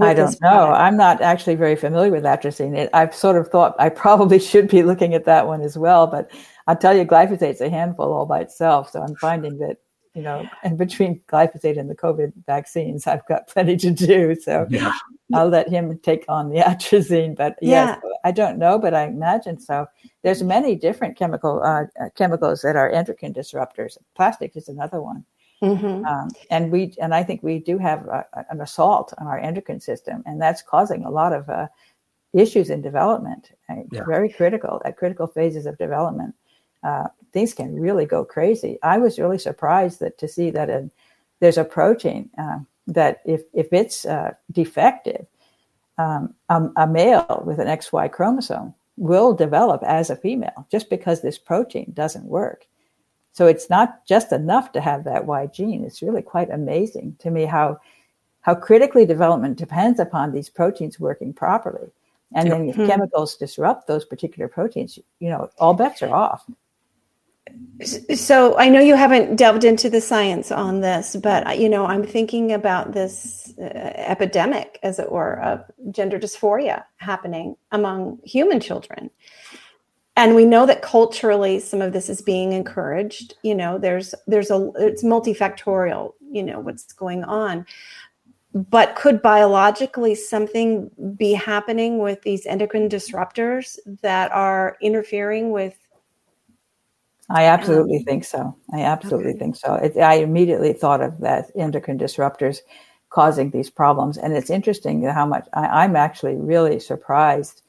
I 0.00 0.14
don't 0.14 0.40
know. 0.40 0.50
product? 0.50 0.80
I'm 0.80 0.96
not 0.96 1.20
actually 1.20 1.54
very 1.54 1.74
familiar 1.74 2.10
with 2.10 2.24
atrazine. 2.24 2.76
It, 2.76 2.90
I've 2.92 3.14
sort 3.14 3.36
of 3.36 3.48
thought 3.48 3.74
I 3.78 3.88
probably 3.88 4.38
should 4.50 4.68
be 4.68 4.82
looking 4.82 5.14
at 5.14 5.24
that 5.24 5.46
one 5.46 5.62
as 5.62 5.76
well, 5.76 6.06
but 6.06 6.30
I'll 6.66 6.76
tell 6.76 6.96
you, 6.96 7.04
glyphosate's 7.04 7.60
a 7.60 7.70
handful 7.70 8.12
all 8.12 8.26
by 8.26 8.40
itself. 8.40 8.90
So 8.90 9.00
I'm 9.02 9.16
finding 9.16 9.58
that 9.58 9.78
you 10.18 10.24
know, 10.24 10.48
and 10.64 10.76
between 10.76 11.20
glyphosate 11.28 11.78
and 11.78 11.88
the 11.88 11.94
COVID 11.94 12.32
vaccines, 12.44 13.06
I've 13.06 13.24
got 13.26 13.46
plenty 13.46 13.76
to 13.76 13.92
do. 13.92 14.34
So 14.34 14.66
Yeah. 14.68 14.92
I'll 15.32 15.48
let 15.48 15.68
him 15.68 15.96
take 16.02 16.24
on 16.28 16.48
the 16.50 16.56
atrazine. 16.72 17.36
But 17.36 17.56
yes, 17.62 18.00
I 18.24 18.32
don't 18.32 18.58
know, 18.58 18.80
but 18.80 18.94
I 18.94 19.04
imagine 19.04 19.60
so. 19.60 19.86
There's 20.22 20.42
many 20.42 20.74
different 20.74 21.16
chemical 21.16 21.62
uh, 21.62 21.84
uh, 22.00 22.08
chemicals 22.16 22.62
that 22.62 22.76
are 22.76 22.90
endocrine 22.90 23.32
disruptors. 23.34 23.96
Plastic 24.16 24.56
is 24.56 24.68
another 24.68 25.00
one, 25.00 25.24
Mhm. 25.62 26.04
um, 26.06 26.28
and 26.50 26.72
we 26.72 26.92
and 27.00 27.14
I 27.14 27.22
think 27.22 27.42
we 27.42 27.58
do 27.60 27.78
have 27.78 28.06
a, 28.08 28.26
a- 28.34 28.46
an 28.50 28.60
assault 28.60 29.14
on 29.18 29.26
our 29.26 29.38
endocrine 29.38 29.80
system, 29.80 30.22
and 30.26 30.40
that's 30.40 30.62
causing 30.62 31.04
a 31.04 31.10
lot 31.10 31.32
of 31.32 31.48
uh, 31.48 31.68
issues 32.32 32.70
in 32.70 32.82
development. 32.82 33.52
uh, 33.70 33.76
Yeah. 33.92 34.04
Very 34.04 34.28
critical 34.28 34.82
at 34.84 34.96
critical 34.96 35.26
phases 35.26 35.66
of 35.66 35.78
development. 35.78 36.34
Uh, 36.82 37.08
things 37.32 37.54
can 37.54 37.78
really 37.80 38.06
go 38.06 38.24
crazy. 38.24 38.78
I 38.82 38.98
was 38.98 39.18
really 39.18 39.38
surprised 39.38 40.00
that 40.00 40.18
to 40.18 40.28
see 40.28 40.50
that 40.50 40.68
a, 40.70 40.90
there's 41.40 41.58
a 41.58 41.64
protein 41.64 42.30
uh, 42.38 42.58
that 42.88 43.20
if 43.24 43.42
if 43.52 43.72
it's 43.72 44.04
uh, 44.04 44.32
defective, 44.50 45.26
um, 45.98 46.34
a, 46.48 46.68
a 46.76 46.86
male 46.86 47.42
with 47.46 47.58
an 47.60 47.68
XY 47.68 48.10
chromosome 48.10 48.74
will 48.98 49.32
develop 49.34 49.82
as 49.84 50.10
a 50.10 50.16
female 50.16 50.66
just 50.70 50.90
because 50.90 51.20
this 51.22 51.38
protein 51.38 51.92
doesn't 51.94 52.24
work. 52.24 52.66
So 53.32 53.46
it's 53.46 53.70
not 53.70 54.04
just 54.06 54.32
enough 54.32 54.72
to 54.72 54.80
have 54.80 55.04
that 55.04 55.24
Y 55.26 55.46
gene. 55.46 55.84
It's 55.84 56.02
really 56.02 56.22
quite 56.22 56.50
amazing 56.50 57.16
to 57.20 57.30
me 57.30 57.44
how 57.44 57.78
how 58.40 58.54
critically 58.54 59.04
development 59.04 59.58
depends 59.58 60.00
upon 60.00 60.32
these 60.32 60.48
proteins 60.48 60.98
working 60.98 61.32
properly. 61.34 61.90
And 62.34 62.50
then 62.50 62.68
if 62.68 62.76
Mhm. 62.76 62.86
chemicals 62.86 63.36
disrupt 63.36 63.86
those 63.86 64.04
particular 64.04 64.48
proteins, 64.48 64.98
you 65.20 65.28
know, 65.30 65.50
all 65.58 65.74
bets 65.74 66.02
are 66.02 66.14
off. 66.14 66.44
So 67.82 68.58
I 68.58 68.68
know 68.68 68.80
you 68.80 68.96
haven't 68.96 69.36
delved 69.36 69.64
into 69.64 69.88
the 69.88 70.00
science 70.00 70.50
on 70.50 70.80
this, 70.80 71.14
but 71.14 71.58
you 71.58 71.68
know 71.68 71.86
I'm 71.86 72.04
thinking 72.04 72.52
about 72.52 72.92
this 72.92 73.54
uh, 73.58 73.64
epidemic, 73.64 74.78
as 74.82 74.98
it 74.98 75.12
were, 75.12 75.40
of 75.40 75.64
gender 75.90 76.18
dysphoria 76.18 76.84
happening 76.96 77.56
among 77.70 78.18
human 78.24 78.58
children, 78.58 79.10
and 80.16 80.34
we 80.34 80.44
know 80.44 80.66
that 80.66 80.82
culturally 80.82 81.60
some 81.60 81.80
of 81.80 81.92
this 81.92 82.08
is 82.08 82.20
being 82.20 82.52
encouraged. 82.52 83.34
You 83.42 83.54
know, 83.54 83.78
there's 83.78 84.14
there's 84.26 84.50
a 84.50 84.70
it's 84.76 85.04
multifactorial. 85.04 86.14
You 86.32 86.42
know 86.42 86.58
what's 86.58 86.92
going 86.92 87.22
on, 87.22 87.64
but 88.52 88.96
could 88.96 89.22
biologically 89.22 90.14
something 90.14 90.90
be 91.16 91.32
happening 91.32 91.98
with 91.98 92.22
these 92.22 92.44
endocrine 92.46 92.88
disruptors 92.88 93.78
that 94.02 94.32
are 94.32 94.76
interfering 94.80 95.52
with 95.52 95.78
I 97.30 97.44
absolutely 97.44 97.98
think 98.00 98.24
so. 98.24 98.56
I 98.72 98.80
absolutely 98.82 99.30
Okay. 99.30 99.38
think 99.38 99.56
so. 99.56 99.74
It, 99.74 99.96
I 99.98 100.14
immediately 100.14 100.72
thought 100.72 101.02
of 101.02 101.18
that 101.20 101.50
endocrine 101.54 101.98
disruptors 101.98 102.60
causing 103.10 103.50
these 103.50 103.70
problems. 103.70 104.16
And 104.18 104.34
it's 104.34 104.50
interesting 104.50 105.02
how 105.04 105.26
much 105.26 105.46
I, 105.52 105.66
I'm 105.66 105.96
actually 105.96 106.36
really 106.36 106.78
surprised 106.80 107.62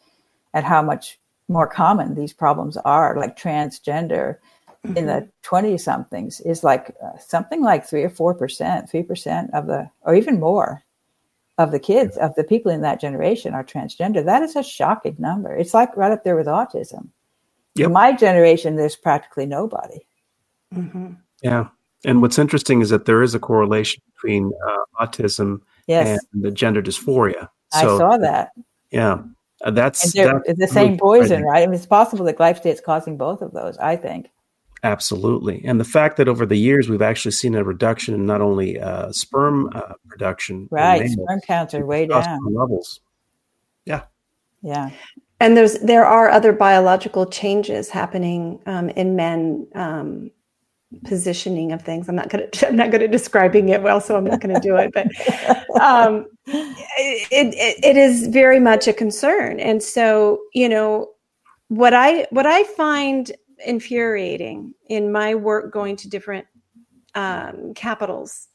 at 0.53 0.63
how 0.63 0.81
much 0.81 1.19
more 1.47 1.67
common 1.67 2.15
these 2.15 2.33
problems 2.33 2.77
are, 2.77 3.17
like 3.17 3.37
transgender 3.37 4.37
in 4.95 5.07
the 5.07 5.29
20 5.43 5.77
somethings 5.77 6.39
is 6.41 6.63
like 6.63 6.95
uh, 7.03 7.17
something 7.17 7.61
like 7.61 7.85
3 7.85 8.03
or 8.03 8.09
4%, 8.09 8.89
3% 8.91 9.49
of 9.53 9.67
the, 9.67 9.89
or 10.01 10.15
even 10.15 10.39
more 10.39 10.83
of 11.57 11.71
the 11.71 11.79
kids, 11.79 12.17
of 12.17 12.33
the 12.35 12.43
people 12.43 12.71
in 12.71 12.81
that 12.81 13.01
generation 13.01 13.53
are 13.53 13.63
transgender. 13.63 14.23
That 14.23 14.43
is 14.43 14.55
a 14.55 14.63
shocking 14.63 15.15
number. 15.19 15.55
It's 15.55 15.73
like 15.73 15.95
right 15.97 16.11
up 16.11 16.23
there 16.23 16.35
with 16.35 16.47
autism. 16.47 17.09
Yep. 17.79 17.87
In 17.87 17.93
my 17.93 18.11
generation, 18.13 18.75
there's 18.75 18.95
practically 18.95 19.45
nobody. 19.45 19.99
Mhm. 20.73 21.17
Yeah. 21.41 21.67
And 22.05 22.21
what's 22.21 22.37
interesting 22.39 22.81
is 22.81 22.89
that 22.89 23.05
there 23.05 23.21
is 23.23 23.33
a 23.35 23.39
correlation 23.39 24.01
between 24.13 24.51
uh, 24.67 25.05
autism 25.05 25.61
Yes, 25.87 26.19
and 26.33 26.43
the 26.43 26.51
gender 26.51 26.81
dysphoria. 26.81 27.49
I 27.73 27.81
saw 27.81 28.17
that. 28.17 28.51
Yeah. 28.91 29.23
Uh, 29.63 29.71
that's 29.71 30.15
And 30.15 30.41
that's 30.45 30.59
the 30.59 30.67
same 30.67 30.87
really 30.87 30.97
poison, 30.99 31.43
right? 31.43 31.63
I 31.63 31.65
mean, 31.65 31.73
it's 31.75 31.85
possible 31.85 32.23
that 32.25 32.37
glyphosate's 32.37 32.79
causing 32.81 33.17
both 33.17 33.41
of 33.41 33.51
those, 33.53 33.77
I 33.79 33.95
think. 33.95 34.29
Absolutely. 34.83 35.61
And 35.65 35.79
the 35.79 35.83
fact 35.85 36.15
that 36.17 36.29
over 36.29 36.45
the 36.45 36.55
years 36.57 36.87
we've 36.87 37.01
actually 37.01 37.31
seen 37.31 37.53
a 37.55 37.63
reduction 37.65 38.13
in 38.13 38.25
not 38.25 38.39
only 38.39 38.79
uh, 38.79 39.11
sperm 39.11 39.69
uh, 39.75 39.93
production, 40.07 40.67
Right. 40.71 41.01
males, 41.01 41.13
Sperm 41.13 41.41
counts 41.45 41.73
are 41.73 41.85
way 41.85 42.05
down. 42.05 42.23
testosterone 42.23 42.55
levels. 42.55 43.01
Yeah. 43.85 44.03
And 45.39 45.55
there's 45.55 45.79
there 45.79 46.05
are 46.05 46.29
other 46.29 46.51
biological 46.51 47.25
changes 47.25 47.89
happening 47.89 48.59
um, 48.65 48.89
in 48.89 49.15
men. 49.15 49.67
Um, 49.75 50.31
positioning 51.03 51.71
of 51.71 51.81
things. 51.81 52.09
I'm 52.09 52.15
not 52.15 52.29
going 52.29 52.49
to. 52.51 52.67
I'm 52.67 52.75
not 52.75 52.91
good 52.91 53.03
at 53.03 53.11
describing 53.11 53.69
it 53.69 53.81
well, 53.81 54.01
so 54.01 54.15
I'm 54.15 54.23
not 54.23 54.39
going 54.39 54.55
to 54.55 54.61
do 54.61 54.75
it. 54.75 54.91
But 54.93 55.07
um, 55.81 56.25
it, 56.47 57.53
it 57.53 57.83
it 57.83 57.97
is 57.97 58.27
very 58.27 58.59
much 58.59 58.87
a 58.87 58.93
concern, 58.93 59.59
and 59.59 59.81
so 59.81 60.39
you 60.53 60.69
know 60.69 61.09
what 61.67 61.93
I 61.93 62.27
what 62.31 62.45
I 62.45 62.63
find 62.63 63.31
infuriating 63.65 64.73
in 64.87 65.11
my 65.11 65.35
work 65.35 65.73
going 65.73 65.95
to 65.97 66.09
different 66.09 66.47
um, 67.15 67.73
capitals, 67.75 68.47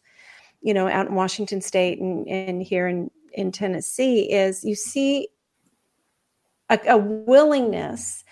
you 0.62 0.74
know, 0.74 0.88
out 0.88 1.08
in 1.08 1.14
Washington 1.14 1.60
State 1.60 2.00
and, 2.00 2.26
and 2.26 2.62
here 2.62 2.86
in 2.88 3.10
in 3.32 3.52
Tennessee 3.52 4.30
is 4.30 4.64
you 4.64 4.74
see 4.74 5.28
a, 6.74 6.94
a 6.94 6.96
willingness 6.98 8.24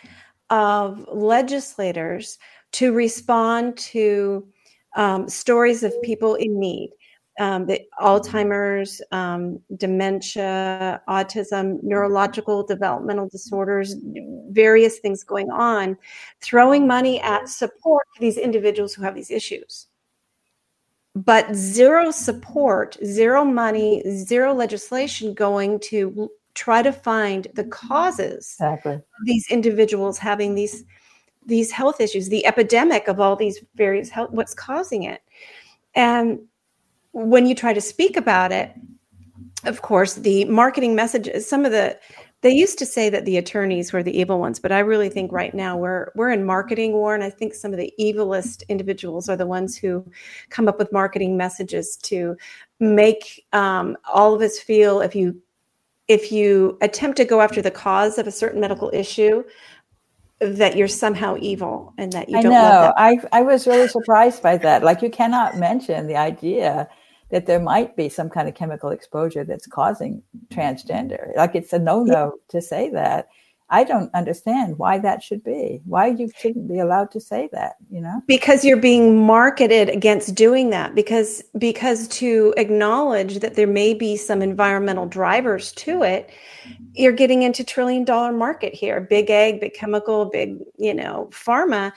of 0.51 1.07
legislators 1.13 2.39
to 2.73 2.93
respond 2.93 3.77
to 3.77 4.47
um, 4.97 5.29
stories 5.29 5.83
of 5.83 5.95
people 6.03 6.35
in 6.35 6.59
need. 6.59 6.91
Um, 7.41 7.65
the 7.65 7.81
Alzheimer's, 7.99 9.01
um, 9.11 9.59
dementia, 9.77 11.01
autism, 11.09 11.83
neurological 11.83 12.63
developmental 12.63 13.29
disorders, 13.31 13.97
various 14.51 14.99
things 14.99 15.25
going 15.25 15.51
on, 15.51 15.97
throwing 16.43 16.87
money 16.87 17.21
at 17.23 17.49
support 17.49 18.07
for 18.15 18.21
these 18.21 18.37
individuals 18.37 18.93
who 18.93 19.03
have 19.03 19.15
these 19.15 19.31
issues. 19.31 19.87
But 21.15 21.55
zero 21.55 22.11
support, 22.11 22.99
zero 23.05 23.45
money, 23.45 24.03
zero 24.11 24.53
legislation 24.53 25.33
going 25.33 25.81
to 25.91 26.31
try 26.55 26.83
to 26.83 26.93
find 26.93 27.47
the 27.55 27.65
causes 27.65 28.57
Exactly. 28.59 28.95
of 28.95 29.03
these 29.25 29.47
individuals 29.51 30.19
having 30.19 30.55
these 30.55 30.85
these 31.45 31.73
health 31.73 32.01
issues, 32.01 32.29
the 32.29 32.47
epidemic 32.47 33.09
of 33.09 33.19
all 33.19 33.35
these 33.35 33.65
various 33.75 34.09
health, 34.09 34.31
what's 34.31 34.55
causing 34.55 35.03
it. 35.03 35.23
And 35.95 36.39
when 37.11 37.47
you 37.47 37.55
try 37.55 37.73
to 37.73 37.81
speak 37.81 38.17
about 38.17 38.53
it, 38.53 38.73
of 39.65 39.83
course, 39.83 40.15
the 40.15 40.45
marketing 40.45 40.95
messages, 40.95 41.49
some 41.49 41.65
of 41.65 41.73
the 41.73 41.99
they 42.43 42.51
used 42.51 42.77
to 42.81 42.87
say 42.87 43.09
that 43.09 43.25
the 43.25 43.37
attorneys 43.37 43.93
were 43.93 44.03
the 44.03 44.17
evil 44.19 44.41
ones, 44.41 44.59
but 44.59 44.73
I 44.73 44.81
really 44.81 45.09
think 45.09 45.31
right 45.31 45.55
now 45.55 45.77
we're 45.77 46.11
we're 46.17 46.31
in 46.31 46.45
marketing 46.45 46.93
war, 46.93 47.15
and 47.15 47.23
I 47.23 47.31
think 47.31 47.55
some 47.55 47.73
of 47.73 47.79
the 47.79 47.93
evilest 48.01 48.69
individuals 48.69 49.29
are 49.29 49.37
the 49.37 49.47
ones 49.47 49.77
who 49.77 50.05
come 50.51 50.67
up 50.67 50.79
with 50.79 50.93
marketing 50.93 51.37
messages 51.37 51.97
to 51.99 52.37
make 52.81 53.45
um, 53.53 53.97
all 54.13 54.35
of 54.35 54.43
us 54.43 54.59
feel 54.59 55.01
if 55.01 55.15
you 55.15 55.41
if 56.09 56.33
you 56.33 56.79
attempt 56.81 57.17
to 57.19 57.25
go 57.25 57.41
after 57.41 57.63
the 57.63 57.71
cause 57.71 58.19
of 58.19 58.27
a 58.27 58.33
certain 58.33 58.61
medical 58.61 58.91
issue, 58.93 59.45
that 60.41 60.77
you're 60.77 60.89
somehow 60.89 61.37
evil 61.39 61.95
and 61.99 62.13
that 62.13 62.29
you 62.29 62.39
I 62.39 62.43
don't 62.43 62.53
know. 62.53 62.93
I 62.97 63.19
I 63.33 63.43
was 63.43 63.67
really 63.67 63.89
surprised 63.89 64.43
by 64.43 64.57
that. 64.59 64.83
Like 64.83 65.01
you 65.03 65.11
cannot 65.11 65.57
mention 65.57 66.09
the 66.09 66.17
idea 66.17 66.89
that 67.31 67.47
there 67.47 67.61
might 67.61 67.97
be 67.97 68.09
some 68.09 68.29
kind 68.29 68.49
of 68.49 68.55
chemical 68.55 68.91
exposure 68.91 69.45
that's 69.45 69.67
causing 69.67 70.23
transgender. 70.53 71.35
Like 71.37 71.55
it's 71.55 71.73
a 71.73 71.79
no-no 71.79 72.35
to 72.49 72.61
say 72.61 72.91
that. 72.91 73.29
I 73.73 73.85
don't 73.85 74.15
understand 74.15 74.79
why 74.79 74.99
that 74.99 75.23
should 75.23 75.43
be. 75.43 75.81
Why 75.87 76.09
you 76.09 76.31
shouldn't 76.37 76.69
be 76.69 76.79
allowed 76.79 77.11
to 77.13 77.21
say 77.21 77.49
that, 77.53 77.77
you 77.91 78.01
know? 78.01 78.23
because 78.27 78.65
you're 78.65 78.77
being 78.77 79.25
marketed 79.27 79.89
against 79.89 80.35
doing 80.35 80.71
that 80.71 80.95
because 80.95 81.43
because 81.59 82.09
to 82.09 82.55
acknowledge 82.57 83.41
that 83.41 83.55
there 83.55 83.67
may 83.67 83.95
be 83.95 84.17
some 84.17 84.43
environmental 84.43 85.07
drivers 85.07 85.73
to 85.73 86.03
it 86.03 86.31
you're 86.95 87.13
getting 87.13 87.43
into 87.43 87.65
trillion 87.65 88.05
dollar 88.05 88.33
market 88.33 88.75
here 88.75 89.01
big 89.01 89.31
ag 89.31 89.61
big 89.61 89.75
chemical 89.75 90.27
big 90.27 90.59
you 90.77 90.95
know 90.95 91.29
pharma 91.31 91.93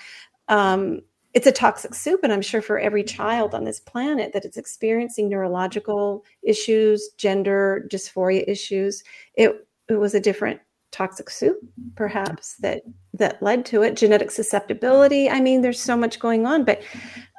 um, 0.47 1.01
it's 1.33 1.47
a 1.47 1.51
toxic 1.51 1.93
soup 1.93 2.21
and 2.23 2.31
i'm 2.31 2.41
sure 2.41 2.61
for 2.61 2.79
every 2.79 3.03
child 3.03 3.53
on 3.53 3.63
this 3.63 3.79
planet 3.79 4.31
that 4.33 4.45
it's 4.45 4.57
experiencing 4.57 5.29
neurological 5.29 6.23
issues 6.43 7.09
gender 7.17 7.87
dysphoria 7.91 8.43
issues 8.47 9.03
it 9.35 9.67
it 9.87 9.95
was 9.95 10.15
a 10.15 10.19
different 10.19 10.59
toxic 10.95 11.29
soup 11.29 11.57
perhaps 11.95 12.55
that 12.55 12.83
that 13.13 13.41
led 13.43 13.65
to 13.65 13.83
it. 13.83 13.95
Genetic 13.95 14.31
susceptibility. 14.31 15.29
I 15.29 15.41
mean 15.41 15.61
there's 15.61 15.79
so 15.79 15.97
much 15.97 16.19
going 16.19 16.45
on 16.45 16.63
but 16.63 16.81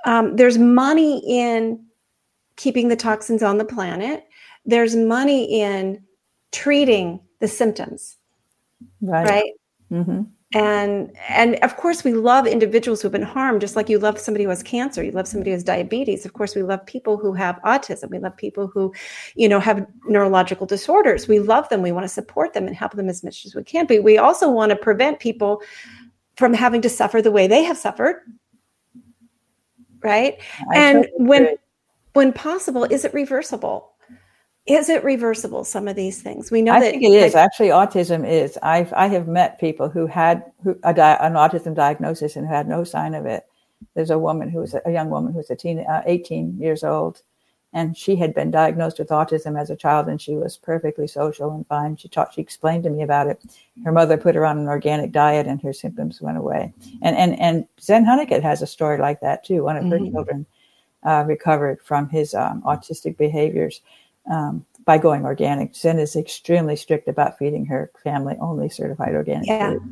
um, 0.04 0.36
there's 0.36 0.58
money 0.58 1.22
in 1.26 1.82
keeping 2.56 2.88
the 2.88 2.96
toxins 2.96 3.42
on 3.42 3.58
the 3.58 3.64
planet. 3.64 4.24
There's 4.66 4.94
money 4.94 5.60
in 5.60 6.02
treating 6.52 7.20
the 7.40 7.48
symptoms. 7.48 8.16
Right. 9.00 9.26
right? 9.26 9.52
Hmm 9.88 10.22
and 10.56 11.12
and 11.28 11.56
of 11.56 11.76
course 11.76 12.02
we 12.02 12.14
love 12.14 12.46
individuals 12.46 13.02
who've 13.02 13.12
been 13.12 13.20
harmed 13.20 13.60
just 13.60 13.76
like 13.76 13.90
you 13.90 13.98
love 13.98 14.18
somebody 14.18 14.44
who 14.44 14.50
has 14.50 14.62
cancer 14.62 15.02
you 15.02 15.12
love 15.12 15.28
somebody 15.28 15.50
who 15.50 15.54
has 15.54 15.62
diabetes. 15.62 16.24
Of 16.24 16.32
course 16.32 16.54
we 16.54 16.62
love 16.62 16.84
people 16.86 17.18
who 17.18 17.34
have 17.34 17.60
autism. 17.62 18.08
We 18.08 18.18
love 18.18 18.34
people 18.38 18.66
who 18.66 18.94
you 19.34 19.50
know 19.50 19.60
have 19.60 19.86
neurological 20.08 20.66
disorders. 20.66 21.28
We 21.28 21.40
love 21.40 21.68
them. 21.68 21.82
We 21.82 21.92
want 21.92 22.04
to 22.04 22.08
support 22.08 22.54
them 22.54 22.66
and 22.66 22.74
help 22.74 22.92
them 22.92 23.10
as 23.10 23.22
much 23.22 23.44
as 23.44 23.54
we 23.54 23.64
can. 23.64 23.86
But 23.86 24.02
we 24.02 24.16
also 24.16 24.50
want 24.50 24.70
to 24.70 24.76
prevent 24.76 25.20
people 25.20 25.60
from 26.36 26.54
having 26.54 26.80
to 26.82 26.88
suffer 26.88 27.20
the 27.20 27.30
way 27.30 27.46
they 27.46 27.62
have 27.62 27.76
suffered. 27.76 28.22
Right? 30.02 30.40
I 30.72 30.78
and 30.78 31.04
totally 31.04 31.28
when 31.28 31.42
agree. 31.42 31.56
when 32.14 32.32
possible 32.32 32.84
is 32.84 33.04
it 33.04 33.12
reversible 33.12 33.95
is 34.66 34.88
it 34.88 35.04
reversible 35.04 35.64
some 35.64 35.86
of 35.86 35.94
these 35.96 36.20
things 36.22 36.50
we 36.50 36.60
know 36.62 36.72
I 36.72 36.80
think 36.80 37.02
it 37.02 37.12
is. 37.12 37.34
like, 37.34 37.44
Actually, 37.44 37.68
autism 37.68 38.28
is. 38.28 38.58
I've 38.62 38.92
I 38.92 39.06
have 39.06 39.28
met 39.28 39.60
people 39.60 39.88
who 39.88 40.06
had 40.06 40.44
who 40.64 40.76
a 40.82 40.92
di- 40.92 41.18
an 41.20 41.34
autism 41.34 41.74
diagnosis 41.74 42.36
and 42.36 42.46
who 42.46 42.52
had 42.52 42.68
no 42.68 42.82
sign 42.84 43.14
of 43.14 43.26
it. 43.26 43.46
There's 43.94 44.10
a 44.10 44.18
woman 44.18 44.48
who 44.48 44.60
was 44.60 44.74
a, 44.74 44.80
a 44.84 44.90
young 44.92 45.10
woman 45.10 45.32
who 45.32 45.38
was 45.38 45.50
a 45.50 45.56
teen, 45.56 45.80
uh, 45.80 46.02
18 46.06 46.58
years 46.58 46.82
old, 46.82 47.22
and 47.72 47.96
she 47.96 48.16
had 48.16 48.34
been 48.34 48.50
diagnosed 48.50 48.98
with 48.98 49.08
autism 49.10 49.60
as 49.60 49.70
a 49.70 49.76
child, 49.76 50.08
and 50.08 50.20
she 50.20 50.34
was 50.34 50.56
perfectly 50.56 51.06
social 51.06 51.52
and 51.52 51.66
fine. 51.68 51.96
She 51.96 52.08
taught, 52.08 52.34
she 52.34 52.40
explained 52.40 52.84
to 52.84 52.90
me 52.90 53.02
about 53.02 53.28
it. 53.28 53.40
Her 53.84 53.92
mother 53.92 54.16
put 54.16 54.34
her 54.34 54.44
on 54.46 54.58
an 54.58 54.66
organic 54.66 55.12
diet, 55.12 55.46
and 55.46 55.62
her 55.62 55.72
symptoms 55.72 56.20
went 56.20 56.38
away. 56.38 56.72
And 57.02 57.16
and 57.16 57.38
and 57.38 57.66
Zen 57.80 58.04
Honeycutt 58.04 58.42
has 58.42 58.62
a 58.62 58.66
story 58.66 58.98
like 58.98 59.20
that 59.20 59.44
too. 59.44 59.62
One 59.62 59.76
of 59.76 59.84
her 59.84 59.98
Mhm. 60.00 60.10
children 60.12 60.46
uh, 61.04 61.24
recovered 61.26 61.80
from 61.82 62.08
his 62.08 62.34
um, 62.34 62.62
autistic 62.62 63.16
behaviors 63.16 63.80
um, 64.30 64.64
by 64.84 64.98
going 64.98 65.24
organic. 65.24 65.74
Zen 65.74 65.98
is 65.98 66.14
extremely 66.14 66.76
strict 66.76 67.08
about 67.08 67.38
feeding 67.38 67.66
her 67.66 67.90
family 68.02 68.36
only 68.40 68.68
certified 68.68 69.14
organic 69.14 69.48
Yeah. 69.48 69.72
food. 69.72 69.82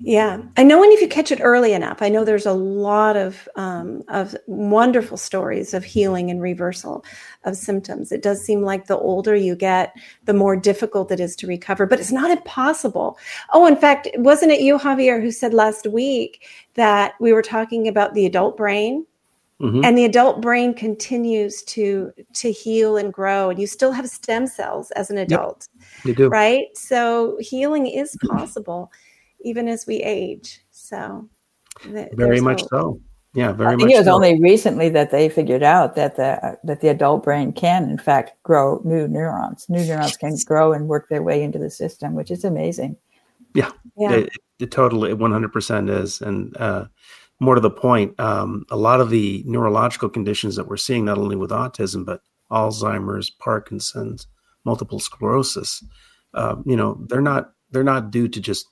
Yeah, 0.00 0.38
I 0.56 0.62
know 0.62 0.78
when 0.78 0.92
if 0.92 1.00
you 1.00 1.08
catch 1.08 1.32
it 1.32 1.40
early 1.42 1.72
enough. 1.72 2.02
I 2.02 2.08
know 2.08 2.24
there's 2.24 2.46
a 2.46 2.52
lot 2.52 3.16
of 3.16 3.48
um, 3.56 4.04
of 4.06 4.36
wonderful 4.46 5.16
stories 5.16 5.74
of 5.74 5.84
healing 5.84 6.30
and 6.30 6.40
reversal 6.40 7.04
of 7.44 7.56
symptoms. 7.56 8.12
It 8.12 8.22
does 8.22 8.40
seem 8.40 8.62
like 8.62 8.86
the 8.86 8.96
older 8.96 9.34
you 9.34 9.56
get, 9.56 9.92
the 10.24 10.34
more 10.34 10.54
difficult 10.54 11.10
it 11.10 11.18
is 11.18 11.34
to 11.36 11.48
recover, 11.48 11.84
but 11.84 11.98
it's 11.98 12.12
not 12.12 12.30
impossible. 12.30 13.18
Oh, 13.52 13.66
in 13.66 13.74
fact, 13.74 14.06
wasn't 14.18 14.52
it 14.52 14.60
you, 14.60 14.78
Javier, 14.78 15.20
who 15.20 15.32
said 15.32 15.52
last 15.52 15.84
week 15.88 16.46
that 16.74 17.14
we 17.18 17.32
were 17.32 17.42
talking 17.42 17.88
about 17.88 18.14
the 18.14 18.24
adult 18.24 18.56
brain? 18.56 19.04
Mhm. 19.60 19.84
and 19.84 19.98
the 19.98 20.04
adult 20.04 20.40
brain 20.40 20.72
continues 20.72 21.62
to 21.64 22.12
to 22.34 22.52
heal 22.52 22.96
and 22.96 23.12
grow 23.12 23.50
and 23.50 23.58
you 23.58 23.66
still 23.66 23.90
have 23.92 24.08
stem 24.08 24.46
cells 24.46 24.90
as 24.92 25.10
an 25.10 25.18
adult 25.18 25.66
You 26.04 26.14
do. 26.14 26.28
right 26.28 26.66
so 26.76 27.36
healing 27.40 27.86
is 27.86 28.16
possible 28.28 28.92
even 29.40 29.66
as 29.68 29.86
we 29.86 29.96
age 29.96 30.60
so 30.70 31.28
th- 31.82 32.08
Very 32.14 32.40
much 32.40 32.60
hope. 32.62 32.70
so. 32.70 33.00
Yeah, 33.34 33.50
I 33.50 33.52
very 33.52 33.70
think 33.76 33.82
much 33.82 33.92
it 33.92 33.96
was 33.98 34.06
so. 34.06 34.14
only 34.14 34.40
recently 34.40 34.88
that 34.88 35.10
they 35.10 35.28
figured 35.28 35.62
out 35.62 35.94
that 35.96 36.16
the 36.16 36.58
that 36.64 36.80
the 36.80 36.88
adult 36.88 37.22
brain 37.24 37.52
can, 37.52 37.88
in 37.90 37.98
fact, 37.98 38.32
grow 38.42 38.80
new 38.84 39.06
neurons. 39.06 39.66
New 39.68 39.84
neurons 39.84 40.16
can 40.16 40.34
grow 40.46 40.72
and 40.72 40.88
work 40.88 41.08
their 41.08 41.22
way 41.22 41.42
into 41.42 41.58
the 41.58 41.68
system, 41.70 42.14
which 42.14 42.30
is 42.30 42.42
amazing. 42.44 42.96
yeah 43.54 43.70
It, 43.96 44.30
it 44.58 44.70
totally 44.70 45.12
100% 45.12 45.90
is. 45.90 46.20
And 46.22 46.56
uh, 46.56 46.86
more 47.40 47.54
to 47.54 47.60
the 47.60 47.70
point, 47.70 48.18
um, 48.18 48.64
a 48.70 48.76
lot 48.76 49.00
of 49.00 49.10
the 49.10 49.42
neurological 49.46 50.08
conditions 50.08 50.56
that 50.56 50.66
we're 50.66 50.76
seeing, 50.76 51.04
not 51.04 51.18
only 51.18 51.36
with 51.36 51.50
autism 51.50 52.04
but 52.04 52.22
Alzheimer's, 52.50 53.30
Parkinson's, 53.30 54.26
multiple 54.64 54.98
sclerosis, 54.98 55.84
uh, 56.34 56.56
you 56.64 56.76
know, 56.76 56.98
they're 57.08 57.20
not 57.20 57.52
they're 57.70 57.84
not 57.84 58.10
due 58.10 58.28
to 58.28 58.40
just 58.40 58.66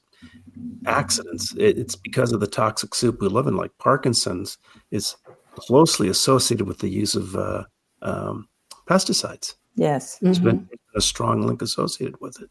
accidents. 0.86 1.54
It, 1.56 1.78
it's 1.78 1.96
because 1.96 2.32
of 2.32 2.40
the 2.40 2.46
toxic 2.46 2.94
soup 2.94 3.20
we 3.20 3.28
live 3.28 3.46
in. 3.46 3.56
Like 3.56 3.76
Parkinson's 3.78 4.58
is 4.90 5.16
closely 5.54 6.08
associated 6.08 6.66
with 6.66 6.78
the 6.78 6.88
use 6.88 7.14
of 7.14 7.34
uh, 7.36 7.64
um, 8.02 8.48
pesticides. 8.86 9.54
Yes. 9.76 10.18
There's 10.18 10.38
been 10.38 10.68
a 10.94 11.00
strong 11.00 11.42
link 11.42 11.60
associated 11.60 12.20
with 12.20 12.40
it. 12.40 12.50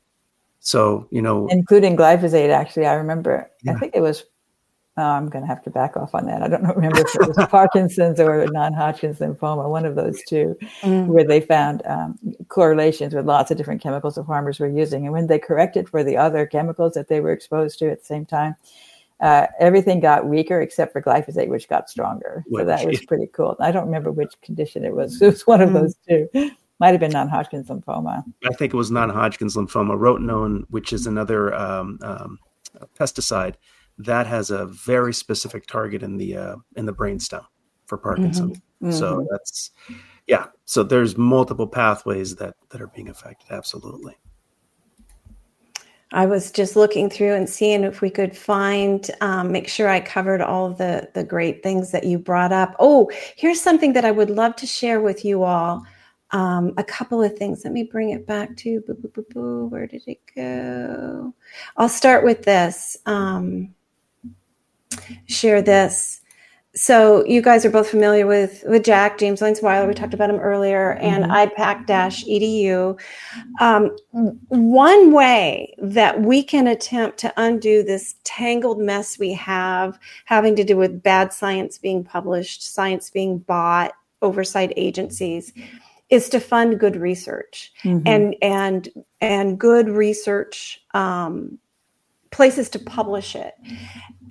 So, 0.59 1.07
you 1.11 1.21
know, 1.21 1.47
Including 1.47 1.97
glyphosate, 1.97 2.49
actually. 2.49 2.85
I 2.85 2.93
remember, 2.93 3.49
I 3.67 3.73
think 3.73 3.95
it 3.95 4.01
was, 4.01 4.23
oh, 4.97 5.03
I'm 5.03 5.29
going 5.29 5.43
to 5.43 5.47
have 5.47 5.63
to 5.63 5.69
back 5.69 5.97
off 5.97 6.15
on 6.15 6.25
that. 6.27 6.41
I 6.41 6.47
don't 6.47 6.63
remember 6.75 6.99
if 7.01 7.15
it 7.15 7.27
was 7.27 7.37
Parkinson's 7.49 8.19
or 8.19 8.45
non 8.47 8.73
Hodgkin's 8.73 9.19
lymphoma, 9.19 9.69
one 9.69 9.85
of 9.85 9.95
those 9.95 10.21
two, 10.27 10.57
Mm. 10.81 11.07
where 11.07 11.23
they 11.25 11.41
found 11.41 11.81
um, 11.85 12.17
correlations 12.47 13.13
with 13.13 13.25
lots 13.25 13.51
of 13.51 13.57
different 13.57 13.81
chemicals 13.81 14.15
the 14.15 14.23
farmers 14.23 14.59
were 14.59 14.67
using. 14.69 15.03
And 15.05 15.13
when 15.13 15.27
they 15.27 15.39
corrected 15.39 15.89
for 15.89 16.03
the 16.03 16.17
other 16.17 16.45
chemicals 16.45 16.93
that 16.93 17.07
they 17.07 17.19
were 17.19 17.31
exposed 17.31 17.79
to 17.79 17.89
at 17.91 17.99
the 17.99 18.05
same 18.05 18.25
time, 18.25 18.55
uh, 19.21 19.47
everything 19.59 19.99
got 20.01 20.25
weaker 20.27 20.61
except 20.61 20.91
for 20.91 21.01
glyphosate, 21.01 21.47
which 21.47 21.69
got 21.69 21.89
stronger. 21.89 22.43
So 22.53 22.65
that 22.65 22.85
was 22.85 23.03
pretty 23.05 23.27
cool. 23.33 23.55
I 23.61 23.71
don't 23.71 23.85
remember 23.85 24.11
which 24.11 24.33
condition 24.41 24.83
it 24.83 24.93
was. 24.93 25.21
It 25.21 25.27
was 25.27 25.47
one 25.47 25.61
of 25.61 25.69
Mm. 25.69 25.73
those 25.73 25.95
two. 26.07 26.51
Might 26.79 26.91
have 26.91 26.99
been 26.99 27.11
non 27.11 27.29
Hodgkin's 27.29 27.69
lymphoma. 27.69 28.23
I 28.43 28.53
think 28.55 28.73
it 28.73 28.77
was 28.77 28.91
non-Hodgkin's 28.91 29.55
lymphoma, 29.55 29.97
rotenone, 29.97 30.65
which 30.69 30.91
is 30.91 31.07
another 31.07 31.53
um, 31.55 31.97
um, 32.01 32.37
pesticide 32.99 33.55
that 33.97 34.27
has 34.27 34.51
a 34.51 34.65
very 34.67 35.13
specific 35.13 35.67
target 35.67 36.03
in 36.03 36.17
the 36.17 36.37
uh, 36.37 36.55
in 36.75 36.85
the 36.85 36.93
brainstem 36.93 37.45
for 37.85 37.97
Parkinson's. 37.97 38.59
So 38.89 39.27
that's 39.31 39.71
yeah. 40.27 40.47
So 40.65 40.83
there's 40.83 41.17
multiple 41.17 41.67
pathways 41.67 42.35
that 42.35 42.55
that 42.69 42.81
are 42.81 42.87
being 42.87 43.09
affected. 43.09 43.51
Absolutely. 43.51 44.15
I 46.11 46.25
was 46.25 46.51
just 46.51 46.75
looking 46.75 47.09
through 47.09 47.33
and 47.33 47.49
seeing 47.49 47.83
if 47.83 47.99
we 47.99 48.09
could 48.09 48.37
find, 48.37 49.09
um, 49.21 49.51
make 49.51 49.67
sure 49.67 49.89
I 49.89 49.99
covered 49.99 50.39
all 50.39 50.69
the 50.69 51.09
the 51.13 51.23
great 51.23 51.63
things 51.63 51.91
that 51.91 52.03
you 52.03 52.19
brought 52.19 52.51
up. 52.51 52.75
Oh, 52.79 53.09
here's 53.35 53.59
something 53.59 53.93
that 53.93 54.05
I 54.05 54.11
would 54.11 54.29
love 54.29 54.55
to 54.57 54.67
share 54.67 55.01
with 55.01 55.25
you 55.25 55.43
all. 55.43 55.83
Um, 56.31 56.73
a 56.77 56.83
couple 56.83 57.21
of 57.23 57.37
things. 57.37 57.63
Let 57.63 57.73
me 57.73 57.83
bring 57.83 58.11
it 58.11 58.25
back 58.25 58.55
to. 58.57 58.81
Boo, 58.81 58.93
boo, 58.93 59.09
boo, 59.09 59.25
boo. 59.31 59.65
Where 59.67 59.87
did 59.87 60.03
it 60.07 60.19
go? 60.35 61.33
I'll 61.77 61.89
start 61.89 62.23
with 62.23 62.43
this. 62.43 62.97
Um, 63.05 63.73
share 65.27 65.61
this. 65.61 66.21
So 66.75 67.25
you 67.25 67.41
guys 67.41 67.63
are 67.63 67.69
both 67.69 67.87
familiar 67.87 68.27
with 68.27 68.65
with 68.67 68.83
Jack 68.83 69.17
James 69.17 69.41
Lyons 69.41 69.61
Weiler. 69.61 69.87
We 69.87 69.93
talked 69.93 70.13
about 70.13 70.29
him 70.29 70.41
earlier, 70.41 70.93
and 70.95 71.23
IPAK 71.23 71.85
dash 71.85 72.25
edu. 72.25 72.99
Um, 73.61 73.95
one 74.49 75.13
way 75.13 75.73
that 75.77 76.19
we 76.19 76.43
can 76.43 76.67
attempt 76.67 77.17
to 77.19 77.33
undo 77.37 77.81
this 77.81 78.15
tangled 78.25 78.79
mess 78.79 79.17
we 79.17 79.31
have, 79.33 79.97
having 80.25 80.53
to 80.57 80.65
do 80.65 80.75
with 80.75 81.01
bad 81.01 81.31
science 81.31 81.77
being 81.77 82.03
published, 82.03 82.61
science 82.61 83.09
being 83.09 83.37
bought, 83.37 83.93
oversight 84.21 84.73
agencies, 84.75 85.53
is 86.09 86.27
to 86.27 86.41
fund 86.41 86.77
good 86.77 86.97
research 86.97 87.71
and 88.05 88.35
and 88.41 88.89
and 89.21 89.57
good 89.57 89.87
research 89.87 90.83
um, 90.93 91.57
places 92.31 92.69
to 92.69 92.79
publish 92.79 93.33
it. 93.35 93.53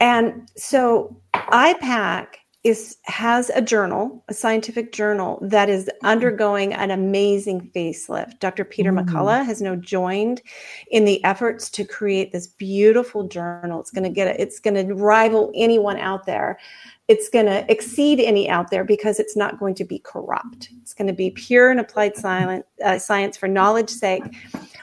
And 0.01 0.49
so 0.57 1.17
IPAK 1.35 2.27
is 2.65 2.97
has 3.05 3.51
a 3.51 3.61
journal, 3.61 4.25
a 4.29 4.35
scientific 4.35 4.91
journal 4.91 5.39
that 5.43 5.69
is 5.69 5.91
undergoing 6.03 6.73
an 6.73 6.91
amazing 6.91 7.71
facelift. 7.75 8.39
Dr. 8.41 8.65
Peter 8.65 8.91
McCullough 8.91 9.45
has 9.45 9.61
now 9.61 9.77
joined 9.77 10.41
in 10.91 11.05
the 11.05 11.23
efforts 11.25 11.69
to 11.71 11.85
create 11.85 12.33
this 12.33 12.47
beautiful 12.47 13.29
journal. 13.29 13.81
It's 13.81 13.91
going 13.91 14.05
to 14.05 14.11
get 14.11 14.41
it's 14.41 14.61
going 14.61 14.75
to 14.75 14.95
rival 14.95 15.53
anyone 15.55 15.99
out 15.99 16.25
there. 16.25 16.59
It's 17.07 17.29
going 17.29 17.47
to 17.47 17.71
exceed 17.71 18.19
any 18.19 18.49
out 18.49 18.71
there 18.71 18.85
because 18.85 19.21
it's 19.21 19.37
not 19.37 19.61
going 19.61 19.75
to 19.75 19.85
be 19.85 19.99
corrupt. 19.99 20.71
It's 20.81 20.95
going 20.95 21.09
to 21.09 21.13
be 21.13 21.31
pure 21.33 21.71
and 21.71 21.79
applied 21.79 22.17
silent, 22.17 22.65
uh, 22.83 22.99
science 22.99 23.37
for 23.37 23.47
knowledge 23.47 23.91
sake. 23.91 24.25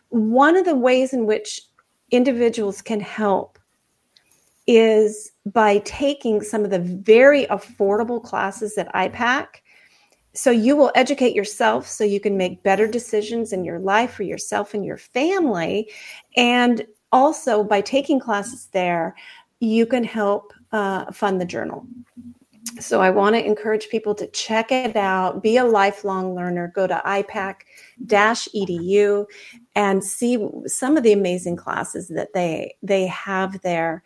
One 0.09 0.55
of 0.55 0.65
the 0.65 0.75
ways 0.75 1.13
in 1.13 1.25
which 1.25 1.63
individuals 2.11 2.83
can 2.83 2.99
help 2.99 3.57
is 4.71 5.33
by 5.45 5.79
taking 5.79 6.41
some 6.41 6.63
of 6.63 6.69
the 6.69 6.79
very 6.79 7.45
affordable 7.47 8.23
classes 8.23 8.77
at 8.77 8.93
IPAK. 8.93 9.47
So 10.33 10.49
you 10.49 10.77
will 10.77 10.93
educate 10.95 11.35
yourself 11.35 11.85
so 11.85 12.05
you 12.05 12.21
can 12.21 12.37
make 12.37 12.63
better 12.63 12.87
decisions 12.87 13.51
in 13.51 13.65
your 13.65 13.79
life 13.79 14.13
for 14.13 14.23
yourself 14.23 14.73
and 14.73 14.85
your 14.85 14.95
family. 14.95 15.91
And 16.37 16.87
also 17.11 17.65
by 17.65 17.81
taking 17.81 18.17
classes 18.17 18.69
there, 18.71 19.13
you 19.59 19.85
can 19.85 20.05
help 20.05 20.53
uh, 20.71 21.11
fund 21.11 21.41
the 21.41 21.45
journal. 21.45 21.85
So 22.79 23.01
I 23.01 23.09
want 23.09 23.35
to 23.35 23.45
encourage 23.45 23.89
people 23.89 24.15
to 24.15 24.27
check 24.27 24.71
it 24.71 24.95
out, 24.95 25.43
be 25.43 25.57
a 25.57 25.65
lifelong 25.65 26.33
learner, 26.33 26.71
go 26.73 26.87
to 26.87 27.01
ipak-edu 27.05 27.65
and 29.75 30.01
see 30.01 30.47
some 30.65 30.95
of 30.95 31.03
the 31.03 31.11
amazing 31.11 31.57
classes 31.57 32.07
that 32.07 32.31
they 32.33 32.75
they 32.81 33.07
have 33.07 33.59
there. 33.63 34.01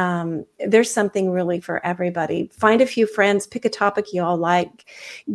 Um, 0.00 0.46
there's 0.66 0.90
something 0.90 1.30
really 1.30 1.60
for 1.60 1.84
everybody. 1.84 2.50
Find 2.54 2.80
a 2.80 2.86
few 2.86 3.06
friends, 3.06 3.46
pick 3.46 3.66
a 3.66 3.68
topic 3.68 4.14
you 4.14 4.22
all 4.22 4.38
like, 4.38 4.86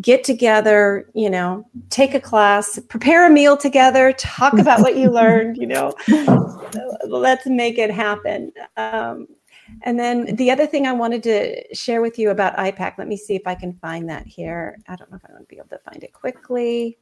get 0.02 0.24
together, 0.24 1.08
you 1.14 1.30
know, 1.30 1.68
take 1.92 2.16
a 2.16 2.20
class, 2.20 2.80
prepare 2.90 3.28
a 3.28 3.30
meal 3.30 3.58
together, 3.58 4.12
talk 4.14 4.54
about 4.58 4.80
what 4.82 4.98
you 4.98 5.12
learned, 5.12 5.58
you 5.58 5.68
know, 5.68 5.94
let's 7.08 7.46
make 7.46 7.78
it 7.78 7.92
happen. 7.92 8.52
Um, 8.76 9.28
and 9.84 10.00
then 10.00 10.36
the 10.36 10.50
other 10.50 10.66
thing 10.66 10.88
I 10.88 10.94
wanted 10.94 11.22
to 11.24 11.76
share 11.76 12.02
with 12.02 12.18
you 12.18 12.32
about 12.32 12.58
IPAK, 12.58 12.98
let 12.98 13.08
me 13.08 13.18
see 13.18 13.36
if 13.36 13.46
I 13.46 13.54
can 13.54 13.74
find 13.74 14.10
that 14.10 14.26
here. 14.26 14.80
I 14.88 14.96
don't 14.96 15.12
know 15.12 15.18
if 15.18 15.24
I'm 15.26 15.36
going 15.36 15.44
to 15.44 15.48
be 15.48 15.58
able 15.58 15.70
to 15.70 15.80
find 15.80 16.04
it 16.04 16.14
quickly. 16.14 16.98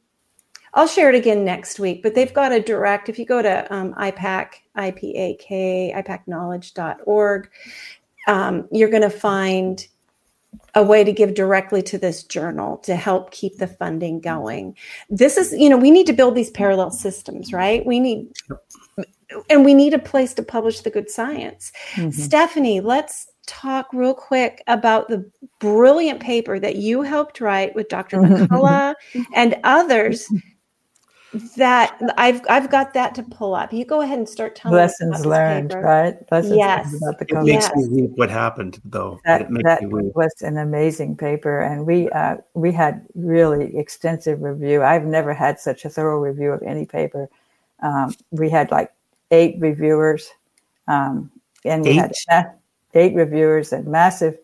I'll 0.74 0.88
share 0.88 1.08
it 1.08 1.14
again 1.14 1.44
next 1.44 1.78
week, 1.78 2.02
but 2.02 2.14
they've 2.14 2.34
got 2.34 2.52
a 2.52 2.60
direct, 2.60 3.08
if 3.08 3.18
you 3.18 3.24
go 3.24 3.40
to 3.40 3.72
um, 3.72 3.94
IPAK, 3.94 4.48
I-P-A-K, 4.74 5.94
IPAKnowledge.org, 5.96 7.48
um, 8.26 8.68
you're 8.72 8.90
going 8.90 9.02
to 9.02 9.10
find 9.10 9.86
a 10.74 10.82
way 10.82 11.04
to 11.04 11.12
give 11.12 11.34
directly 11.34 11.82
to 11.82 11.98
this 11.98 12.24
journal 12.24 12.78
to 12.78 12.96
help 12.96 13.30
keep 13.30 13.58
the 13.58 13.66
funding 13.66 14.20
going. 14.20 14.76
This 15.08 15.36
is, 15.36 15.52
you 15.52 15.68
know, 15.68 15.76
we 15.76 15.90
need 15.90 16.06
to 16.08 16.12
build 16.12 16.34
these 16.34 16.50
parallel 16.50 16.90
systems, 16.90 17.52
right? 17.52 17.86
We 17.86 18.00
need, 18.00 18.32
and 19.48 19.64
we 19.64 19.74
need 19.74 19.94
a 19.94 19.98
place 19.98 20.34
to 20.34 20.42
publish 20.42 20.80
the 20.80 20.90
good 20.90 21.10
science. 21.10 21.72
Stephanie, 22.10 22.80
let's 22.80 23.28
talk 23.46 23.92
real 23.92 24.14
quick 24.14 24.62
about 24.66 25.08
the 25.08 25.30
brilliant 25.60 26.20
paper 26.20 26.58
that 26.58 26.76
you 26.76 27.02
helped 27.02 27.40
write 27.40 27.74
with 27.74 27.88
Dr. 27.88 28.18
McCullough 28.22 28.94
and 29.34 29.56
others 29.64 30.28
that 31.56 32.00
I've 32.18 32.40
I've 32.48 32.70
got 32.70 32.94
that 32.94 33.14
to 33.16 33.22
pull 33.22 33.54
up. 33.54 33.72
You 33.72 33.84
go 33.84 34.00
ahead 34.02 34.18
and 34.18 34.28
start 34.28 34.54
telling 34.56 34.76
Lessons 34.76 35.18
this 35.18 35.26
learned, 35.26 35.70
paper. 35.70 35.82
right? 35.82 36.32
Lessons 36.32 36.56
Yes. 36.56 36.86
learned 36.86 37.02
about 37.02 37.18
the 37.18 37.24
It 37.28 37.44
makes 37.44 37.64
Yes. 37.64 37.76
me 37.76 38.02
weep 38.02 38.10
what 38.16 38.30
happened, 38.30 38.80
though. 38.84 39.20
that, 39.24 39.40
it 39.42 39.50
makes 39.50 39.64
that 39.64 39.82
me 39.82 39.88
weep. 39.88 40.14
was 40.14 40.32
an 40.42 40.58
amazing 40.58 41.16
paper 41.16 41.60
and 41.60 41.86
we 41.86 42.10
uh, 42.10 42.36
we 42.54 42.72
had 42.72 43.06
really 43.14 43.76
extensive 43.76 44.42
review 44.42 44.82
i've 44.82 45.04
never 45.04 45.32
had 45.32 45.58
such 45.58 45.84
a 45.84 45.88
thorough 45.88 46.18
review 46.20 46.50
of 46.52 46.62
any 46.62 46.84
paper 46.84 47.28
um, 47.82 48.14
we 48.30 48.50
had 48.50 48.70
like 48.70 48.92
eight 49.30 49.56
reviewers 49.60 50.30
um, 50.88 51.30
and 51.64 51.82
we 51.84 51.94
had 51.94 52.10
Eight? 52.10 52.16
ma- 52.30 52.52
eight 52.94 53.14
reviewers 53.14 53.72
and 53.72 53.86
massive 53.86 54.36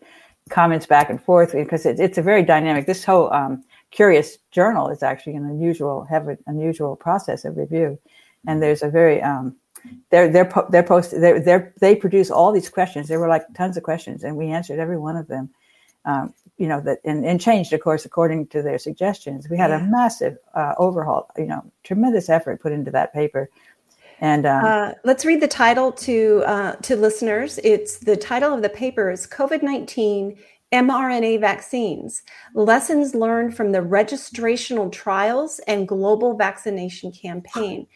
comments 0.49 0.85
back 0.87 1.09
and 1.09 1.21
forth 1.23 1.53
because 1.53 1.85
it, 1.85 1.99
it's 1.99 2.17
a 2.17 2.21
very 2.21 2.43
dynamic 2.43 2.85
this 2.87 3.03
whole 3.03 3.31
um, 3.33 3.63
Cureus 3.91 4.37
journal 4.51 4.89
is 4.89 5.03
actually 5.03 5.35
an 5.35 5.45
unusual 5.45 6.05
have 6.09 6.27
an 6.27 6.37
unusual 6.47 6.95
process 6.95 7.45
of 7.45 7.57
review 7.57 7.99
and 8.47 8.61
there's 8.61 8.83
a 8.83 8.89
very 8.89 9.21
um, 9.21 9.55
they're 10.09 10.31
they're 10.31 10.45
po- 10.45 10.67
they're 10.69 10.83
post 10.83 11.11
they're, 11.11 11.39
they're 11.39 11.73
they 11.79 11.95
produce 11.95 12.29
all 12.29 12.51
these 12.51 12.69
questions. 12.69 13.07
There 13.07 13.19
were 13.19 13.27
like 13.27 13.45
tons 13.53 13.77
of 13.77 13.83
questions, 13.83 14.23
and 14.23 14.35
we 14.35 14.47
answered 14.47 14.79
every 14.79 14.97
one 14.97 15.15
of 15.15 15.27
them. 15.27 15.49
Um, 16.05 16.33
you 16.57 16.67
know 16.67 16.81
that 16.81 16.99
and, 17.03 17.25
and 17.25 17.39
changed, 17.39 17.73
of 17.73 17.81
course, 17.81 18.05
according 18.05 18.47
to 18.47 18.61
their 18.61 18.77
suggestions. 18.77 19.49
We 19.49 19.57
had 19.57 19.71
a 19.71 19.79
massive 19.79 20.37
uh, 20.53 20.73
overhaul. 20.77 21.29
You 21.37 21.45
know, 21.45 21.71
tremendous 21.83 22.29
effort 22.29 22.61
put 22.61 22.71
into 22.71 22.91
that 22.91 23.13
paper, 23.13 23.49
and 24.19 24.45
um, 24.45 24.65
Uh, 24.65 24.91
let's 25.03 25.25
read 25.25 25.41
the 25.41 25.47
title 25.47 25.91
to 25.91 26.43
uh, 26.45 26.75
to 26.75 26.95
listeners. 26.95 27.59
It's 27.63 27.97
the 27.97 28.17
title 28.17 28.53
of 28.53 28.61
the 28.61 28.69
paper 28.69 29.09
is 29.09 29.27
COVID 29.27 29.63
nineteen 29.63 30.37
mRNA 30.71 31.39
vaccines: 31.39 32.23
lessons 32.53 33.13
learned 33.15 33.55
from 33.55 33.71
the 33.71 33.79
registrational 33.79 34.91
trials 34.91 35.59
and 35.67 35.87
global 35.87 36.35
vaccination 36.35 37.11
campaign. 37.11 37.87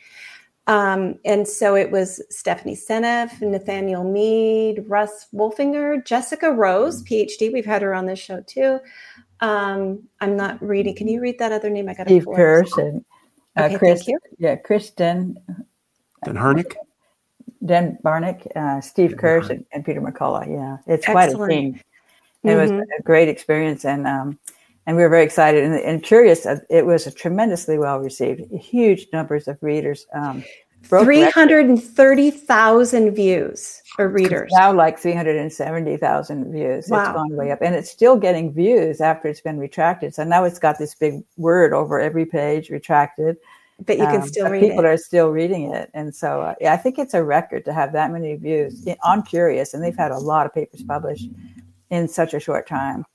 Um, 0.68 1.20
and 1.26 1.48
so 1.48 1.76
it 1.76 1.92
was 1.92 2.22
Stephanie 2.32 2.76
Seneff, 2.76 3.40
Nathaniel 3.40 4.04
Mead, 4.04 4.84
Russ 4.88 5.28
Wolfinger, 5.34 6.04
Jessica 6.04 6.52
Rose, 6.52 7.04
PhD. 7.04 7.54
We've 7.54 7.66
had 7.66 7.84
her 7.84 7.94
on 7.94 8.08
this 8.08 8.20
show 8.20 8.42
too. 8.42 8.80
Um, 9.42 10.08
I'm 10.22 10.36
not 10.36 10.60
reading. 10.62 10.96
Can 10.96 11.08
you 11.08 11.22
read 11.22 11.38
that 11.40 11.52
other 11.52 11.70
name? 11.70 11.88
I 11.88 11.94
got 11.94 12.08
Steve 12.08 12.26
Kirsch 12.26 12.72
and 12.78 13.06
uh, 13.58 13.64
Okay, 13.66 13.78
Chris. 13.78 14.00
thank 14.00 14.08
you. 14.10 14.20
Yeah, 14.40 14.56
Kristen 14.56 15.38
Denhaerynck. 16.26 16.74
Den 17.64 17.98
Barnick, 18.04 18.46
uh, 18.56 18.80
Steve 18.82 19.12
Yeah, 19.12 19.18
Kirsch, 19.18 19.50
and, 19.50 19.66
and 19.72 19.84
Peter 19.86 20.02
McCullough. 20.02 20.48
Yeah, 20.48 20.78
it's 20.92 21.06
quite 21.06 21.30
a 21.30 21.32
Excellent. 21.32 21.52
team. 21.52 21.80
It 22.48 22.56
was 22.56 22.72
Mhm. 22.72 22.84
a 23.00 23.02
great 23.04 23.28
experience, 23.30 23.86
and 23.86 24.06
um, 24.08 24.38
and 24.88 24.96
we 24.98 25.04
were 25.04 25.10
very 25.10 25.24
excited 25.24 25.64
and, 25.64 25.76
and 25.76 26.04
curious. 26.04 26.46
Uh, 26.46 26.60
It 26.70 26.86
was 26.86 27.08
a 27.08 27.12
tremendously 27.12 27.78
well 27.78 28.00
received, 28.00 28.42
huge 28.54 29.08
numbers 29.14 29.48
of 29.48 29.62
readers. 29.64 30.06
Um, 30.14 30.44
Three 30.84 31.24
hundred 31.24 31.66
and 31.66 31.82
thirty 31.82 32.30
thousand 32.30 33.12
views 33.16 33.82
or 33.98 34.08
readers. 34.08 34.52
now 34.56 34.72
like 34.72 35.00
370,000 35.00 36.52
views. 36.52 36.88
Wow. 36.90 37.02
It's 37.02 37.14
gone 37.14 37.36
way 37.36 37.50
up 37.52 37.60
and 37.64 37.74
it's 37.74 37.90
still 37.90 38.16
getting 38.16 38.54
views 38.54 39.02
after 39.02 39.28
it's 39.28 39.42
been 39.42 39.58
retracted. 39.58 40.14
So 40.14 40.24
now 40.24 40.44
it's 40.44 40.60
got 40.60 40.78
this 40.78 40.94
big 40.94 41.24
word 41.38 41.74
over 41.74 42.00
every 42.00 42.26
page 42.26 42.70
retracted. 42.70 43.38
But 43.86 43.98
you 43.98 44.06
can 44.06 44.22
Um, 44.22 44.28
still 44.28 44.48
read 44.50 44.62
people 44.62 44.86
it. 44.86 44.86
are 44.86 44.96
still 44.98 45.32
reading 45.32 45.74
it. 45.74 45.90
And 45.96 46.14
so 46.14 46.42
uh, 46.42 46.54
yeah, 46.62 46.74
I 46.74 46.78
think 46.78 47.00
it's 47.00 47.16
a 47.16 47.24
record 47.24 47.66
to 47.66 47.74
have 47.74 47.92
that 47.94 48.12
many 48.12 48.36
views 48.36 48.88
on 49.04 49.24
Cureus. 49.24 49.74
And 49.74 49.84
they've 49.84 49.98
had 49.98 50.12
a 50.12 50.20
lot 50.20 50.46
of 50.46 50.54
papers 50.54 50.84
published 50.84 51.30
in 51.90 52.08
such 52.08 52.34
a 52.34 52.40
short 52.40 52.68
time. 52.68 53.06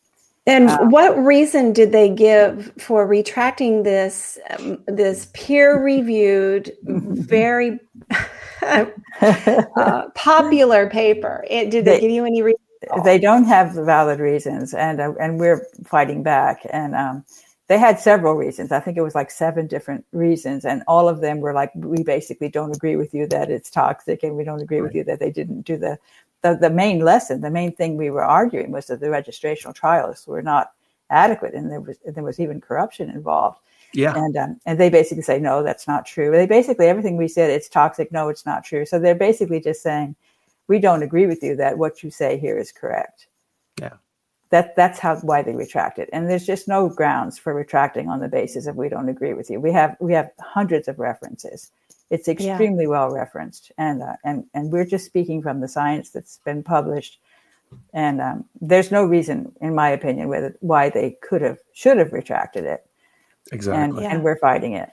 And 0.46 0.68
Uh, 0.70 0.86
what 0.86 1.16
reason 1.18 1.72
did 1.72 1.92
they 1.92 2.08
give 2.08 2.72
for 2.78 3.06
retracting 3.06 3.82
this 3.82 4.38
um, 4.58 4.82
this 4.86 5.28
peer-reviewed, 5.34 6.72
very 6.82 7.78
uh, 8.62 10.08
popular 10.14 10.88
paper? 10.88 11.44
It, 11.48 11.70
did 11.70 11.84
they, 11.84 11.92
They- 11.96 12.00
give 12.00 12.10
you 12.10 12.24
any 12.24 12.42
reason? 12.42 12.60
they 13.04 13.18
don't 13.18 13.44
have 13.44 13.72
valid 13.74 14.20
reasons, 14.20 14.72
and 14.72 15.00
uh, 15.00 15.12
and 15.20 15.38
we're 15.38 15.66
fighting 15.84 16.22
back. 16.22 16.62
And 16.70 16.94
um, 16.96 17.24
they 17.68 17.76
had 17.78 18.00
several 18.00 18.34
reasons. 18.34 18.72
I 18.72 18.80
think 18.80 18.96
it 18.96 19.02
was 19.02 19.14
like 19.14 19.30
seven 19.30 19.66
different 19.66 20.06
reasons, 20.12 20.64
and 20.64 20.82
all 20.88 21.06
of 21.06 21.20
them 21.20 21.40
were 21.40 21.52
like, 21.52 21.70
we 21.74 22.02
basically 22.02 22.48
don't 22.48 22.74
agree 22.74 22.96
with 22.96 23.12
you 23.12 23.26
that 23.28 23.50
it's 23.50 23.70
toxic, 23.70 24.22
and 24.22 24.34
we 24.34 24.44
don't 24.44 24.62
agree 24.62 24.80
with 24.80 24.94
you 24.94 25.04
that 25.04 25.20
they 25.20 25.30
didn't 25.30 25.62
do 25.66 25.76
the, 25.76 25.98
the 26.43 26.55
the 26.55 26.70
main 26.70 27.01
lesson. 27.01 27.41
The 27.41 27.51
main 27.51 27.74
thing 27.74 27.97
we 27.97 28.11
were 28.11 28.24
arguing 28.24 28.70
was 28.70 28.86
that 28.86 29.01
the 29.01 29.07
registrational 29.07 29.74
trials 29.74 30.26
were 30.26 30.43
not 30.43 30.72
adequate, 31.11 31.55
and 31.55 31.70
there 31.70 31.80
was 31.80 31.99
there 32.05 32.24
was 32.24 32.41
even 32.41 32.61
corruption 32.61 33.11
involved. 33.11 33.59
Yeah. 33.93 34.14
And 34.16 34.36
um, 34.36 34.61
and 34.66 34.78
they 34.78 34.88
basically 34.88 35.22
say 35.22 35.38
no, 35.38 35.62
that's 35.62 35.88
not 35.88 36.07
true. 36.07 36.30
They 36.30 36.47
basically 36.47 36.86
everything 36.86 37.16
we 37.16 37.28
said 37.28 37.51
it's 37.51 37.68
toxic. 37.68 38.12
No, 38.12 38.28
it's 38.28 38.47
not 38.47 38.64
true. 38.64 38.86
So 38.86 38.99
they're 38.99 39.14
basically 39.14 39.61
just 39.61 39.82
saying 39.82 40.14
we 40.68 40.78
don't 40.78 41.03
agree 41.03 41.26
with 41.26 41.43
you 41.43 41.57
that 41.57 41.78
what 41.78 42.03
you 42.03 42.11
say 42.11 42.38
here 42.38 42.59
is 42.59 42.70
correct. 42.70 43.26
Yeah. 43.80 43.95
That 44.51 44.76
that's 44.76 44.99
how 44.99 45.16
why 45.16 45.43
they 45.43 45.55
retract 45.55 45.99
it. 45.99 46.09
And 46.12 46.30
there's 46.30 46.47
just 46.47 46.68
no 46.68 46.88
grounds 46.88 47.38
for 47.38 47.53
retracting 47.53 48.09
on 48.09 48.20
the 48.20 48.28
basis 48.28 48.66
of 48.66 48.76
we 48.76 48.88
don't 48.88 49.09
agree 49.09 49.34
with 49.34 49.51
you. 49.51 49.61
We 49.61 49.72
have 49.72 49.97
we 50.01 50.12
have 50.12 50.30
hundreds 50.38 50.86
of 50.86 50.99
references. 50.99 51.72
It's 52.11 52.28
extremely 52.28 52.86
well 52.86 53.11
referenced, 53.11 53.70
and 53.78 54.02
uh, 54.02 54.16
and 54.24 54.44
and 54.52 54.72
we're 54.72 54.84
just 54.84 55.06
speaking 55.06 55.42
from 55.42 55.61
the 55.61 55.68
science 55.68 56.11
that's 56.11 56.40
been 56.44 56.62
published. 56.62 57.20
And 57.94 58.20
um, 58.20 58.44
there's 58.61 58.90
no 58.90 59.04
reason, 59.04 59.52
in 59.61 59.76
my 59.76 59.90
opinion, 59.90 60.26
whether 60.28 60.56
why 60.58 60.90
they 60.90 61.16
could 61.22 61.40
have 61.40 61.58
should 61.72 61.98
have 61.98 62.12
retracted 62.12 62.64
it 62.64 62.84
and, 63.50 63.52
Exactly. 63.52 64.02
Yeah. 64.02 64.14
and 64.14 64.24
we're 64.24 64.38
fighting 64.38 64.74
it. 64.74 64.90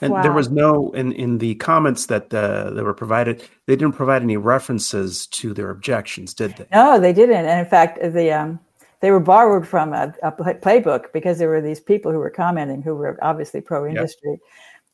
And 0.00 0.12
there 0.22 0.32
was 0.32 0.50
no 0.50 0.92
in 0.92 1.12
in 1.12 1.38
the 1.38 1.54
comments 1.56 2.06
that 2.06 2.32
uh, 2.32 2.70
that 2.70 2.84
were 2.84 2.94
provided. 2.94 3.42
They 3.66 3.76
didn't 3.76 3.94
provide 3.96 4.22
any 4.22 4.36
references 4.36 5.26
to 5.28 5.54
their 5.54 5.70
objections, 5.70 6.34
did 6.34 6.56
they? 6.56 6.66
No, 6.72 7.00
they 7.00 7.12
didn't. 7.12 7.46
And 7.46 7.60
in 7.60 7.66
fact, 7.66 7.98
the 8.00 8.30
um, 8.30 8.60
they 9.00 9.10
were 9.10 9.20
borrowed 9.20 9.66
from 9.66 9.92
a, 9.92 10.14
a 10.22 10.32
playbook 10.32 11.12
because 11.12 11.38
there 11.38 11.48
were 11.48 11.60
these 11.62 11.80
people 11.80 12.12
who 12.12 12.18
were 12.18 12.30
commenting 12.30 12.82
who 12.82 12.94
were 12.94 13.18
obviously 13.22 13.60
pro-industry, 13.60 14.38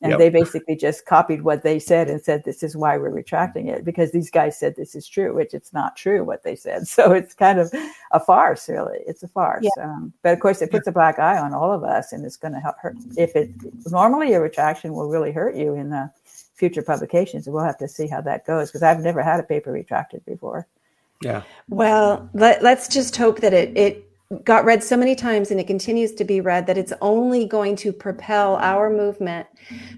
and 0.03 0.11
Yep. 0.11 0.19
they 0.19 0.29
basically 0.29 0.75
just 0.75 1.05
copied 1.05 1.41
what 1.43 1.63
they 1.63 1.79
said 1.79 2.09
and 2.09 2.21
said, 2.21 2.43
"This 2.43 2.61
is 2.61 2.75
why 2.75 2.97
we're 2.97 3.09
retracting 3.09 3.67
it 3.69 3.83
because 3.85 4.11
these 4.11 4.29
guys 4.29 4.59
said 4.59 4.75
this 4.75 4.95
is 4.95 5.07
true, 5.07 5.33
which 5.33 5.53
it's 5.53 5.73
not 5.73 5.95
true 5.95 6.23
what 6.23 6.43
they 6.43 6.55
said." 6.55 6.83
So 6.93 7.11
it's 7.13 7.33
kind 7.33 7.59
of 7.59 7.73
a 8.11 8.19
farce, 8.19 8.69
really. 8.69 8.99
It's 9.07 9.23
a 9.23 9.27
farce. 9.27 9.65
Um, 9.81 10.13
but 10.21 10.33
of 10.33 10.39
course, 10.39 10.61
it 10.61 10.69
puts 10.69 10.85
a 10.87 10.91
black 10.91 11.17
eye 11.17 11.39
on 11.39 11.53
all 11.53 11.71
of 11.71 11.83
us, 11.83 12.11
and 12.11 12.23
it's 12.25 12.37
going 12.37 12.53
to 12.53 12.59
help 12.59 12.77
hurt. 12.77 12.97
If 13.17 13.35
it 13.35 13.49
normally 13.89 14.33
a 14.33 14.39
retraction 14.41 14.93
will 14.93 15.09
really 15.09 15.31
hurt 15.31 15.55
you 15.55 15.73
in 15.73 15.91
uh, 15.93 16.09
future 16.53 16.83
publications, 16.83 17.47
and 17.47 17.53
we'll 17.55 17.63
have 17.63 17.77
to 17.79 17.87
see 17.87 18.07
how 18.07 18.21
that 18.21 18.45
goes 18.45 18.69
because 18.69 18.83
I've 18.83 18.99
never 18.99 19.23
had 19.23 19.39
a 19.39 19.43
paper 19.43 19.71
retracted 19.71 20.23
before. 20.25 20.67
Yeah. 21.21 21.43
Well, 21.69 22.29
let, 22.33 22.61
let's 22.61 22.87
just 22.87 23.15
hope 23.15 23.39
that 23.39 23.53
it 23.53 23.75
it 23.77 24.12
got 24.43 24.65
read 24.65 24.83
so 24.83 24.97
many 24.97 25.15
times 25.15 25.51
and 25.51 25.59
it 25.59 25.67
continues 25.67 26.13
to 26.13 26.23
be 26.23 26.41
read 26.41 26.65
that 26.67 26.77
it's 26.77 26.93
only 27.01 27.45
going 27.45 27.75
to 27.75 27.93
propel 27.93 28.55
our 28.57 28.89
movement 28.89 29.47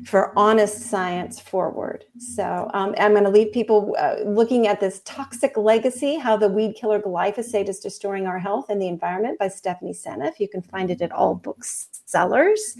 for 0.05 0.37
honest 0.37 0.81
science 0.81 1.39
forward. 1.39 2.05
So 2.17 2.69
um, 2.73 2.95
I'm 2.99 3.11
going 3.11 3.23
to 3.23 3.29
leave 3.29 3.53
people 3.53 3.95
uh, 3.97 4.17
looking 4.25 4.67
at 4.67 4.79
this 4.79 5.01
toxic 5.05 5.55
legacy: 5.57 6.17
how 6.17 6.37
the 6.37 6.49
weed 6.49 6.75
killer 6.75 6.99
glyphosate 6.99 7.69
is 7.69 7.79
destroying 7.79 8.27
our 8.27 8.39
health 8.39 8.69
and 8.69 8.81
the 8.81 8.87
environment 8.87 9.39
by 9.39 9.47
Stephanie 9.47 9.93
Seneff. 9.93 10.39
You 10.39 10.49
can 10.49 10.61
find 10.61 10.91
it 10.91 11.01
at 11.01 11.11
all 11.11 11.35
booksellers, 11.35 12.77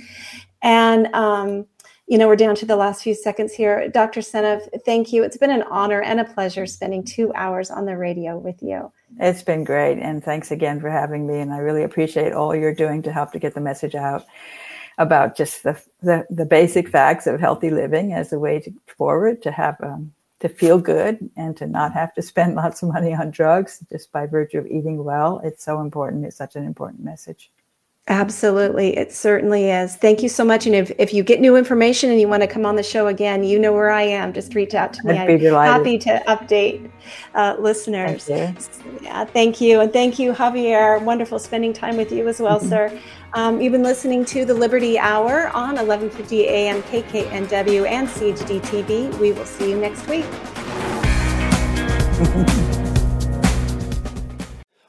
and. 0.62 1.08
Um, 1.14 1.66
you 2.08 2.20
know, 2.20 2.28
we're 2.28 2.36
down 2.36 2.54
to 2.58 2.68
the 2.68 2.76
last 2.76 3.02
few 3.02 3.16
seconds 3.16 3.52
here. 3.52 3.90
Dr. 3.90 4.22
Seneff, 4.22 4.62
thank 4.86 5.12
you. 5.12 5.24
It's 5.24 5.38
been 5.38 5.50
an 5.50 5.64
honor 5.64 6.04
and 6.04 6.20
a 6.20 6.24
pleasure 6.24 6.68
spending 6.68 7.04
two 7.04 7.34
hours 7.34 7.72
on 7.72 7.86
the 7.86 7.98
radio 7.98 8.38
with 8.38 8.62
you. 8.62 8.92
It's 9.20 9.44
been 9.44 9.64
great, 9.64 10.00
and 10.00 10.24
thanks 10.24 10.52
again 10.52 10.82
for 10.82 10.90
having 10.90 11.26
me. 11.26 11.40
And 11.40 11.54
I 11.54 11.58
really 11.60 11.84
appreciate 11.84 12.34
all 12.34 12.56
you're 12.56 12.74
doing 12.74 13.02
to 13.04 13.12
help 13.12 13.32
to 13.32 13.40
get 13.40 13.54
the 13.54 13.62
message 13.62 13.96
out 13.96 14.26
about 14.98 15.36
just 15.36 15.64
the 15.64 15.82
the, 16.02 16.26
the 16.30 16.46
basic 16.46 16.90
facts 16.90 17.28
of 17.28 17.40
healthy 17.40 17.70
living 17.70 18.14
as 18.14 18.34
a 18.34 18.40
way 18.40 18.60
to 18.60 18.72
forward 18.98 19.42
to 19.44 19.52
have 19.52 19.78
um, 19.82 20.14
to 20.40 20.50
feel 20.50 20.80
good 20.80 21.30
and 21.38 21.56
to 21.58 21.66
not 21.66 21.94
have 21.94 22.14
to 22.16 22.22
spend 22.22 22.56
lots 22.64 22.84
of 22.84 22.90
money 22.90 23.14
on 23.14 23.32
drugs 23.32 23.84
just 23.92 24.12
by 24.12 24.26
virtue 24.26 24.60
of 24.60 24.68
eating 24.68 25.04
well. 25.04 25.42
It's 25.44 25.64
so 25.64 25.82
important. 25.82 26.26
It's 26.26 26.38
such 26.38 26.56
an 26.56 26.66
important 26.66 27.04
message. 27.04 27.52
Absolutely. 28.08 28.96
It 28.96 29.12
certainly 29.12 29.72
is. 29.72 29.96
Thank 29.96 30.22
you 30.22 30.30
so 30.30 30.46
much. 30.46 30.68
And 30.68 30.76
if, 30.76 30.92
if 31.00 31.12
you 31.12 31.24
get 31.24 31.42
new 31.42 31.56
information 31.56 32.12
and 32.12 32.22
you 32.22 32.28
want 32.28 32.44
to 32.44 32.48
come 32.48 32.64
on 32.64 32.76
the 32.76 32.84
show 32.84 33.08
again, 33.08 33.44
you 33.44 33.58
know 33.58 33.74
where 33.74 33.90
I 33.90 34.04
am. 34.04 34.32
Just 34.32 34.54
reach 34.54 34.76
out 34.76 34.94
to 34.94 35.08
me. 35.08 35.18
I'd 35.18 35.40
be 35.40 35.50
I'm 35.50 35.66
happy 35.66 35.98
to 36.00 36.22
update 36.28 36.88
uh, 37.34 37.56
listeners. 37.58 38.26
Thank 38.26 38.60
Yeah, 39.02 39.26
thank 39.26 39.60
you. 39.60 39.80
And 39.82 39.92
thank 39.92 40.20
you, 40.20 40.34
Javier. 40.34 41.02
Wonderful 41.02 41.40
spending 41.40 41.74
time 41.74 41.98
with 41.98 42.12
you 42.12 42.28
as 42.28 42.40
well, 42.40 42.60
Mm-hmm. 42.60 42.70
sir. 42.70 43.02
Um, 43.34 43.60
you've 43.60 43.74
been 43.74 43.84
listening 43.84 44.24
to 44.26 44.46
the 44.46 44.54
Liberty 44.54 45.00
Hour 45.00 45.48
on 45.48 45.76
1150 45.76 46.48
AM 46.48 46.84
KKNW 46.84 47.88
and 47.90 48.08
CHD 48.08 48.62
TV. 48.62 49.18
We 49.20 49.32
will 49.32 49.46
see 49.46 49.72
you 49.72 49.78
next 49.78 50.08
week. 50.08 50.26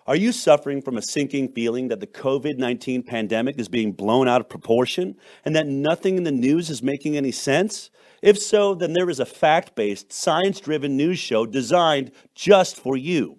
Are 0.09 0.14
you 0.14 0.30
suffering 0.30 0.82
from 0.82 0.96
a 0.96 1.02
sinking 1.02 1.48
feeling 1.48 1.88
that 1.88 1.98
the 1.98 2.07
COVID 2.07 2.59
19 2.59 3.02
pandemic 3.02 3.59
is 3.59 3.66
being 3.66 3.90
blown 3.90 4.28
out 4.28 4.40
of 4.40 4.48
proportion 4.48 5.16
and 5.44 5.57
that 5.57 5.66
nothing 5.66 6.16
in 6.16 6.22
the 6.22 6.30
news 6.30 6.70
is 6.70 6.80
making 6.80 7.16
any 7.16 7.32
sense? 7.32 7.90
If 8.22 8.38
so, 8.38 8.76
then 8.76 8.92
there 8.92 9.11
is 9.11 9.18
a 9.18 9.26
fact 9.26 9.74
based, 9.74 10.12
science 10.12 10.61
driven 10.61 10.96
news 10.96 11.18
show 11.18 11.44
designed 11.44 12.12
just 12.36 12.76
for 12.76 12.96
you. 12.96 13.38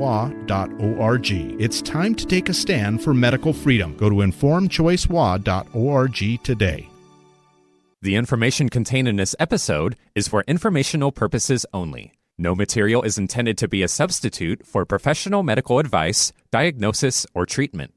informedchoicewa.org. 0.00 1.60
It's 1.60 1.82
time 1.82 2.14
to 2.14 2.24
take 2.26 2.48
a 2.48 2.54
stand 2.54 3.02
for 3.02 3.12
medical 3.14 3.52
freedom. 3.52 3.96
Go 3.96 4.08
to 4.08 4.16
informedchoicewa.org 4.16 6.42
today. 6.42 6.88
The 8.02 8.16
information 8.16 8.70
contained 8.70 9.08
in 9.08 9.16
this 9.16 9.36
episode 9.38 9.94
is 10.14 10.26
for 10.26 10.42
informational 10.48 11.12
purposes 11.12 11.66
only. 11.74 12.14
No 12.38 12.54
material 12.54 13.02
is 13.02 13.18
intended 13.18 13.58
to 13.58 13.68
be 13.68 13.82
a 13.82 13.88
substitute 13.88 14.66
for 14.66 14.86
professional 14.86 15.42
medical 15.42 15.78
advice, 15.78 16.32
diagnosis, 16.50 17.26
or 17.34 17.44
treatment. 17.44 17.92